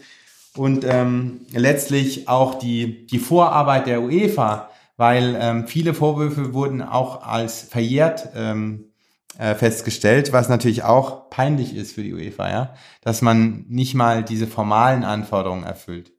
[0.55, 7.25] und ähm, letztlich auch die, die Vorarbeit der UEFA, weil ähm, viele Vorwürfe wurden auch
[7.27, 8.85] als verjährt ähm,
[9.37, 14.23] äh, festgestellt, was natürlich auch peinlich ist für die UEFA, ja, dass man nicht mal
[14.23, 16.14] diese formalen Anforderungen erfüllt.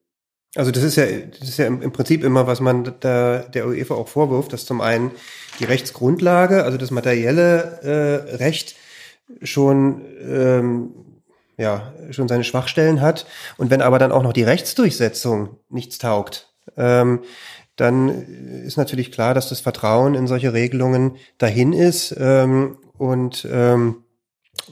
[0.57, 1.05] Also das ist ja,
[1.39, 4.81] das ist ja im, Prinzip immer, was man da der UEFA auch vorwirft, dass zum
[4.81, 5.11] einen
[5.61, 8.77] die Rechtsgrundlage, also das materielle äh, Recht
[9.43, 10.91] schon ähm,
[11.59, 13.27] ja schon seine Schwachstellen hat.
[13.57, 17.21] Und wenn aber dann auch noch die Rechtsdurchsetzung nichts taugt, ähm,
[17.77, 18.09] dann
[18.65, 24.06] ist natürlich klar, dass das Vertrauen in solche Regelungen dahin ist ähm, und ähm, äh,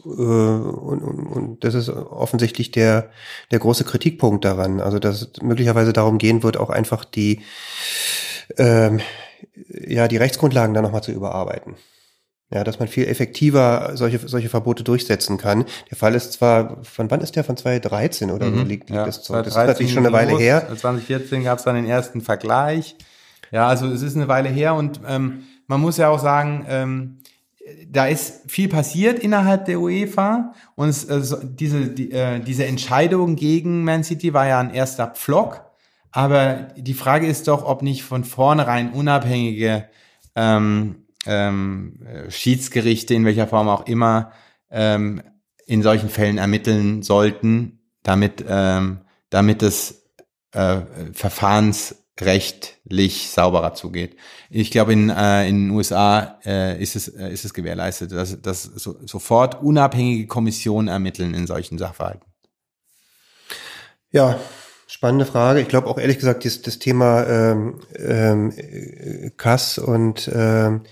[0.05, 3.11] und, und, und das ist offensichtlich der,
[3.51, 4.81] der große Kritikpunkt daran.
[4.81, 7.43] Also, dass es möglicherweise darum gehen wird, auch einfach die,
[8.57, 9.01] ähm,
[9.69, 11.77] ja, die Rechtsgrundlagen da nochmal zu überarbeiten.
[12.51, 15.65] Ja, dass man viel effektiver solche, solche Verbote durchsetzen kann.
[15.91, 17.43] Der Fall ist zwar, von wann ist der?
[17.43, 19.35] Von 2013 oder mhm, liegt, liegt ja, das so?
[19.35, 20.41] Das ist natürlich schon eine Weile los.
[20.41, 20.69] her.
[20.69, 22.97] 2014 gab es dann den ersten Vergleich.
[23.51, 27.19] Ja, also es ist eine Weile her und ähm, man muss ja auch sagen, ähm,
[27.89, 33.37] da ist viel passiert innerhalb der UEFA und es, also diese, die, äh, diese Entscheidung
[33.37, 35.65] gegen Man City war ja ein erster Pflock.
[36.11, 39.89] Aber die Frage ist doch, ob nicht von vornherein unabhängige
[40.37, 44.31] ähm, ähm, Schiedsgerichte in welcher Form auch immer
[44.71, 45.23] ähm,
[45.67, 49.01] in solchen Fällen ermitteln sollten, damit ähm,
[49.35, 50.07] damit es
[50.53, 50.83] äh,
[52.17, 54.17] verfahrensrechtlich sauberer zugeht.
[54.51, 58.41] Ich glaube, in, äh, in den USA äh, ist, es, äh, ist es gewährleistet, dass,
[58.41, 62.25] dass so, sofort unabhängige Kommissionen ermitteln in solchen Sachverhalten.
[64.13, 64.39] Ja,
[64.87, 65.61] spannende Frage.
[65.61, 68.53] Ich glaube auch ehrlich gesagt, das, das Thema ähm, ähm,
[69.37, 70.83] Kass und, ähm,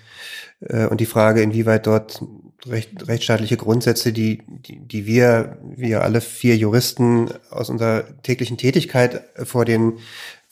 [0.61, 2.20] äh, und die Frage, inwieweit dort
[2.66, 9.23] recht, rechtsstaatliche Grundsätze, die, die, die wir, wir alle vier Juristen aus unserer täglichen Tätigkeit
[9.44, 9.99] vor den,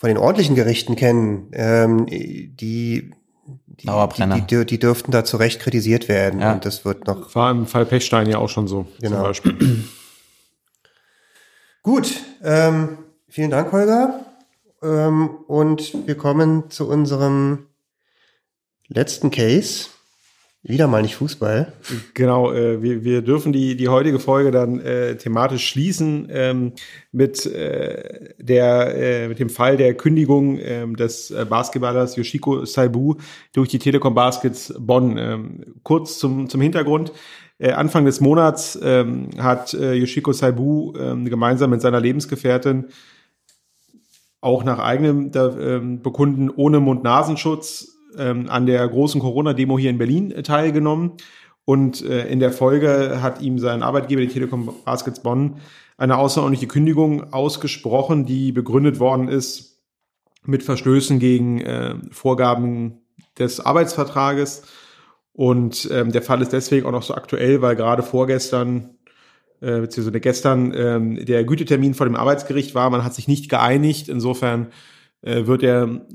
[0.00, 3.12] vor den ordentlichen Gerichten kennen, ähm, die, die,
[3.76, 6.40] die, die, die dürften da zu Recht kritisiert werden.
[6.40, 6.54] Ja.
[6.54, 7.34] Und das wird noch.
[7.34, 8.86] War im Fall Pechstein ja auch schon so.
[9.02, 9.16] Genau.
[9.16, 9.84] Zum Beispiel.
[11.82, 12.14] Gut.
[12.42, 12.96] Ähm,
[13.28, 14.24] vielen Dank, Holger.
[14.82, 17.66] Ähm, und wir kommen zu unserem
[18.88, 19.88] letzten Case.
[20.62, 21.72] Wieder mal nicht Fußball.
[22.12, 26.72] Genau, äh, wir, wir dürfen die, die heutige Folge dann äh, thematisch schließen ähm,
[27.12, 33.14] mit, äh, der, äh, mit dem Fall der Kündigung ähm, des äh, Basketballers Yoshiko Saibu
[33.54, 35.16] durch die Telekom Baskets Bonn.
[35.16, 37.12] Ähm, kurz zum, zum Hintergrund.
[37.58, 42.88] Äh, Anfang des Monats ähm, hat äh, Yoshiko Saibu ähm, gemeinsam mit seiner Lebensgefährtin
[44.42, 50.30] auch nach eigenem ähm, Bekunden ohne Mund-Nasenschutz ähm, an der großen Corona-Demo hier in Berlin
[50.30, 51.12] äh, teilgenommen.
[51.64, 55.56] Und äh, in der Folge hat ihm sein Arbeitgeber, die Telekom Baskets Bonn,
[55.96, 59.82] eine außerordentliche Kündigung ausgesprochen, die begründet worden ist
[60.44, 63.02] mit Verstößen gegen äh, Vorgaben
[63.38, 64.62] des Arbeitsvertrages.
[65.32, 68.96] Und ähm, der Fall ist deswegen auch noch so aktuell, weil gerade vorgestern
[69.60, 72.88] äh, beziehungsweise gestern ähm, der Gütetermin vor dem Arbeitsgericht war.
[72.90, 74.08] Man hat sich nicht geeinigt.
[74.08, 74.68] Insofern
[75.22, 76.06] äh, wird der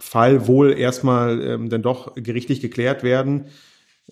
[0.00, 3.46] Fall wohl erstmal ähm, dann doch gerichtlich geklärt werden.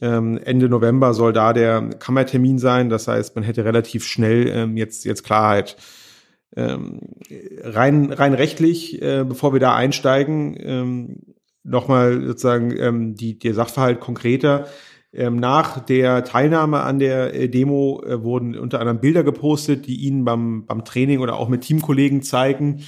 [0.01, 2.91] Ähm, Ende November soll da der Kammertermin sein.
[2.91, 5.77] Das heißt, man hätte relativ schnell ähm, jetzt, jetzt Klarheit.
[6.55, 7.01] Ähm,
[7.63, 11.17] rein, rein rechtlich, äh, bevor wir da einsteigen, ähm,
[11.65, 14.67] nochmal sozusagen ähm, die, der Sachverhalt konkreter.
[15.13, 19.97] Ähm, nach der Teilnahme an der äh, Demo äh, wurden unter anderem Bilder gepostet, die
[20.07, 22.83] ihn beim, beim Training oder auch mit Teamkollegen zeigen,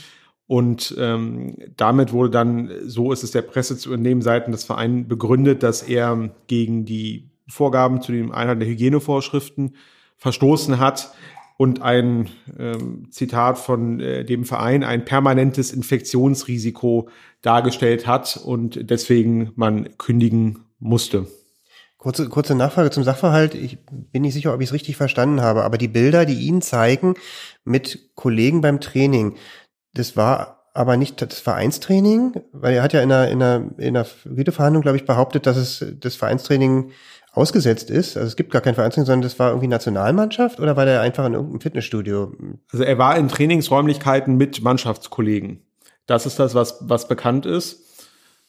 [0.48, 5.06] und ähm, damit wurde dann, so ist es der Presse zu entnehmen, seitens des Vereins
[5.06, 9.76] begründet, dass er gegen die Vorgaben zu den Einheiten der Hygienevorschriften
[10.16, 11.12] verstoßen hat
[11.58, 17.10] und ein ähm, Zitat von äh, dem Verein ein permanentes Infektionsrisiko
[17.42, 21.26] dargestellt hat und deswegen man kündigen musste.
[21.98, 23.56] Kurze, kurze Nachfrage zum Sachverhalt.
[23.56, 26.62] Ich bin nicht sicher, ob ich es richtig verstanden habe, aber die Bilder, die ihn
[26.62, 27.14] zeigen
[27.64, 29.34] mit Kollegen beim Training,
[29.94, 33.96] das war aber nicht das Vereinstraining, weil er hat ja in einer, in einer, in
[33.96, 36.92] einer Güteverhandlung, glaube ich, behauptet, dass es das Vereinstraining
[37.32, 38.16] ausgesetzt ist.
[38.16, 41.26] Also es gibt gar kein Vereinstraining, sondern das war irgendwie Nationalmannschaft oder war der einfach
[41.26, 42.32] in irgendeinem Fitnessstudio?
[42.72, 45.62] Also er war in Trainingsräumlichkeiten mit Mannschaftskollegen.
[46.06, 47.84] Das ist das, was, was bekannt ist.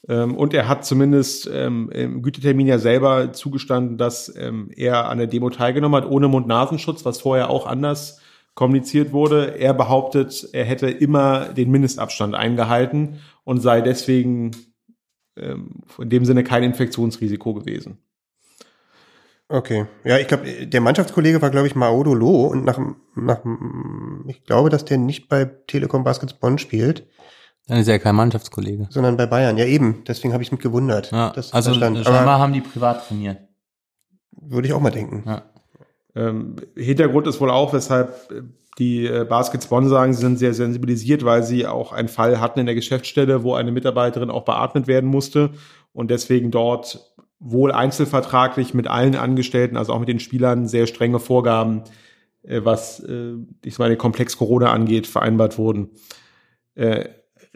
[0.07, 5.17] Ähm, und er hat zumindest ähm, im Gütetermin ja selber zugestanden, dass ähm, er an
[5.17, 8.19] der Demo teilgenommen hat, ohne Mund-Nasenschutz, was vorher auch anders
[8.55, 9.57] kommuniziert wurde.
[9.57, 14.51] Er behauptet, er hätte immer den Mindestabstand eingehalten und sei deswegen
[15.37, 17.99] ähm, in dem Sinne kein Infektionsrisiko gewesen.
[19.51, 19.87] Okay.
[20.03, 22.79] Ja, ich glaube, der Mannschaftskollege war, glaube ich, Maodo Lo und nach,
[23.15, 23.41] nach,
[24.27, 27.07] ich glaube, dass der nicht bei Telekom Baskets Bonn spielt.
[27.67, 28.87] Dann ist er ja kein Mannschaftskollege.
[28.91, 30.03] Sondern bei Bayern, ja eben.
[30.07, 31.11] Deswegen habe ich mich gewundert.
[31.11, 33.39] Ja, also scheinbar haben die privat trainiert.
[34.31, 35.23] Würde ich auch mal denken.
[35.25, 35.43] Ja.
[36.19, 38.41] Ähm, Hintergrund ist wohl auch, weshalb äh,
[38.77, 42.59] die äh, Baskets Bonn sagen, sie sind sehr sensibilisiert, weil sie auch einen Fall hatten
[42.59, 45.51] in der Geschäftsstelle, wo eine Mitarbeiterin auch beatmet werden musste
[45.93, 51.19] und deswegen dort wohl einzelvertraglich mit allen Angestellten, also auch mit den Spielern, sehr strenge
[51.19, 51.83] Vorgaben,
[52.43, 55.91] äh, was äh, ich meine Komplex Corona angeht, vereinbart wurden.
[56.75, 57.09] Äh,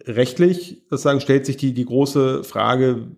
[0.06, 3.12] rechtlich, sozusagen, stellt sich die, die große Frage,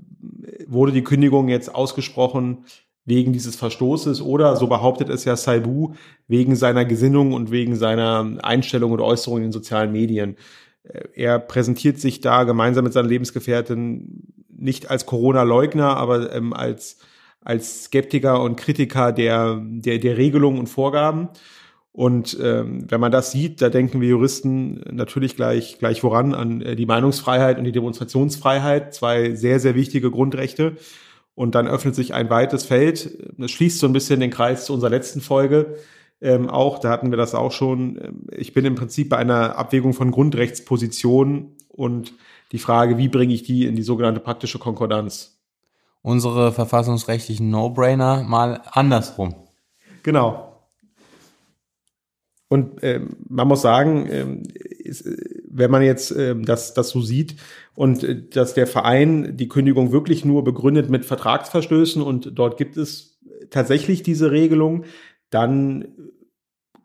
[0.67, 2.65] wurde die Kündigung jetzt ausgesprochen
[3.05, 5.93] wegen dieses Verstoßes oder, so behauptet es ja Saibu,
[6.27, 10.37] wegen seiner Gesinnung und wegen seiner Einstellung und Äußerung in den sozialen Medien.
[10.83, 16.97] Äh, er präsentiert sich da gemeinsam mit seiner Lebensgefährtin nicht als Corona-Leugner, aber ähm, als,
[17.41, 21.29] als Skeptiker und Kritiker der, der, der Regelungen und Vorgaben.
[21.91, 26.61] Und ähm, wenn man das sieht, da denken wir Juristen natürlich gleich, gleich voran an
[26.61, 30.75] äh, die Meinungsfreiheit und die Demonstrationsfreiheit, zwei sehr, sehr wichtige Grundrechte.
[31.35, 33.17] Und dann öffnet sich ein weites Feld.
[33.37, 35.75] Das schließt so ein bisschen den Kreis zu unserer letzten Folge.
[36.21, 38.27] Ähm, auch, da hatten wir das auch schon.
[38.31, 42.13] Ich bin im Prinzip bei einer Abwägung von Grundrechtspositionen und
[42.51, 45.37] die Frage, wie bringe ich die in die sogenannte praktische Konkordanz?
[46.01, 49.35] Unsere verfassungsrechtlichen No-Brainer mal andersrum.
[50.03, 50.61] Genau.
[52.47, 55.05] Und ähm, man muss sagen, ähm, ist,
[55.57, 57.35] wenn man jetzt ähm, das, das so sieht
[57.73, 62.77] und äh, dass der Verein die Kündigung wirklich nur begründet mit Vertragsverstößen und dort gibt
[62.77, 63.19] es
[63.49, 64.85] tatsächlich diese Regelung,
[65.29, 65.87] dann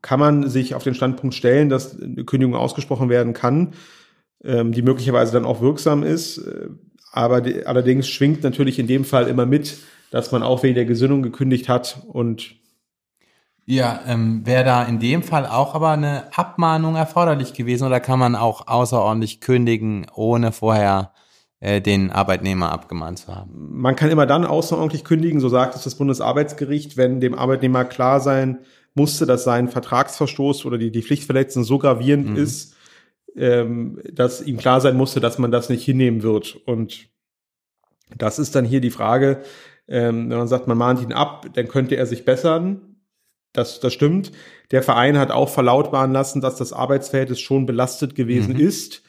[0.03, 3.75] kann man sich auf den Standpunkt stellen, dass eine Kündigung ausgesprochen werden kann,
[4.43, 6.39] ähm, die möglicherweise dann auch wirksam ist.
[6.39, 6.69] Äh,
[7.13, 9.79] aber die, allerdings schwingt natürlich in dem Fall immer mit,
[10.11, 12.55] dass man auch wegen der Gesinnung gekündigt hat und
[13.71, 18.19] ja, ähm, wäre da in dem Fall auch aber eine Abmahnung erforderlich gewesen oder kann
[18.19, 21.13] man auch außerordentlich kündigen, ohne vorher
[21.61, 23.81] äh, den Arbeitnehmer abgemahnt zu haben?
[23.81, 28.19] Man kann immer dann außerordentlich kündigen, so sagt es das Bundesarbeitsgericht, wenn dem Arbeitnehmer klar
[28.19, 28.59] sein
[28.95, 32.37] musste, dass sein Vertragsverstoß oder die, die Pflichtverletzung so gravierend mhm.
[32.37, 32.75] ist,
[33.37, 36.57] ähm, dass ihm klar sein musste, dass man das nicht hinnehmen wird.
[36.67, 37.09] Und
[38.17, 39.43] das ist dann hier die Frage,
[39.87, 42.90] ähm, wenn man sagt, man mahnt ihn ab, dann könnte er sich bessern
[43.52, 44.32] das, das stimmt.
[44.70, 48.60] Der Verein hat auch verlautbaren lassen, dass das Arbeitsverhältnis schon belastet gewesen mhm.
[48.60, 49.02] ist.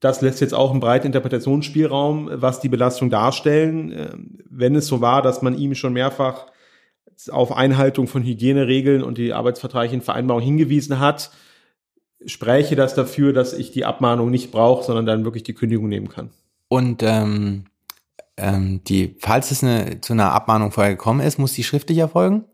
[0.00, 3.92] Das lässt jetzt auch einen breiten Interpretationsspielraum, was die Belastung darstellen.
[3.92, 6.46] Ähm, wenn es so war, dass man ihm schon mehrfach
[7.30, 11.30] auf Einhaltung von Hygieneregeln und die arbeitsvertraglichen Vereinbarungen hingewiesen hat,
[12.26, 16.08] spräche das dafür, dass ich die Abmahnung nicht brauche, sondern dann wirklich die Kündigung nehmen
[16.08, 16.30] kann.
[16.68, 17.64] Und ähm,
[18.36, 22.44] ähm, die, falls es eine, zu einer Abmahnung vorher gekommen ist, muss die schriftlich erfolgen?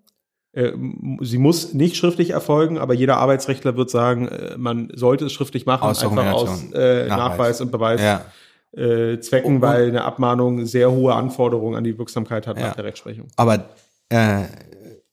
[0.52, 0.72] Äh,
[1.20, 5.64] sie muss nicht schriftlich erfolgen, aber jeder Arbeitsrechtler wird sagen, äh, man sollte es schriftlich
[5.64, 7.08] machen, aus einfach aus äh, Nachweis.
[7.08, 7.60] Nachweis.
[7.60, 8.24] und Beweis ja.
[8.72, 12.66] äh, Zwecken, und, weil eine Abmahnung sehr hohe Anforderungen an die Wirksamkeit hat ja.
[12.66, 13.28] nach der Rechtsprechung.
[13.36, 13.70] Aber
[14.08, 14.42] äh,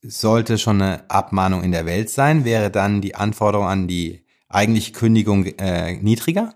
[0.01, 4.93] sollte schon eine Abmahnung in der Welt sein, wäre dann die Anforderung an die eigentliche
[4.93, 6.55] Kündigung äh, niedriger?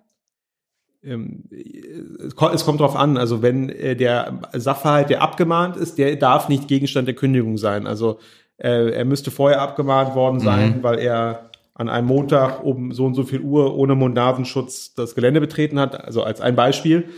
[1.03, 6.67] Ähm, es kommt darauf an, also wenn der Sachverhalt, der abgemahnt ist, der darf nicht
[6.67, 7.87] Gegenstand der Kündigung sein.
[7.87, 8.19] Also
[8.61, 10.83] äh, er müsste vorher abgemahnt worden sein, mhm.
[10.83, 15.41] weil er an einem Montag um so und so viel Uhr ohne Mundnasenschutz das Gelände
[15.41, 17.09] betreten hat, also als ein Beispiel.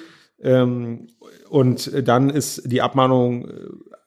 [0.42, 1.08] Ähm,
[1.50, 3.52] und dann ist die Abmahnung äh,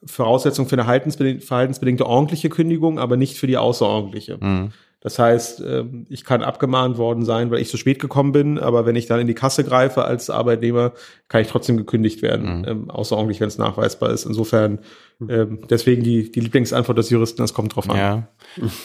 [0.06, 4.38] Voraussetzung für eine verhaltensbedingte ordentliche Kündigung, aber nicht für die außerordentliche.
[4.40, 4.72] Mhm.
[5.00, 8.86] Das heißt, ähm, ich kann abgemahnt worden sein, weil ich zu spät gekommen bin, aber
[8.86, 10.92] wenn ich dann in die Kasse greife als Arbeitnehmer,
[11.28, 12.64] kann ich trotzdem gekündigt werden, mhm.
[12.66, 14.24] Ähm, außerordentlich, wenn es nachweisbar ist.
[14.24, 14.80] Insofern
[15.28, 17.96] ähm, deswegen die, die Lieblingsantwort des Juristen, das kommt drauf an.
[17.96, 18.28] Ja.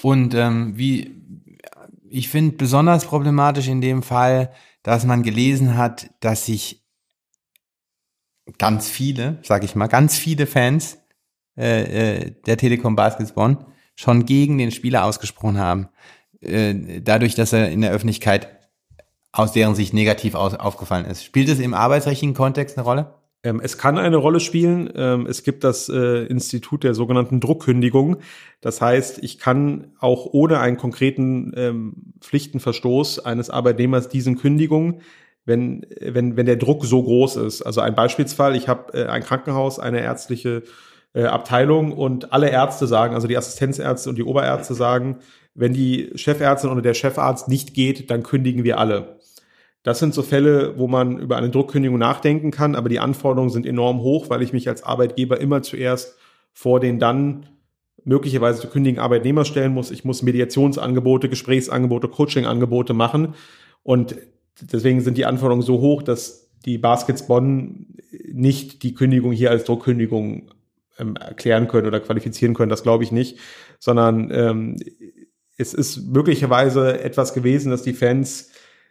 [0.01, 1.21] Und ähm, wie
[2.09, 4.51] ich finde besonders problematisch in dem Fall,
[4.83, 6.83] dass man gelesen hat, dass sich
[8.57, 10.99] ganz viele, sag ich mal, ganz viele Fans
[11.57, 13.65] äh, äh, der Telekom Baskets Bonn
[14.01, 15.89] schon gegen den Spieler ausgesprochen haben.
[16.41, 18.47] Äh, dadurch, dass er in der Öffentlichkeit
[19.31, 21.23] aus deren Sicht negativ aus, aufgefallen ist.
[21.23, 23.13] Spielt es im arbeitsrechtlichen Kontext eine Rolle?
[23.43, 24.91] Ähm, es kann eine Rolle spielen.
[24.95, 28.17] Ähm, es gibt das äh, Institut der sogenannten Druckkündigung.
[28.59, 35.01] Das heißt, ich kann auch ohne einen konkreten ähm, Pflichtenverstoß eines Arbeitnehmers diesen Kündigung,
[35.45, 37.61] wenn, wenn, wenn der Druck so groß ist.
[37.61, 40.63] Also ein Beispielsfall, ich habe äh, ein Krankenhaus, eine ärztliche
[41.13, 45.17] äh, Abteilung und alle Ärzte sagen, also die Assistenzärzte und die Oberärzte sagen,
[45.53, 49.19] wenn die Chefärztin oder der Chefarzt nicht geht, dann kündigen wir alle.
[49.83, 53.65] Das sind so Fälle, wo man über eine Druckkündigung nachdenken kann, aber die Anforderungen sind
[53.65, 56.17] enorm hoch, weil ich mich als Arbeitgeber immer zuerst
[56.53, 57.47] vor den dann
[58.03, 59.91] möglicherweise zu kündigen Arbeitnehmer stellen muss.
[59.91, 63.35] Ich muss Mediationsangebote, Gesprächsangebote, Coachingangebote machen.
[63.83, 64.15] Und
[64.59, 67.87] deswegen sind die Anforderungen so hoch, dass die Baskets Bonn
[68.31, 70.51] nicht die Kündigung hier als Druckkündigung
[70.97, 72.69] ähm, erklären können oder qualifizieren können.
[72.69, 73.39] Das glaube ich nicht,
[73.79, 74.77] sondern ähm,
[75.57, 78.49] es ist möglicherweise etwas gewesen, dass die Fans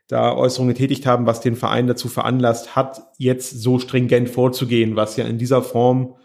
[0.09, 5.17] da Äußerungen getätigt haben, was den Verein dazu veranlasst hat, jetzt so stringent vorzugehen, was
[5.17, 6.17] ja in dieser Form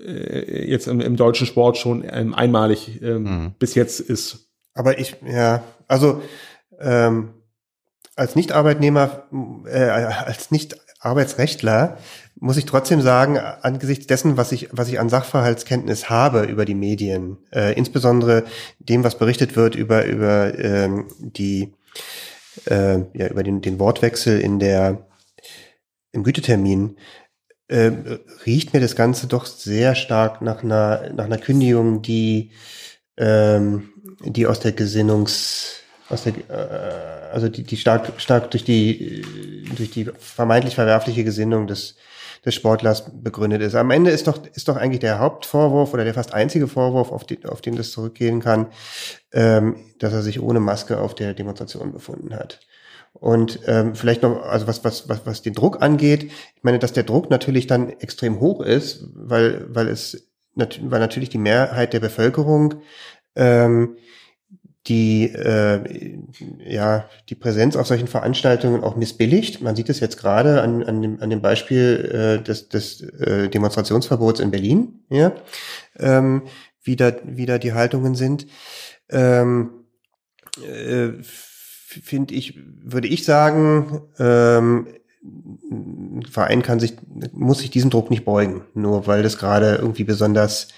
[0.00, 3.54] äh, jetzt im, im, deutschen Sport schon ähm, einmalig ähm, mhm.
[3.58, 4.48] bis jetzt ist.
[4.74, 6.22] Aber ich, ja, also
[6.80, 7.34] ähm,
[8.16, 9.24] als Nicht-Arbeitnehmer,
[9.66, 11.98] äh, als Nicht-Arbeitsrechtler
[12.36, 16.74] muss ich trotzdem sagen, angesichts dessen, was ich, was ich an Sachverhaltskenntnis habe über die
[16.74, 18.44] Medien, äh, insbesondere
[18.78, 21.72] dem, was berichtet wird über, über ähm, die
[22.66, 25.06] äh, ja, über den, den Wortwechsel in der,
[26.12, 26.96] im Gütetermin,
[27.68, 27.90] äh,
[28.44, 32.50] riecht mir das Ganze doch sehr stark nach einer, nach einer Kündigung, die,
[33.16, 33.90] ähm,
[34.24, 35.76] die aus der Gesinnungs,
[36.08, 39.24] aus der, äh, also die, die stark, stark durch die,
[39.76, 41.96] durch die vermeintlich verwerfliche Gesinnung des,
[42.44, 43.74] des Sportlers begründet ist.
[43.74, 47.24] Am Ende ist doch, ist doch eigentlich der Hauptvorwurf oder der fast einzige Vorwurf, auf,
[47.24, 48.66] die, auf den das zurückgehen kann,
[49.32, 52.60] ähm, dass er sich ohne Maske auf der Demonstration befunden hat.
[53.12, 56.92] Und ähm, vielleicht noch, also was, was, was, was den Druck angeht, ich meine, dass
[56.92, 62.00] der Druck natürlich dann extrem hoch ist, weil, weil es weil natürlich die Mehrheit der
[62.00, 62.74] Bevölkerung
[63.36, 63.96] ähm,
[64.88, 66.18] die äh,
[66.58, 69.60] ja die Präsenz auf solchen Veranstaltungen auch missbilligt.
[69.60, 73.48] Man sieht es jetzt gerade an, an, dem, an dem Beispiel äh, des, des äh,
[73.48, 75.32] Demonstrationsverbots in Berlin, ja,
[75.98, 76.42] ähm,
[76.82, 78.46] wie, da, wie da die Haltungen sind.
[79.08, 79.70] Ähm,
[80.66, 84.86] äh, Finde ich, würde ich sagen, ähm,
[85.22, 86.94] ein Verein kann sich,
[87.32, 90.68] muss sich diesem Druck nicht beugen, nur weil das gerade irgendwie besonders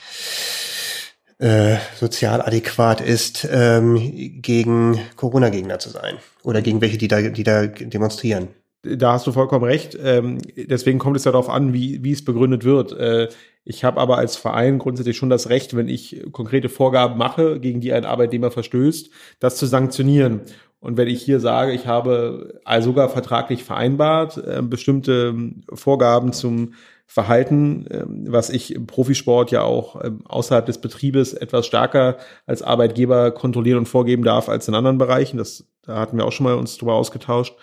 [1.38, 7.42] äh, sozial adäquat ist, ähm, gegen Corona-Gegner zu sein oder gegen welche, die da, die
[7.42, 8.48] da demonstrieren.
[8.82, 9.96] Da hast du vollkommen recht.
[10.00, 12.92] Ähm, deswegen kommt es ja darauf an, wie, wie es begründet wird.
[12.92, 13.28] Äh,
[13.64, 17.80] ich habe aber als Verein grundsätzlich schon das Recht, wenn ich konkrete Vorgaben mache, gegen
[17.80, 20.42] die ein Arbeitnehmer verstößt, das zu sanktionieren.
[20.80, 26.74] Und wenn ich hier sage, ich habe sogar vertraglich vereinbart, äh, bestimmte ähm, Vorgaben zum
[27.06, 32.16] Verhalten, ähm, was ich im Profisport ja auch ähm, außerhalb des Betriebes etwas stärker
[32.46, 35.36] als Arbeitgeber kontrollieren und vorgeben darf als in anderen Bereichen.
[35.36, 37.54] Das, da hatten wir auch schon mal uns drüber ausgetauscht.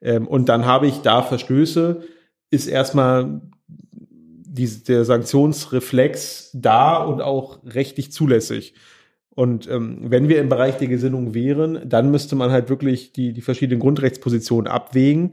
[0.00, 2.02] Ähm, und dann habe ich da Verstöße,
[2.50, 3.40] ist erstmal
[4.52, 8.74] die, der Sanktionsreflex da und auch rechtlich zulässig.
[9.34, 13.32] Und ähm, wenn wir im Bereich der Gesinnung wären, dann müsste man halt wirklich die,
[13.32, 15.32] die verschiedenen Grundrechtspositionen abwägen.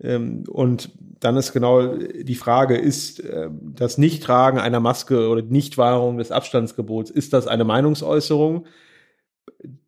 [0.00, 0.90] Ähm, und
[1.20, 7.10] dann ist genau die Frage, ist äh, das Nichttragen einer Maske oder Nichtwahrung des Abstandsgebots,
[7.10, 8.66] ist das eine Meinungsäußerung?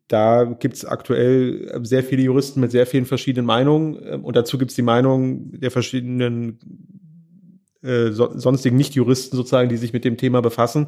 [0.07, 4.35] Da gibt es aktuell äh, sehr viele Juristen mit sehr vielen verschiedenen Meinungen ähm, und
[4.35, 6.59] dazu gibt es die Meinung der verschiedenen
[7.83, 10.87] äh, so, sonstigen Nicht-Juristen sozusagen, die sich mit dem Thema befassen.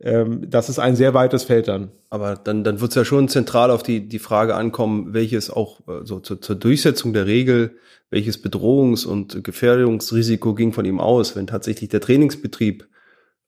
[0.00, 1.90] Ähm, das ist ein sehr weites Feld dann.
[2.08, 5.80] Aber dann, dann wird es ja schon zentral auf die, die Frage ankommen, welches auch
[5.88, 7.76] äh, so zur, zur Durchsetzung der Regel,
[8.08, 12.88] welches Bedrohungs- und Gefährdungsrisiko ging von ihm aus, wenn tatsächlich der Trainingsbetrieb,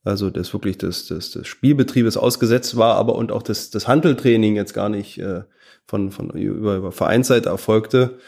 [0.04, 4.54] also das wirklich des, des, des Spielbetriebes ausgesetzt war, aber und auch das, das Handeltraining
[4.54, 5.42] jetzt gar nicht äh,
[5.86, 8.18] von, von über, über Vereinsseite erfolgte,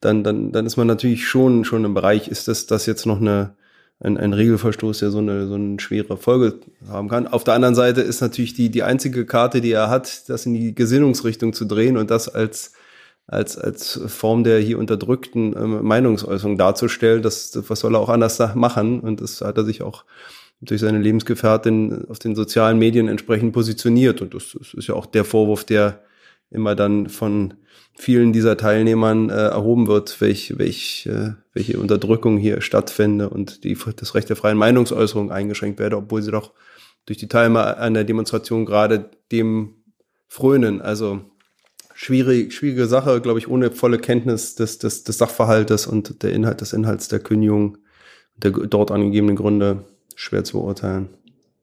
[0.00, 3.20] dann, dann, dann ist man natürlich schon, schon im Bereich, ist das, das jetzt noch
[3.20, 3.56] eine,
[4.00, 7.26] ein, ein Regelverstoß, der so eine, so eine schwere Folge haben kann.
[7.26, 10.54] Auf der anderen Seite ist natürlich die, die einzige Karte, die er hat, das in
[10.54, 12.72] die Gesinnungsrichtung zu drehen und das als,
[13.26, 17.22] als, als Form der hier unterdrückten ähm, Meinungsäußerung darzustellen.
[17.22, 19.00] Das, das, was soll er auch anders machen?
[19.00, 20.04] Und das hat er sich auch
[20.60, 24.20] durch seine Lebensgefährtin auf den sozialen Medien entsprechend positioniert.
[24.20, 26.02] Und das, das ist ja auch der Vorwurf, der
[26.50, 27.54] immer dann von
[27.96, 33.76] vielen dieser Teilnehmern äh, erhoben wird, welch, welch, äh, welche Unterdrückung hier stattfinde und die,
[33.96, 36.52] das Recht der freien Meinungsäußerung eingeschränkt werde, obwohl sie doch
[37.06, 39.74] durch die Teilnehmer an der Demonstration gerade dem
[40.28, 40.82] frönen.
[40.82, 41.22] Also
[41.94, 46.60] schwierig, schwierige Sache, glaube ich, ohne volle Kenntnis des, des, des Sachverhaltes und der Inhalt
[46.60, 47.78] des Inhalts der Kündigung,
[48.36, 51.08] der dort angegebenen Gründe schwer zu beurteilen.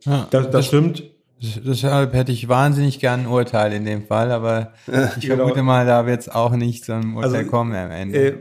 [0.02, 1.04] Ja, das, das stimmt.
[1.44, 4.74] Deshalb hätte ich wahnsinnig gern ein Urteil in dem Fall, aber
[5.18, 5.38] ich genau.
[5.38, 8.18] vermute mal, da wird es auch nicht zu einem Urteil also, kommen am Ende.
[8.18, 8.36] Äh,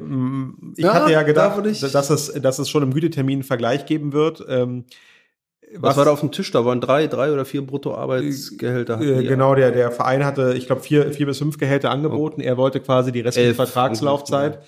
[0.76, 4.12] ich ja, hatte ja gedacht, dass es, dass es schon im Gütetermin einen Vergleich geben
[4.12, 4.44] wird.
[4.48, 4.84] Ähm,
[5.74, 6.50] was, was, war da auf dem Tisch?
[6.52, 9.00] Da waren drei, drei oder vier Bruttoarbeitsgehälter.
[9.00, 12.40] Äh, genau, der, der Verein hatte, ich glaube, vier, vier bis fünf Gehälter angeboten.
[12.40, 14.60] Er wollte quasi die restliche Vertragslaufzeit.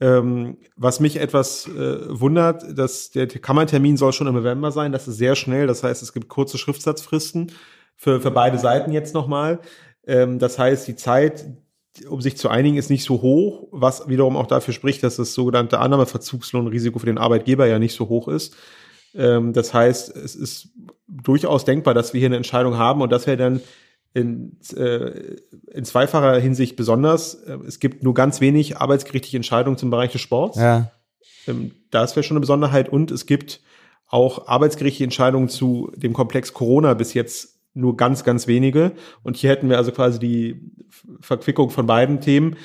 [0.00, 4.92] Ähm, was mich etwas äh, wundert, dass der Kammertermin soll schon im November sein.
[4.92, 5.66] Das ist sehr schnell.
[5.66, 7.52] Das heißt, es gibt kurze Schriftsatzfristen
[7.96, 9.58] für, für beide Seiten jetzt nochmal.
[10.06, 11.46] Ähm, das heißt, die Zeit,
[12.08, 15.34] um sich zu einigen, ist nicht so hoch, was wiederum auch dafür spricht, dass das
[15.34, 18.56] sogenannte Annahmeverzugslohnrisiko für den Arbeitgeber ja nicht so hoch ist.
[19.14, 20.68] Ähm, das heißt, es ist
[21.08, 23.60] durchaus denkbar, dass wir hier eine Entscheidung haben und dass wir dann
[24.18, 25.36] in, äh,
[25.72, 27.34] in zweifacher Hinsicht besonders.
[27.34, 30.58] Äh, es gibt nur ganz wenig arbeitsgerichtliche Entscheidungen zum Bereich des Sports.
[30.58, 30.90] Ja.
[31.46, 32.88] Ähm, das wäre schon eine Besonderheit.
[32.88, 33.60] Und es gibt
[34.06, 38.92] auch arbeitsgerichtliche Entscheidungen zu dem Komplex Corona bis jetzt nur ganz, ganz wenige.
[39.22, 40.72] Und hier hätten wir also quasi die
[41.20, 42.56] Verquickung von beiden Themen.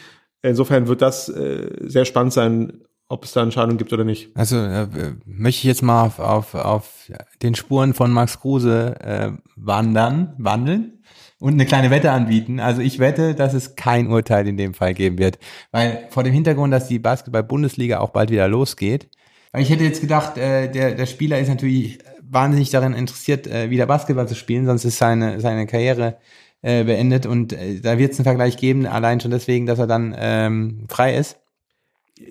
[0.41, 4.35] Insofern wird das äh, sehr spannend sein, ob es da Entscheidungen gibt oder nicht.
[4.35, 4.87] Also äh,
[5.25, 7.11] möchte ich jetzt mal auf, auf, auf
[7.41, 11.02] den Spuren von Max Kruse äh, wandern, wandeln
[11.43, 12.61] und eine kleine Wette anbieten.
[12.61, 15.39] Also ich wette, dass es kein Urteil in dem Fall geben wird.
[15.71, 19.09] Weil vor dem Hintergrund, dass die Basketball-Bundesliga auch bald wieder losgeht.
[19.57, 23.87] Ich hätte jetzt gedacht, äh, der, der Spieler ist natürlich wahnsinnig daran interessiert, äh, wieder
[23.87, 26.15] Basketball zu spielen, sonst ist seine, seine Karriere
[26.61, 27.25] äh, beendet.
[27.25, 31.17] Und da wird es einen Vergleich geben, allein schon deswegen, dass er dann ähm, frei
[31.17, 31.41] ist.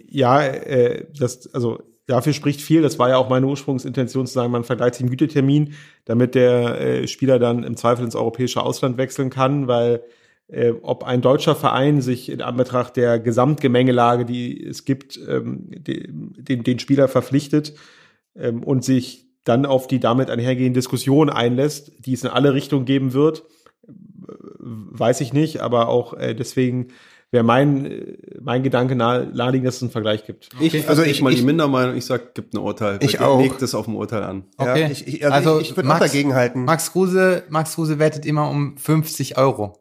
[0.08, 2.82] Ja, äh, das, also dafür spricht viel.
[2.82, 5.74] Das war ja auch meine Ursprungsintention zu sagen, man vergleicht den Gütetermin,
[6.04, 10.02] damit der äh, Spieler dann im Zweifel ins europäische Ausland wechseln kann, weil
[10.48, 16.62] äh, ob ein deutscher Verein sich in Anbetracht der Gesamtgemengelage, die es gibt, ähm, den,
[16.62, 17.74] den Spieler verpflichtet
[18.36, 22.84] ähm, und sich dann auf die damit einhergehende Diskussion einlässt, die es in alle Richtungen
[22.84, 23.44] geben wird,
[24.58, 26.88] weiß ich nicht, aber auch äh, deswegen
[27.32, 30.50] wäre mein, mein Gedanke nahe, naheliegend, dass es einen Vergleich gibt.
[30.60, 32.98] Ich, also ich mal ich, die Mindermeinung, ich sag, gibt ein Urteil.
[33.00, 33.40] Ich auch.
[33.40, 34.44] Legt es auf ein Urteil an.
[34.58, 34.82] Okay.
[34.82, 36.64] Ja, ich, ich, also, also ich, ich würde auch dagegen halten.
[36.64, 39.78] Max Kruse, Max Kruse wettet immer um 50 Euro.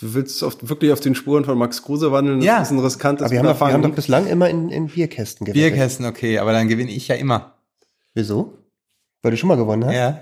[0.00, 2.38] Willst du auf, wirklich auf den Spuren von Max Kruse wandeln?
[2.38, 2.62] Das ja.
[2.62, 5.44] ist ein riskantes aber wir haben, doch, wir haben doch bislang immer in, in Bierkästen
[5.44, 5.74] gewettet.
[5.74, 7.54] Bierkästen, okay, aber dann gewinne ich ja immer.
[8.14, 8.54] Wieso?
[9.22, 9.94] Weil du schon mal gewonnen hast?
[9.94, 10.20] Ja.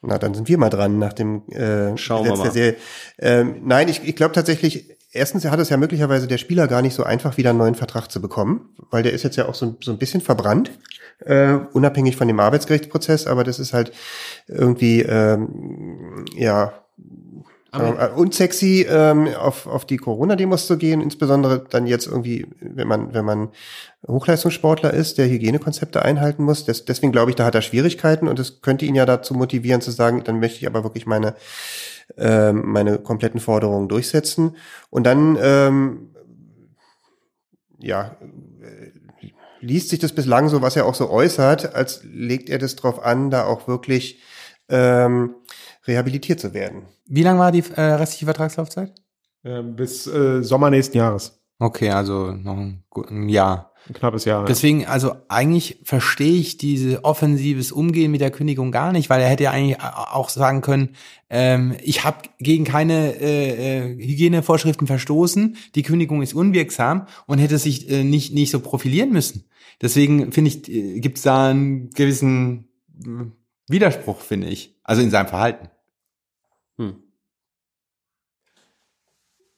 [0.00, 2.50] Na, dann sind wir mal dran nach dem äh, Schauen wir mal.
[2.52, 2.76] Serie.
[3.18, 6.94] Ähm, nein, ich, ich glaube tatsächlich, erstens hat es ja möglicherweise der Spieler gar nicht
[6.94, 9.76] so einfach, wieder einen neuen Vertrag zu bekommen, weil der ist jetzt ja auch so,
[9.82, 10.70] so ein bisschen verbrannt,
[11.24, 13.92] äh, unabhängig von dem Arbeitsgerichtsprozess, aber das ist halt
[14.46, 16.72] irgendwie, ähm, ja,
[17.70, 22.88] aber äh, unsexy ähm, auf, auf die Corona-Demos zu gehen, insbesondere dann jetzt irgendwie, wenn
[22.88, 23.50] man, wenn man
[24.06, 26.64] Hochleistungssportler ist, der Hygienekonzepte einhalten muss.
[26.64, 29.80] Das, deswegen glaube ich, da hat er Schwierigkeiten und es könnte ihn ja dazu motivieren
[29.80, 31.34] zu sagen, dann möchte ich aber wirklich meine,
[32.16, 34.56] äh, meine kompletten Forderungen durchsetzen.
[34.88, 36.14] Und dann, ähm,
[37.80, 38.16] ja,
[39.60, 43.04] liest sich das bislang so, was er auch so äußert, als legt er das drauf
[43.04, 44.20] an, da auch wirklich
[44.68, 45.34] ähm,
[45.88, 46.82] rehabilitiert zu werden.
[47.06, 48.92] Wie lang war die äh, restliche Vertragslaufzeit?
[49.42, 51.40] Äh, bis äh, Sommer nächsten Jahres.
[51.58, 53.72] Okay, also noch ein, ein Jahr.
[53.88, 54.44] Ein knappes Jahr.
[54.44, 59.28] Deswegen, also eigentlich verstehe ich diese offensives Umgehen mit der Kündigung gar nicht, weil er
[59.28, 60.90] hätte ja eigentlich auch sagen können,
[61.30, 67.58] ähm, ich habe gegen keine äh, äh, Hygienevorschriften verstoßen, die Kündigung ist unwirksam und hätte
[67.58, 69.44] sich äh, nicht, nicht so profilieren müssen.
[69.80, 72.68] Deswegen finde ich, äh, gibt es da einen gewissen
[73.02, 73.24] äh,
[73.68, 74.76] Widerspruch, finde ich.
[74.84, 75.70] Also in seinem Verhalten.
[76.78, 76.96] Hm.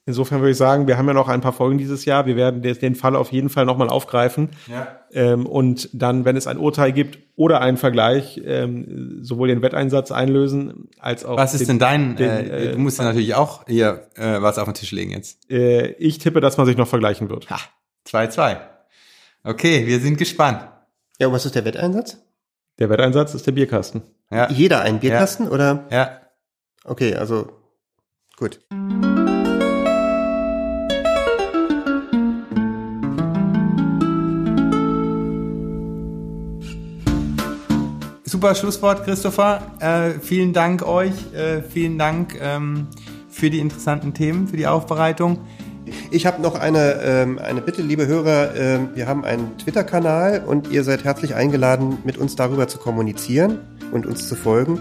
[0.07, 2.27] Insofern würde ich sagen, wir haben ja noch ein paar Folgen dieses Jahr.
[2.27, 4.49] Wir werden den Fall auf jeden Fall nochmal aufgreifen.
[4.67, 4.89] Ja.
[5.13, 10.11] Ähm, und dann, wenn es ein Urteil gibt oder einen Vergleich, ähm, sowohl den Wetteinsatz
[10.11, 11.37] einlösen als auch.
[11.37, 12.17] Was ist den, denn dein?
[12.17, 15.49] Den, äh, du musst ja natürlich auch hier äh, was auf den Tisch legen jetzt.
[15.49, 17.49] Äh, ich tippe, dass man sich noch vergleichen wird.
[17.49, 17.61] Ha,
[18.09, 18.57] 2-2.
[19.45, 20.67] Okay, wir sind gespannt.
[21.21, 22.19] Ja, und was ist der Wetteinsatz?
[22.81, 24.03] Der Wetteinsatz ist der Bierkasten.
[24.31, 24.51] Ja.
[24.51, 25.53] Jeder ein Bierkasten ja.
[25.53, 25.87] oder?
[25.91, 26.20] Ja.
[26.91, 27.47] Okay, also
[28.37, 28.59] gut.
[38.25, 39.62] Super Schlusswort, Christopher.
[39.79, 41.12] Äh, vielen Dank euch.
[41.33, 42.89] Äh, vielen Dank ähm,
[43.29, 45.39] für die interessanten Themen, für die Aufbereitung.
[46.11, 48.57] Ich habe noch eine, ähm, eine Bitte, liebe Hörer.
[48.57, 53.61] Ähm, wir haben einen Twitter-Kanal und ihr seid herzlich eingeladen, mit uns darüber zu kommunizieren
[53.93, 54.81] und uns zu folgen.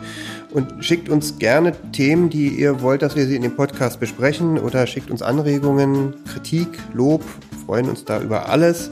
[0.52, 4.58] Und schickt uns gerne Themen, die ihr wollt, dass wir sie in dem Podcast besprechen
[4.58, 7.24] oder schickt uns Anregungen, Kritik, Lob.
[7.52, 8.90] Wir freuen uns da über alles.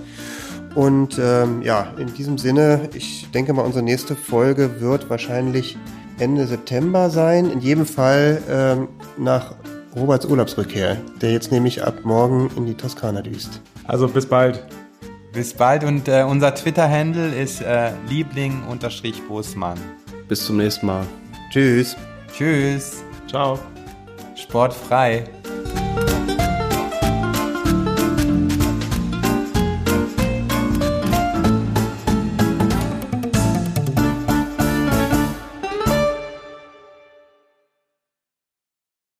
[0.76, 5.76] Und ähm, ja, in diesem Sinne, ich denke mal, unsere nächste Folge wird wahrscheinlich
[6.20, 7.50] Ende September sein.
[7.50, 9.56] In jedem Fall ähm, nach
[9.96, 13.62] Roberts Urlaubsrückkehr, der jetzt nämlich ab morgen in die Toskana düst.
[13.86, 14.64] Also bis bald.
[15.34, 19.80] Bis bald und äh, unser Twitter-Handle ist äh, Liebling-Bosmann.
[20.28, 21.06] Bis zum nächsten Mal.
[21.52, 21.96] Tschüss.
[22.34, 23.04] Tschüss.
[23.28, 23.60] Ciao.
[24.36, 25.24] Sportfrei.